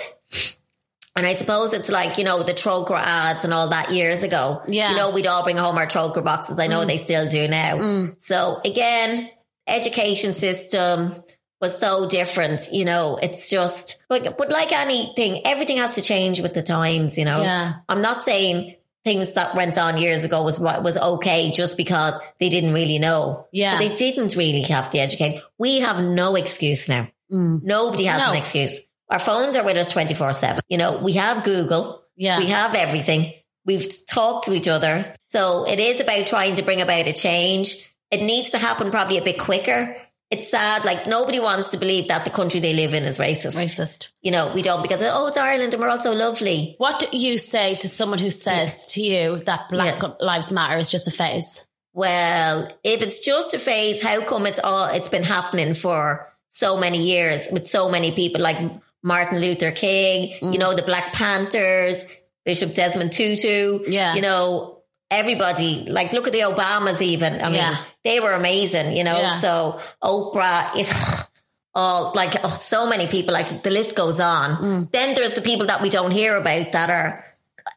[1.16, 4.62] And I suppose it's like, you know, the Trócaire ads and all that years ago.
[4.68, 4.88] Yeah.
[4.88, 4.90] Mm.
[4.90, 6.58] You know, we'd all bring home our Trócaire boxes.
[6.58, 8.12] I know they still do now.
[8.18, 9.28] So again,
[9.66, 11.14] education system
[11.60, 12.68] was so different.
[12.72, 17.18] You know, it's just, but, but like anything, everything has to change with the times,
[17.18, 17.42] you know.
[17.42, 17.74] Yeah.
[17.88, 22.14] I'm not saying things that went on years ago was what was okay just because
[22.38, 23.48] they didn't really know.
[23.52, 23.72] Yeah.
[23.78, 25.42] But they didn't really have the education.
[25.58, 27.08] We have no excuse now.
[27.32, 28.30] Nobody has No.
[28.32, 28.80] an excuse.
[29.10, 30.62] Our phones are with us 24 seven.
[30.68, 32.04] You know, we have Google.
[32.16, 32.38] Yeah.
[32.38, 33.32] We have everything.
[33.64, 35.12] We've talked to each other.
[35.28, 37.86] So it is about trying to bring about a change.
[38.10, 39.96] It needs to happen probably a bit quicker.
[40.30, 40.84] It's sad.
[40.84, 43.56] Like nobody wants to believe that the country they live in is racist.
[43.56, 44.10] Racist.
[44.22, 46.76] You know, we don't because, oh, it's Ireland and we're all so lovely.
[46.78, 50.12] What do you say to someone who says to you that Black Yeah.
[50.20, 51.66] Lives Matter is just a phase?
[51.92, 56.76] Well, if it's just a phase, how come it's all it's been happening for so
[56.76, 58.58] many years with so many people like
[59.02, 60.52] Martin Luther King, Mm.
[60.52, 62.04] you know, the Black Panthers,
[62.44, 64.14] Bishop Desmond Tutu, Yeah.
[64.14, 64.78] you know,
[65.10, 65.84] everybody.
[65.88, 67.00] Like, look at the Obamas.
[67.02, 67.76] Even I mean, Yeah.
[68.04, 69.18] they were amazing, you know.
[69.18, 69.40] Yeah.
[69.40, 70.88] So Oprah, it,
[71.74, 73.32] oh, like oh, so many people.
[73.34, 74.56] Like the list goes on.
[74.56, 74.90] Mm.
[74.92, 77.24] Then there's the people that we don't hear about that are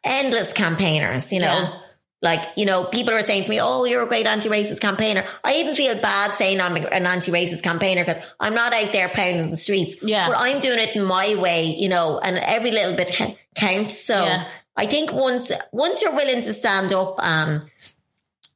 [0.04, 1.46] endless campaigners, you know.
[1.46, 1.72] Yeah.
[2.24, 5.26] Like, you know, people are saying to me, Oh, you're a great anti-racist campaigner.
[5.44, 9.50] I even feel bad saying I'm an anti-racist campaigner because I'm not out there pounding
[9.50, 9.96] the streets.
[10.02, 10.28] Yeah.
[10.28, 13.14] But I'm doing it in my way, you know, and every little bit
[13.54, 14.00] counts.
[14.02, 14.48] So Yeah.
[14.74, 17.70] I think once, once you're willing to stand up and,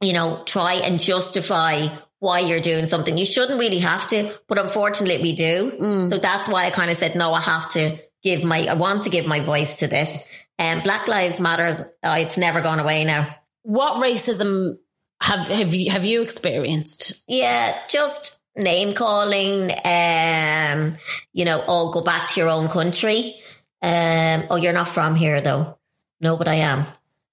[0.01, 1.89] you know, try and justify
[2.21, 5.73] why you're doing something, you shouldn't really have to, but unfortunately we do.
[5.79, 6.09] Mm.
[6.09, 9.03] So that's why I kind of said, no, I have to give my, I want
[9.05, 10.25] to give my voice to this.
[10.59, 13.35] And Black Lives Matter, uh, it's never gone away now.
[13.69, 14.79] What racism
[15.21, 17.23] have have you have you experienced?
[17.29, 19.71] Yeah, just name calling.
[19.85, 20.97] Um,
[21.35, 23.35] you know, oh, go back to your own country.
[23.83, 25.77] Um, oh, you're not from here though.
[26.19, 26.87] No, but I am.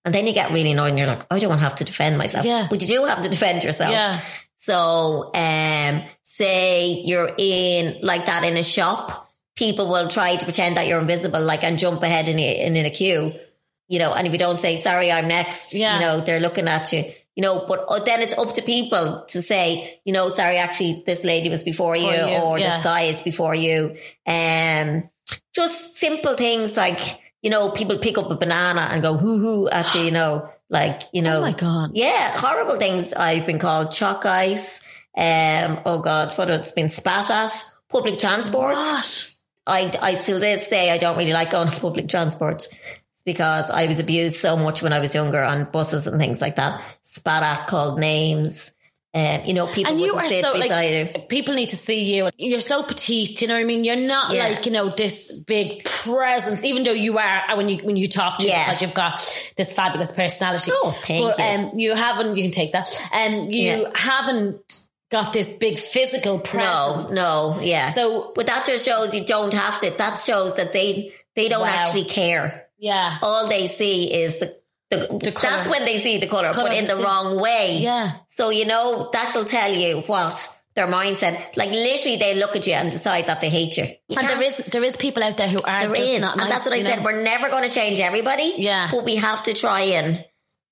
[0.04, 2.46] And then you get really annoyed and you're like, I don't have to defend myself.
[2.46, 2.68] Yeah.
[2.70, 3.92] But you do have to defend yourself.
[3.92, 4.20] Yeah.
[4.58, 10.76] So, um, say you're in like that in a shop, people will try to pretend
[10.76, 13.40] that you're invisible, like, and jump ahead in, in, in a queue,
[13.88, 15.96] you know, and if you don't say, sorry, I'm next, Yeah.
[15.96, 17.06] you know, they're looking at you,
[17.36, 21.04] you know, but uh, then it's up to people to say, you know, sorry, actually,
[21.06, 22.76] this lady was before, you, you, or yeah.
[22.76, 23.96] this guy is before you.
[24.26, 25.10] Um,
[25.54, 27.00] just simple things like,
[27.42, 30.50] you know, people pick up a banana and go hoo hoo at you, you know,
[30.70, 31.92] like, you know, Oh my God.
[31.94, 34.82] yeah, horrible things I've been called chalk ice.
[35.18, 37.52] Um, oh God, what it's been spat at.
[37.90, 38.76] Public transport.
[38.76, 39.32] What?
[39.68, 42.68] I, I still did say I don't really like going to public transport
[43.26, 46.56] because I was abused so much when I was younger on buses and things like
[46.58, 46.82] that.
[47.04, 48.72] Spat at, called names.
[49.14, 50.84] Um, you know, people And you are sit so beside
[51.16, 51.22] you.
[51.30, 52.30] people need to see you.
[52.38, 53.42] You're so petite.
[53.42, 53.86] You know what I mean?
[53.86, 54.50] You're not Yeah.
[54.50, 56.66] like you know this big presence.
[56.66, 58.66] Even though you are when you when you talk to you Yeah.
[58.66, 60.72] because you've got this fabulous personality.
[60.74, 61.46] Oh, thank but, you.
[61.46, 62.36] Um, you haven't.
[62.36, 62.90] You can take that.
[63.14, 63.90] And you Yeah.
[63.96, 67.12] haven't got this big physical No, presence.
[67.14, 67.92] no, yeah.
[67.94, 69.92] So- but that just shows you don't have to.
[69.92, 71.68] That shows that they they don't Wow.
[71.68, 72.65] actually care.
[72.78, 73.18] Yeah.
[73.22, 74.58] All they see is the.
[74.92, 75.56] The, colour.
[75.56, 77.80] that's when they see the color, Colour but in the the wrong way.
[77.82, 78.14] Yeah.
[78.30, 82.74] So, you know, that'll tell you what their mindset, like literally they look at you
[82.74, 83.86] and decide that they hate you.
[84.08, 86.22] You And there is there is people out there who are there just is.
[86.22, 87.04] not and that's what I you said.
[87.04, 88.54] We're never going to change everybody.
[88.58, 88.90] Yeah.
[88.92, 90.24] But we have to try and,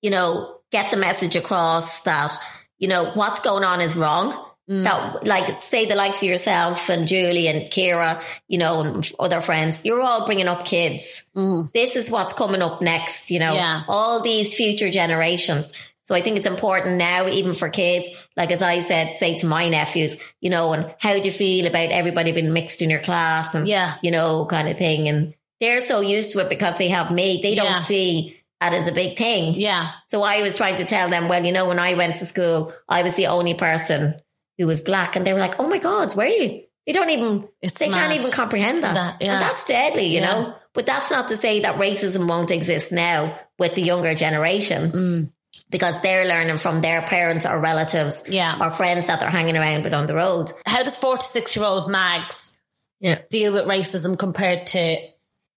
[0.02, 2.38] you know, get the message across that,
[2.78, 4.46] you know, what's going on is wrong.
[4.70, 4.84] Mm.
[4.86, 9.42] That, like, say the likes of yourself and Julie and Kira, you know, and other
[9.42, 11.26] friends, you're all bringing up kids.
[11.74, 13.56] This is what's coming up next, you know, Mm.
[13.56, 13.84] Yeah.
[13.90, 15.74] all these future generations.
[16.06, 19.46] So I think it's important now, even for kids, like as I said, say to
[19.46, 23.00] my nephews, you know, and how do you feel about everybody being mixed in your
[23.02, 23.96] class and, Yeah.
[24.02, 25.08] you know, kind of thing.
[25.10, 27.40] And they're so used to it because they have me.
[27.42, 27.64] They Yeah.
[27.64, 29.56] don't see that as a big thing.
[29.56, 29.92] Yeah.
[30.10, 32.74] So I was trying to tell them, well, you know, when I went to school,
[32.88, 34.16] I was the only person
[34.58, 35.16] who was black.
[35.16, 36.64] And they were like, oh my God, were you?
[36.86, 38.08] They don't even, It's they mad.
[38.10, 38.94] can't even comprehend that.
[38.96, 39.34] That- yeah.
[39.34, 40.32] And that's deadly, you Yeah.
[40.32, 40.56] know?
[40.74, 44.92] But that's not to say that racism won't exist now with the younger generation.
[44.92, 45.32] Mm.
[45.70, 48.58] Because they're learning from their parents or relatives Yeah.
[48.60, 50.52] or friends that they're hanging around with on the road.
[50.66, 52.58] How does 46 year old Mags
[53.00, 53.20] Yeah.
[53.30, 54.98] deal with racism compared to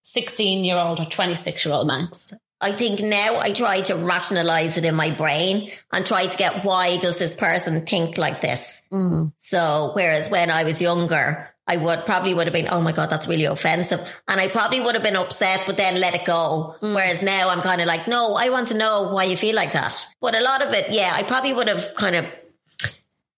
[0.03, 2.33] 16 year old or 26 year old Mags?
[2.59, 6.65] I think now I try to rationalize it in my brain and try to get
[6.65, 8.81] why does this person think like this?
[8.91, 9.31] Mm.
[9.37, 13.09] So whereas when I was younger, I would probably would have been, oh my God,
[13.09, 13.99] that's really offensive.
[14.27, 16.75] And I probably would have been upset, but then let it go.
[16.81, 16.95] Mm.
[16.95, 19.73] Whereas now I'm kind of like, no, I want to know why you feel like
[19.73, 20.07] that.
[20.19, 22.25] But a lot of it, yeah, I probably would have kind of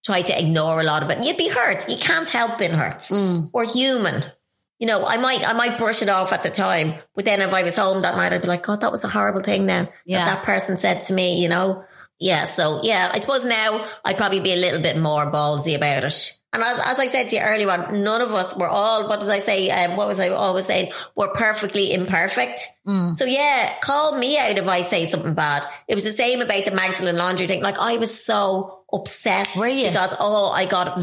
[0.04, 1.24] tried to ignore a lot of it.
[1.24, 1.88] You'd be hurt.
[1.88, 3.00] You can't help being hurt.
[3.10, 3.50] Mm.
[3.52, 4.24] We're human.
[4.80, 7.52] You know, I might, I might brush it off at the time, but then if
[7.54, 9.88] I was home that night, I'd be like, God, that was a horrible thing then
[10.04, 10.24] Yeah.
[10.24, 11.84] that that person said to me, you know,
[12.18, 16.04] yeah, so yeah, I suppose now I'd probably be a little bit more ballsy about
[16.04, 16.32] it.
[16.52, 19.20] And as, as I said to you earlier on, none of us were all, what
[19.20, 19.70] did I say?
[19.70, 20.92] Um, what was I always saying?
[21.14, 22.58] We're perfectly imperfect.
[23.18, 25.64] So yeah, call me out if I say something bad.
[25.86, 27.62] It was the same about the Magdalene laundry thing.
[27.62, 29.86] Like I was so upset Were you?
[29.86, 30.98] because, oh, I got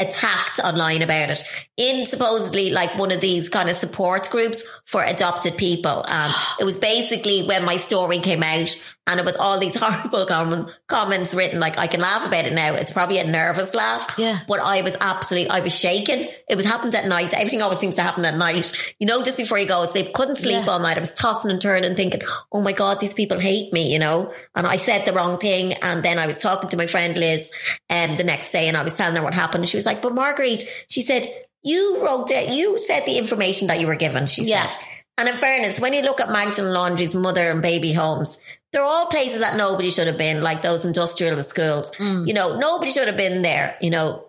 [0.00, 1.44] attacked online about it
[1.76, 6.04] in supposedly like one of these kind of support groups for adopted people.
[6.08, 8.74] Um, it was basically when my story came out
[9.10, 11.60] and it was all these horrible com- comments written.
[11.60, 12.74] Like I can laugh about it now.
[12.74, 14.14] It's probably a nervous laugh.
[14.16, 14.40] Yeah.
[14.48, 16.28] But I was absolutely, I was shaking.
[16.48, 17.34] It was happened at night.
[17.34, 18.72] Everything always seems to happen at night.
[18.98, 20.66] You know, just before you go to sleep, couldn't sleep Yeah.
[20.70, 20.96] all night.
[20.96, 22.22] I was tossing and turning thinking,
[22.52, 24.32] oh my God, these people hate me, you know?
[24.54, 25.74] And I said the wrong thing.
[25.82, 27.50] And then I was talking to my friend Liz
[27.90, 29.62] um, the next day and I was telling her what happened.
[29.64, 31.26] And she was like, but Marguerite, she said,
[31.62, 34.70] you wrote it, you said the information that you were given, she Yeah.
[34.70, 34.82] said.
[35.18, 38.38] And in fairness, when you look at Magdalen Laundry's mother and baby homes,
[38.72, 41.92] they're all places that nobody should have been, like those industrial schools.
[41.92, 42.28] Mm.
[42.28, 44.26] You know, nobody should have been there, you know.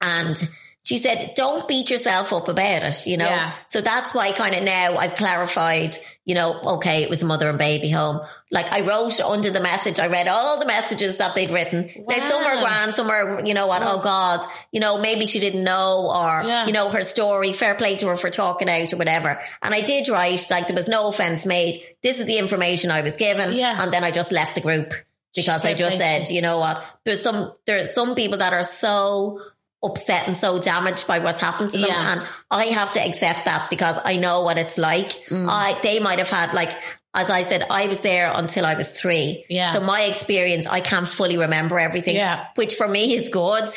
[0.00, 0.36] And
[0.84, 3.26] she said, don't beat yourself up about it, you know.
[3.26, 3.52] Yeah.
[3.68, 5.96] So that's why kind of now I've clarified,
[6.26, 8.20] you know, okay, it was a mother and baby home.
[8.50, 11.90] Like I wrote under the message, I read all the messages that they'd written.
[12.08, 14.40] Now some are grand, some are, you know what, oh God,
[14.72, 16.66] you know, maybe she didn't know or, Yeah.
[16.66, 19.38] you know, her story, fair play to her for talking out or whatever.
[19.62, 21.82] And I did write, like there was no offense made.
[22.02, 23.52] This is the information I was given.
[23.54, 23.82] Yeah.
[23.82, 24.94] And then I just left the group
[25.34, 29.40] because I just said, you know what, there's some, there's some people that are so
[29.84, 31.86] upset and so damaged by what's happened to them.
[31.88, 32.12] Yeah.
[32.12, 35.10] And I have to accept that because I know what it's like.
[35.28, 35.46] Mm.
[35.48, 36.70] I, they might have had like,
[37.16, 39.46] as I said, I was there until I was three.
[39.48, 39.72] Yeah.
[39.72, 42.16] So my experience, I can't fully remember everything.
[42.16, 42.46] Yeah.
[42.56, 43.68] Which for me is good.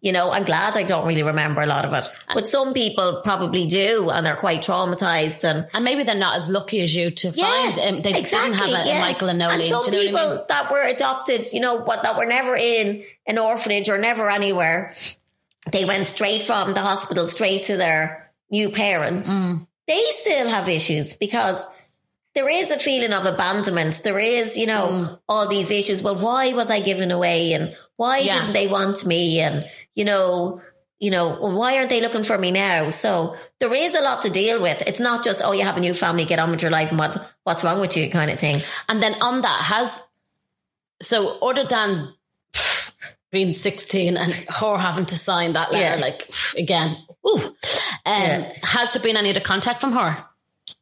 [0.00, 2.08] You know, I'm glad I don't really remember a lot of it.
[2.32, 6.48] But some people probably do and they're quite traumatized and And maybe they're not as
[6.48, 9.00] lucky as you to find um, they didn't have a, a yeah.
[9.00, 9.60] Michael and Nolene.
[9.60, 10.44] And some you know people what I mean?
[10.50, 14.94] that were adopted, you know, what that were never in an orphanage or never anywhere.
[15.70, 19.28] They went straight from the hospital straight to their new parents.
[19.28, 19.66] Mm.
[19.86, 21.62] They still have issues because
[22.34, 24.02] there is a feeling of abandonment.
[24.02, 25.18] There is, you know, Mm.
[25.28, 26.02] all these issues.
[26.02, 27.52] Well, why was I given away?
[27.52, 28.40] And why Yeah.
[28.40, 29.40] didn't they want me?
[29.40, 30.60] And, you know,
[30.98, 32.90] you know, well, why aren't they looking for me now?
[32.90, 34.82] So there is a lot to deal with.
[34.86, 36.98] It's not just, oh, you have a new family, get on with your life and
[36.98, 38.62] what, what's wrong with you kind of thing.
[38.88, 40.02] And then on that has
[41.02, 42.14] so other than
[43.34, 46.00] being 16 and her having to sign that letter, Yeah.
[46.00, 46.96] like again,
[47.28, 47.52] ooh, um,
[48.06, 48.52] Yeah.
[48.62, 50.24] has there been any other contact from her?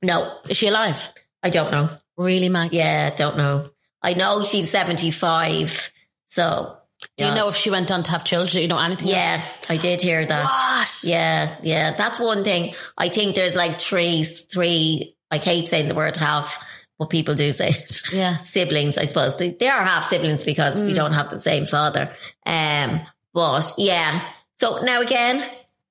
[0.02, 1.12] No, Is she alive?
[1.42, 1.88] I don't know.
[2.16, 2.72] Really, Mag?
[2.72, 3.70] Yeah, don't know.
[4.02, 5.90] I know she's 75.
[6.28, 6.76] So.
[7.16, 7.36] Do you yeah.
[7.36, 8.52] know if she went on to have children?
[8.52, 9.08] Do you know anything?
[9.08, 10.44] Yeah, I did hear that.
[10.44, 11.00] What?
[11.02, 11.94] Yeah, yeah.
[11.94, 12.74] That's one thing.
[12.96, 16.64] I think there's like three, three, I hate saying the word half,
[17.02, 18.00] but people do say it.
[18.12, 18.36] Yeah.
[18.54, 19.36] Siblings, I suppose.
[19.36, 22.14] They, they are half siblings because we don't have the same father.
[22.46, 23.00] Um,
[23.32, 24.24] but yeah.
[24.54, 25.44] So now again,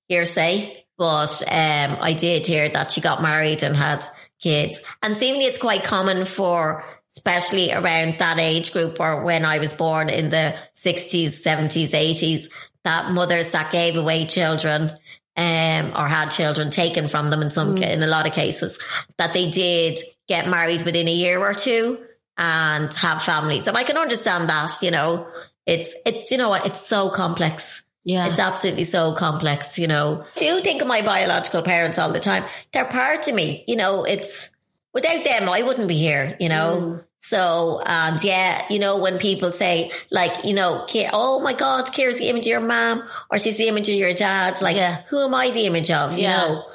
[0.08, 4.06] hearsay, but um, I did hear that she got married and had
[4.40, 4.82] kids.
[5.04, 9.74] And seemingly it's quite common for, especially around that age group or when I was
[9.74, 12.50] born in the 60s, 70s, 80s,
[12.86, 14.98] that mothers that gave away children
[15.42, 18.80] um, or had children taken from them in some, ca- in a lot of cases,
[19.18, 21.98] that they did get married within a year or two
[22.38, 23.66] and have families.
[23.68, 25.28] And I can understand that, you know,
[25.66, 27.84] it's, it's, you know what, it's so complex.
[28.04, 28.28] Yeah.
[28.28, 30.26] It's absolutely so complex, you know.
[30.36, 32.46] I do think of my biological parents all the time.
[32.72, 34.50] They're part of me, you know, it's
[34.94, 37.02] without them, I wouldn't be here, you know.
[37.32, 42.18] So, and yeah, you know, when people say like, you know, oh my God, Kira's
[42.18, 44.62] the image of your mom or she's the image of your dad.
[44.62, 45.04] Like, Yeah.
[45.08, 46.12] who am I the image of?
[46.18, 46.38] You Yeah.
[46.38, 46.66] know,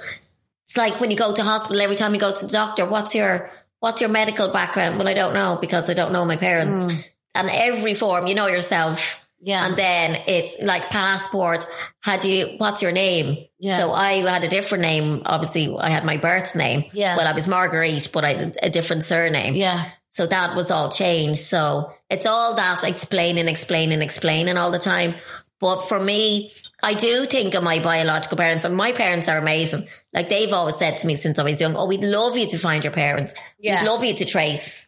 [0.64, 3.14] it's like when you go to hospital, every time you go to the doctor, what's
[3.14, 3.50] your,
[3.80, 4.96] what's your medical background?
[4.96, 6.90] Well, I don't know because I don't know my parents.
[6.90, 7.04] Mm.
[7.34, 9.22] And every form, you know yourself.
[9.42, 9.66] Yeah.
[9.66, 11.66] And then it's like passport.
[12.00, 13.44] Had you, what's your name?
[13.58, 13.78] Yeah.
[13.80, 15.20] So I had a different name.
[15.26, 16.84] Obviously, I had my birth name.
[16.94, 17.14] Yeah.
[17.18, 19.54] Well, I was Marguerite, but I had a different surname.
[19.54, 19.90] Yeah.
[20.16, 21.40] So that was all changed.
[21.40, 25.14] So it's all that explaining, explaining, explaining all the time.
[25.60, 29.88] But for me, I do think of my biological parents and my parents are amazing.
[30.14, 32.58] Like they've always said to me since I was young, Oh, we'd love you to
[32.58, 33.34] find your parents.
[33.58, 33.82] Yeah.
[33.82, 34.86] We'd love you to trace.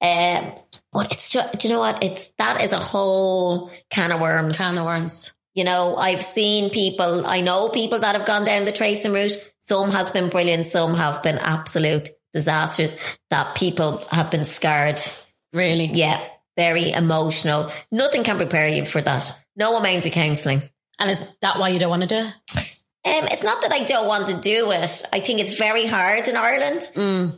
[0.00, 0.54] Um,
[0.92, 2.04] but it's just, do you know what?
[2.04, 4.56] It's, that is a whole can of worms.
[4.56, 5.34] Can of worms.
[5.54, 9.32] You know, I've seen people, I know people that have gone down the tracing route.
[9.58, 10.68] Some has been brilliant.
[10.68, 12.96] Some have been absolute disasters
[13.30, 15.00] that people have been scarred.
[15.52, 15.86] Really?
[15.92, 16.20] Yeah.
[16.56, 17.70] Very emotional.
[17.90, 19.36] Nothing can prepare you for that.
[19.56, 20.62] No amount of counselling.
[20.98, 22.34] And is that why you don't want to do it?
[23.04, 25.02] Um, it's not that I don't want to do it.
[25.12, 26.82] I think it's very hard in Ireland.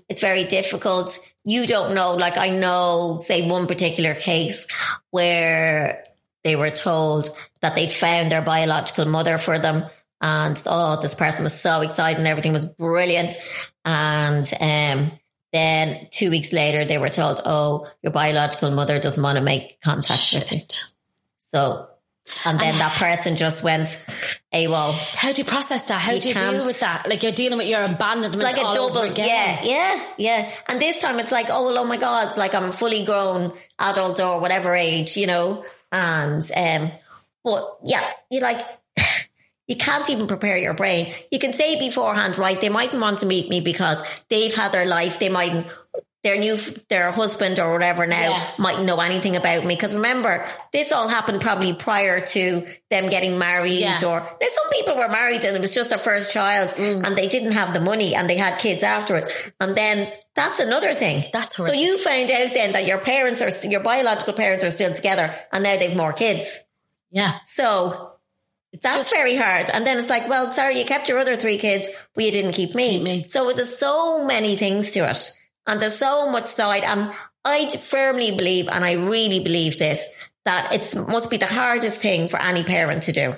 [0.08, 1.18] It's very difficult.
[1.44, 2.14] you don't know.
[2.14, 4.66] Like I know, say one particular case
[5.10, 6.02] where
[6.44, 7.28] they were told
[7.60, 9.84] that they found their biological mother for them.
[10.20, 13.34] And oh, this person was so excited and everything was brilliant.
[13.84, 15.12] And um,
[15.52, 19.80] then two weeks later, they were told, oh, your biological mother doesn't want to make
[19.80, 20.62] contact with you.
[21.52, 21.88] So,
[22.46, 23.88] and then that person just went
[24.54, 25.16] AWOL.
[25.16, 26.00] How do you process that?
[26.00, 27.08] How You do you deal with that?
[27.08, 29.26] Like you're dealing with your abandonment It's like a all double, over again.
[29.26, 30.50] yeah, yeah, yeah.
[30.68, 33.04] And this time it's like, oh, well, oh my God, it's like I'm a fully
[33.04, 35.64] grown adult or whatever age, you know.
[35.90, 36.92] And um,
[37.42, 38.60] but yeah, you like
[39.70, 41.14] you can't even prepare your brain.
[41.30, 42.60] You can say beforehand, right?
[42.60, 45.20] They mightn't want to meet me because they've had their life.
[45.20, 45.66] They mightn't.
[46.22, 46.58] Their new,
[46.90, 48.50] their husband or whatever now Yeah.
[48.58, 49.74] mightn't know anything about me.
[49.74, 53.98] Because remember, this all happened probably prior to them getting married Yeah.
[54.04, 57.06] or now some people were married and it was just their first child Mm.
[57.06, 59.30] and they didn't have the money and they had kids afterwards.
[59.60, 61.24] And then that's another thing.
[61.32, 64.92] That's so you found out then that your parents are your biological parents are still
[64.92, 66.58] together and now they've more kids.
[67.10, 67.38] Yeah.
[67.46, 68.09] So
[68.72, 69.70] that's just- very hard.
[69.70, 72.52] And then it's like, well, sorry, you kept your other three kids, but you didn't
[72.52, 72.90] keep me.
[72.90, 73.26] Keep me.
[73.28, 75.32] So there's so many things to it.
[75.66, 76.84] And there's so much side.
[76.84, 77.12] And
[77.44, 80.02] I firmly believe, and I really believe this,
[80.44, 83.34] that it must be the hardest thing for any parent to do.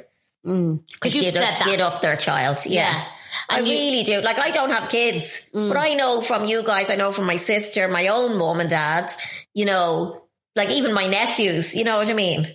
[0.46, 0.82] Mm.
[0.92, 1.66] Because you've Give said up, that.
[1.66, 2.59] give up their child.
[2.66, 2.92] Yeah.
[2.92, 3.04] Yeah.
[3.48, 4.20] I you- really do.
[4.20, 5.68] Like, I don't have kids, mm.
[5.68, 8.68] but I know from you guys, I know from my sister, my own mom and
[8.70, 9.10] dad,
[9.54, 12.46] you know, like even my nephews, you know what I mean?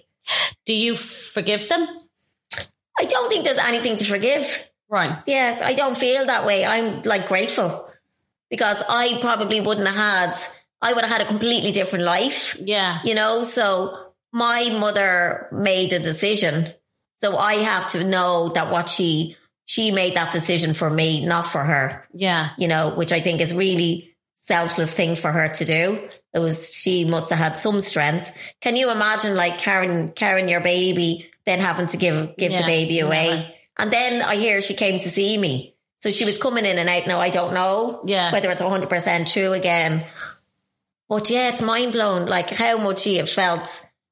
[0.66, 1.88] Do you forgive them?
[3.00, 4.70] I don't think there's anything to forgive.
[4.90, 5.18] Right.
[5.26, 6.66] Yeah, I don't feel that way.
[6.66, 7.90] I'm like grateful
[8.50, 10.34] because I probably wouldn't have had,
[10.82, 13.00] I would have had a completely different life, Yeah.
[13.04, 13.44] you know?
[13.44, 16.68] So my mother made the decision.
[17.22, 21.48] So I have to know that what she, she made that decision for me, not
[21.48, 22.52] for her, Yeah.
[22.58, 26.08] you know, which I think is really selfless thing for her to do.
[26.34, 28.32] It was, she must have had some strength.
[28.62, 32.68] Can you imagine like carrying, carrying your baby, then having to give, give Yeah, the
[32.68, 33.30] baby away?
[33.30, 33.46] never.
[33.80, 35.76] And then I hear she came to see me.
[36.04, 37.08] So she was coming in and out.
[37.08, 38.32] Now I don't know Yeah.
[38.32, 40.06] whether it's 100% true again.
[41.10, 42.26] But yeah, it's mind blown.
[42.26, 43.66] Like how much she had felt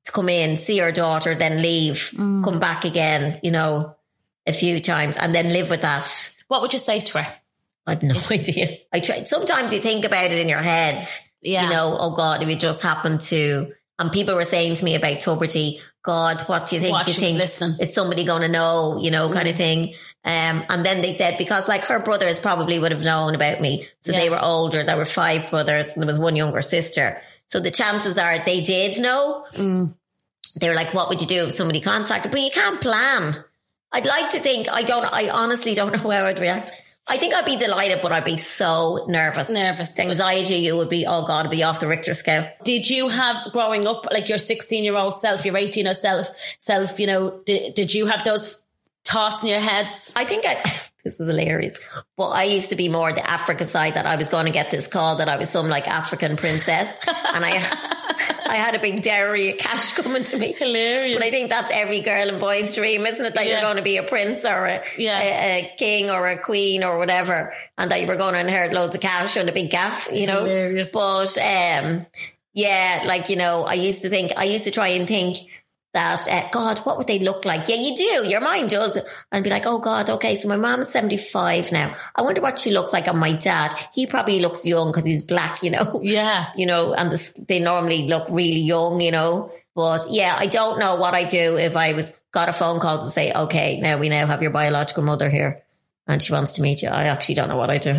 [0.05, 2.43] to come in, see her daughter, then leave, Mm.
[2.43, 3.95] come back again, you know,
[4.47, 6.33] a few times and then live with that.
[6.47, 7.27] What would you say to her?
[7.87, 8.77] I've no idea.
[8.93, 9.23] I try.
[9.23, 11.03] Sometimes you think about it in your head.
[11.41, 11.63] Yeah.
[11.63, 14.95] You know, oh God, if it just happened to, and people were saying to me
[14.95, 16.93] about Tubridy, God, what do you think?
[16.93, 17.77] What, you think listening?
[17.79, 19.95] it's somebody going to know, you know, kind of thing.
[20.23, 23.87] Um, and then they said, because like her brothers probably would have known about me.
[24.01, 24.19] So Yeah.
[24.19, 24.83] they were older.
[24.83, 27.21] There were five brothers and there was one younger sister.
[27.47, 29.45] So the chances are they did know.
[29.53, 29.93] Mm.
[30.59, 32.31] They were like, what would you do if somebody contacted?
[32.31, 33.35] But you can't plan.
[33.91, 36.71] I'd like to think, I don't, I honestly don't know how I'd react.
[37.07, 39.47] I think I'd be delighted, but I'd be so nervous.
[39.47, 39.95] Nervous.
[39.95, 42.49] The anxiety, you would be, oh God, I'd be off the Richter scale.
[42.63, 45.97] Did you have growing up, like your 16 year old self, your 18 year old
[45.97, 46.27] self,
[46.57, 48.63] self, you know, did, did you have those
[49.03, 50.13] thoughts in your heads?
[50.15, 50.55] I think I,
[51.03, 51.79] this is hilarious.
[52.17, 54.71] Well, I used to be more the Africa side that I was going to get
[54.71, 56.91] this call that I was some like African princess.
[57.07, 58.04] and I,
[58.47, 60.53] I had a big dowry of cash coming to me.
[60.53, 61.17] Hilarious.
[61.17, 63.33] But I think that's every girl and boy's dream, isn't it?
[63.35, 63.53] That Yeah.
[63.53, 65.19] you're going to be a prince or a, Yeah.
[65.19, 67.53] a, a king or a queen or whatever.
[67.77, 70.27] And that you were going to inherit loads of cash and a big gaff, you
[70.27, 70.43] know?
[70.45, 70.91] Hilarious.
[70.93, 72.05] But, um,
[72.53, 75.37] yeah, like, you know, I used to think, I used to try and think
[75.95, 77.67] that, uh, God, what would they look like?
[77.67, 78.29] Yeah, you do.
[78.29, 78.97] Your mind does.
[79.31, 81.95] And be like, oh God, okay, so my mom's 75 now.
[82.15, 83.73] I wonder what she looks like on my dad.
[83.93, 86.01] He probably looks young because he's black, you know?
[86.15, 86.51] Yeah.
[86.55, 89.51] You know, and the, they normally look really young, you know?
[89.73, 92.99] But yeah, I don't know what I do if I was, got a phone call
[92.99, 95.63] to say, okay, now we now have your biological mother here
[96.07, 96.89] and she wants to meet you.
[96.89, 97.93] I actually don't know what I do.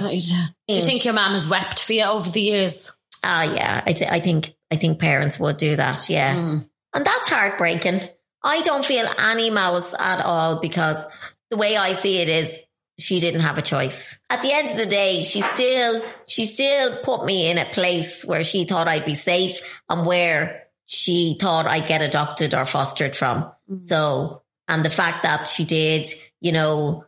[0.69, 2.97] Do you think your mom has wept for you over the years?
[3.25, 6.09] Ah, yeah, I, th- I think I think parents would do that.
[6.09, 6.61] Yeah,
[6.97, 8.01] and that's heartbreaking.
[8.43, 11.05] I don't feel any malice at all because
[11.51, 12.59] the way I see it is
[12.99, 14.19] she didn't have a choice.
[14.31, 18.25] At the end of the day, she still she still put me in a place
[18.25, 19.61] where she thought I'd be safe
[19.91, 23.53] and where she thought I'd get adopted or fostered from.
[23.85, 26.09] So, and the fact that she did,
[26.41, 27.05] you know,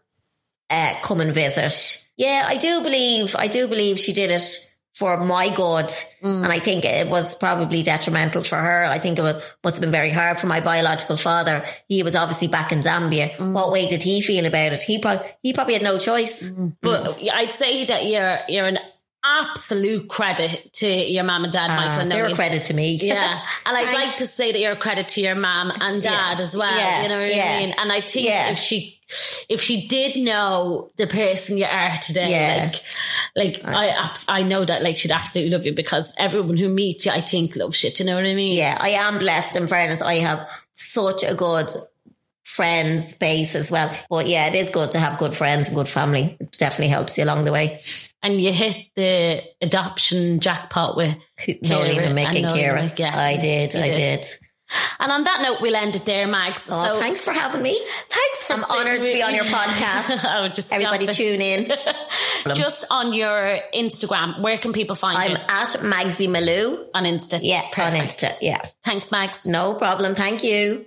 [0.69, 2.07] uh, come and visit.
[2.19, 4.68] Yeah, I do believe, I do believe she did it
[4.99, 5.87] for my good.
[6.25, 6.43] Mm.
[6.43, 8.85] And I think it was probably detrimental for her.
[8.85, 11.65] I think it was, must have been very hard for my biological father.
[11.87, 13.37] He was obviously back in Zambia.
[13.37, 13.53] Mm.
[13.53, 14.83] What way did he feel about it?
[14.83, 16.43] He probably, he probably had no choice.
[16.51, 16.65] Mm-hmm.
[16.65, 16.77] Mm.
[16.83, 18.79] But I'd say that you're you're an
[19.25, 21.93] absolute credit to your mum and dad, ah, Michael.
[21.93, 22.99] Uh, and they're a credit to me.
[23.03, 26.39] Yeah, and I'd like to say that you're a credit to your mum and dad
[26.39, 26.43] Yeah.
[26.43, 26.77] as well.
[26.77, 27.03] Yeah.
[27.03, 27.45] You know what Yeah.
[27.45, 27.75] I mean?
[27.79, 28.98] And I think if she,
[29.49, 32.71] if she did know the person you are today, Yeah.
[33.37, 36.69] like, Like I, abs- I know that like she'd absolutely love you because everyone who
[36.69, 37.91] meets you, I think, loves you.
[37.91, 38.55] Do you know what I mean?
[38.57, 39.57] Yeah, I am blessed.
[39.57, 41.69] In fairness, I have such a good
[42.45, 43.95] friends base as well.
[44.11, 46.37] But yeah, it is good to have good friends and good family.
[46.41, 47.81] It definitely helps you along the way.
[48.23, 51.17] And you hit the adoption jackpot with
[51.47, 52.47] Nolene and Mick and.
[52.47, 53.17] Mick, yeah.
[53.17, 54.27] I did, I did.
[55.01, 56.69] And on that note, we'll end it there, Mags.
[56.71, 57.81] Oh, so thanks for having me.
[58.09, 60.25] thanks for I'm honoured to be on your podcast.
[60.25, 61.73] oh, just Everybody tune in.
[62.55, 66.87] Just on your Instagram, where can people find I'm you at Magsy Malou.
[66.95, 67.41] on Insta?
[67.43, 68.37] Yeah, on Insta.
[68.41, 68.63] Yeah.
[68.85, 69.45] Thanks, Mags.
[69.45, 70.15] No problem.
[70.15, 70.87] Thank you.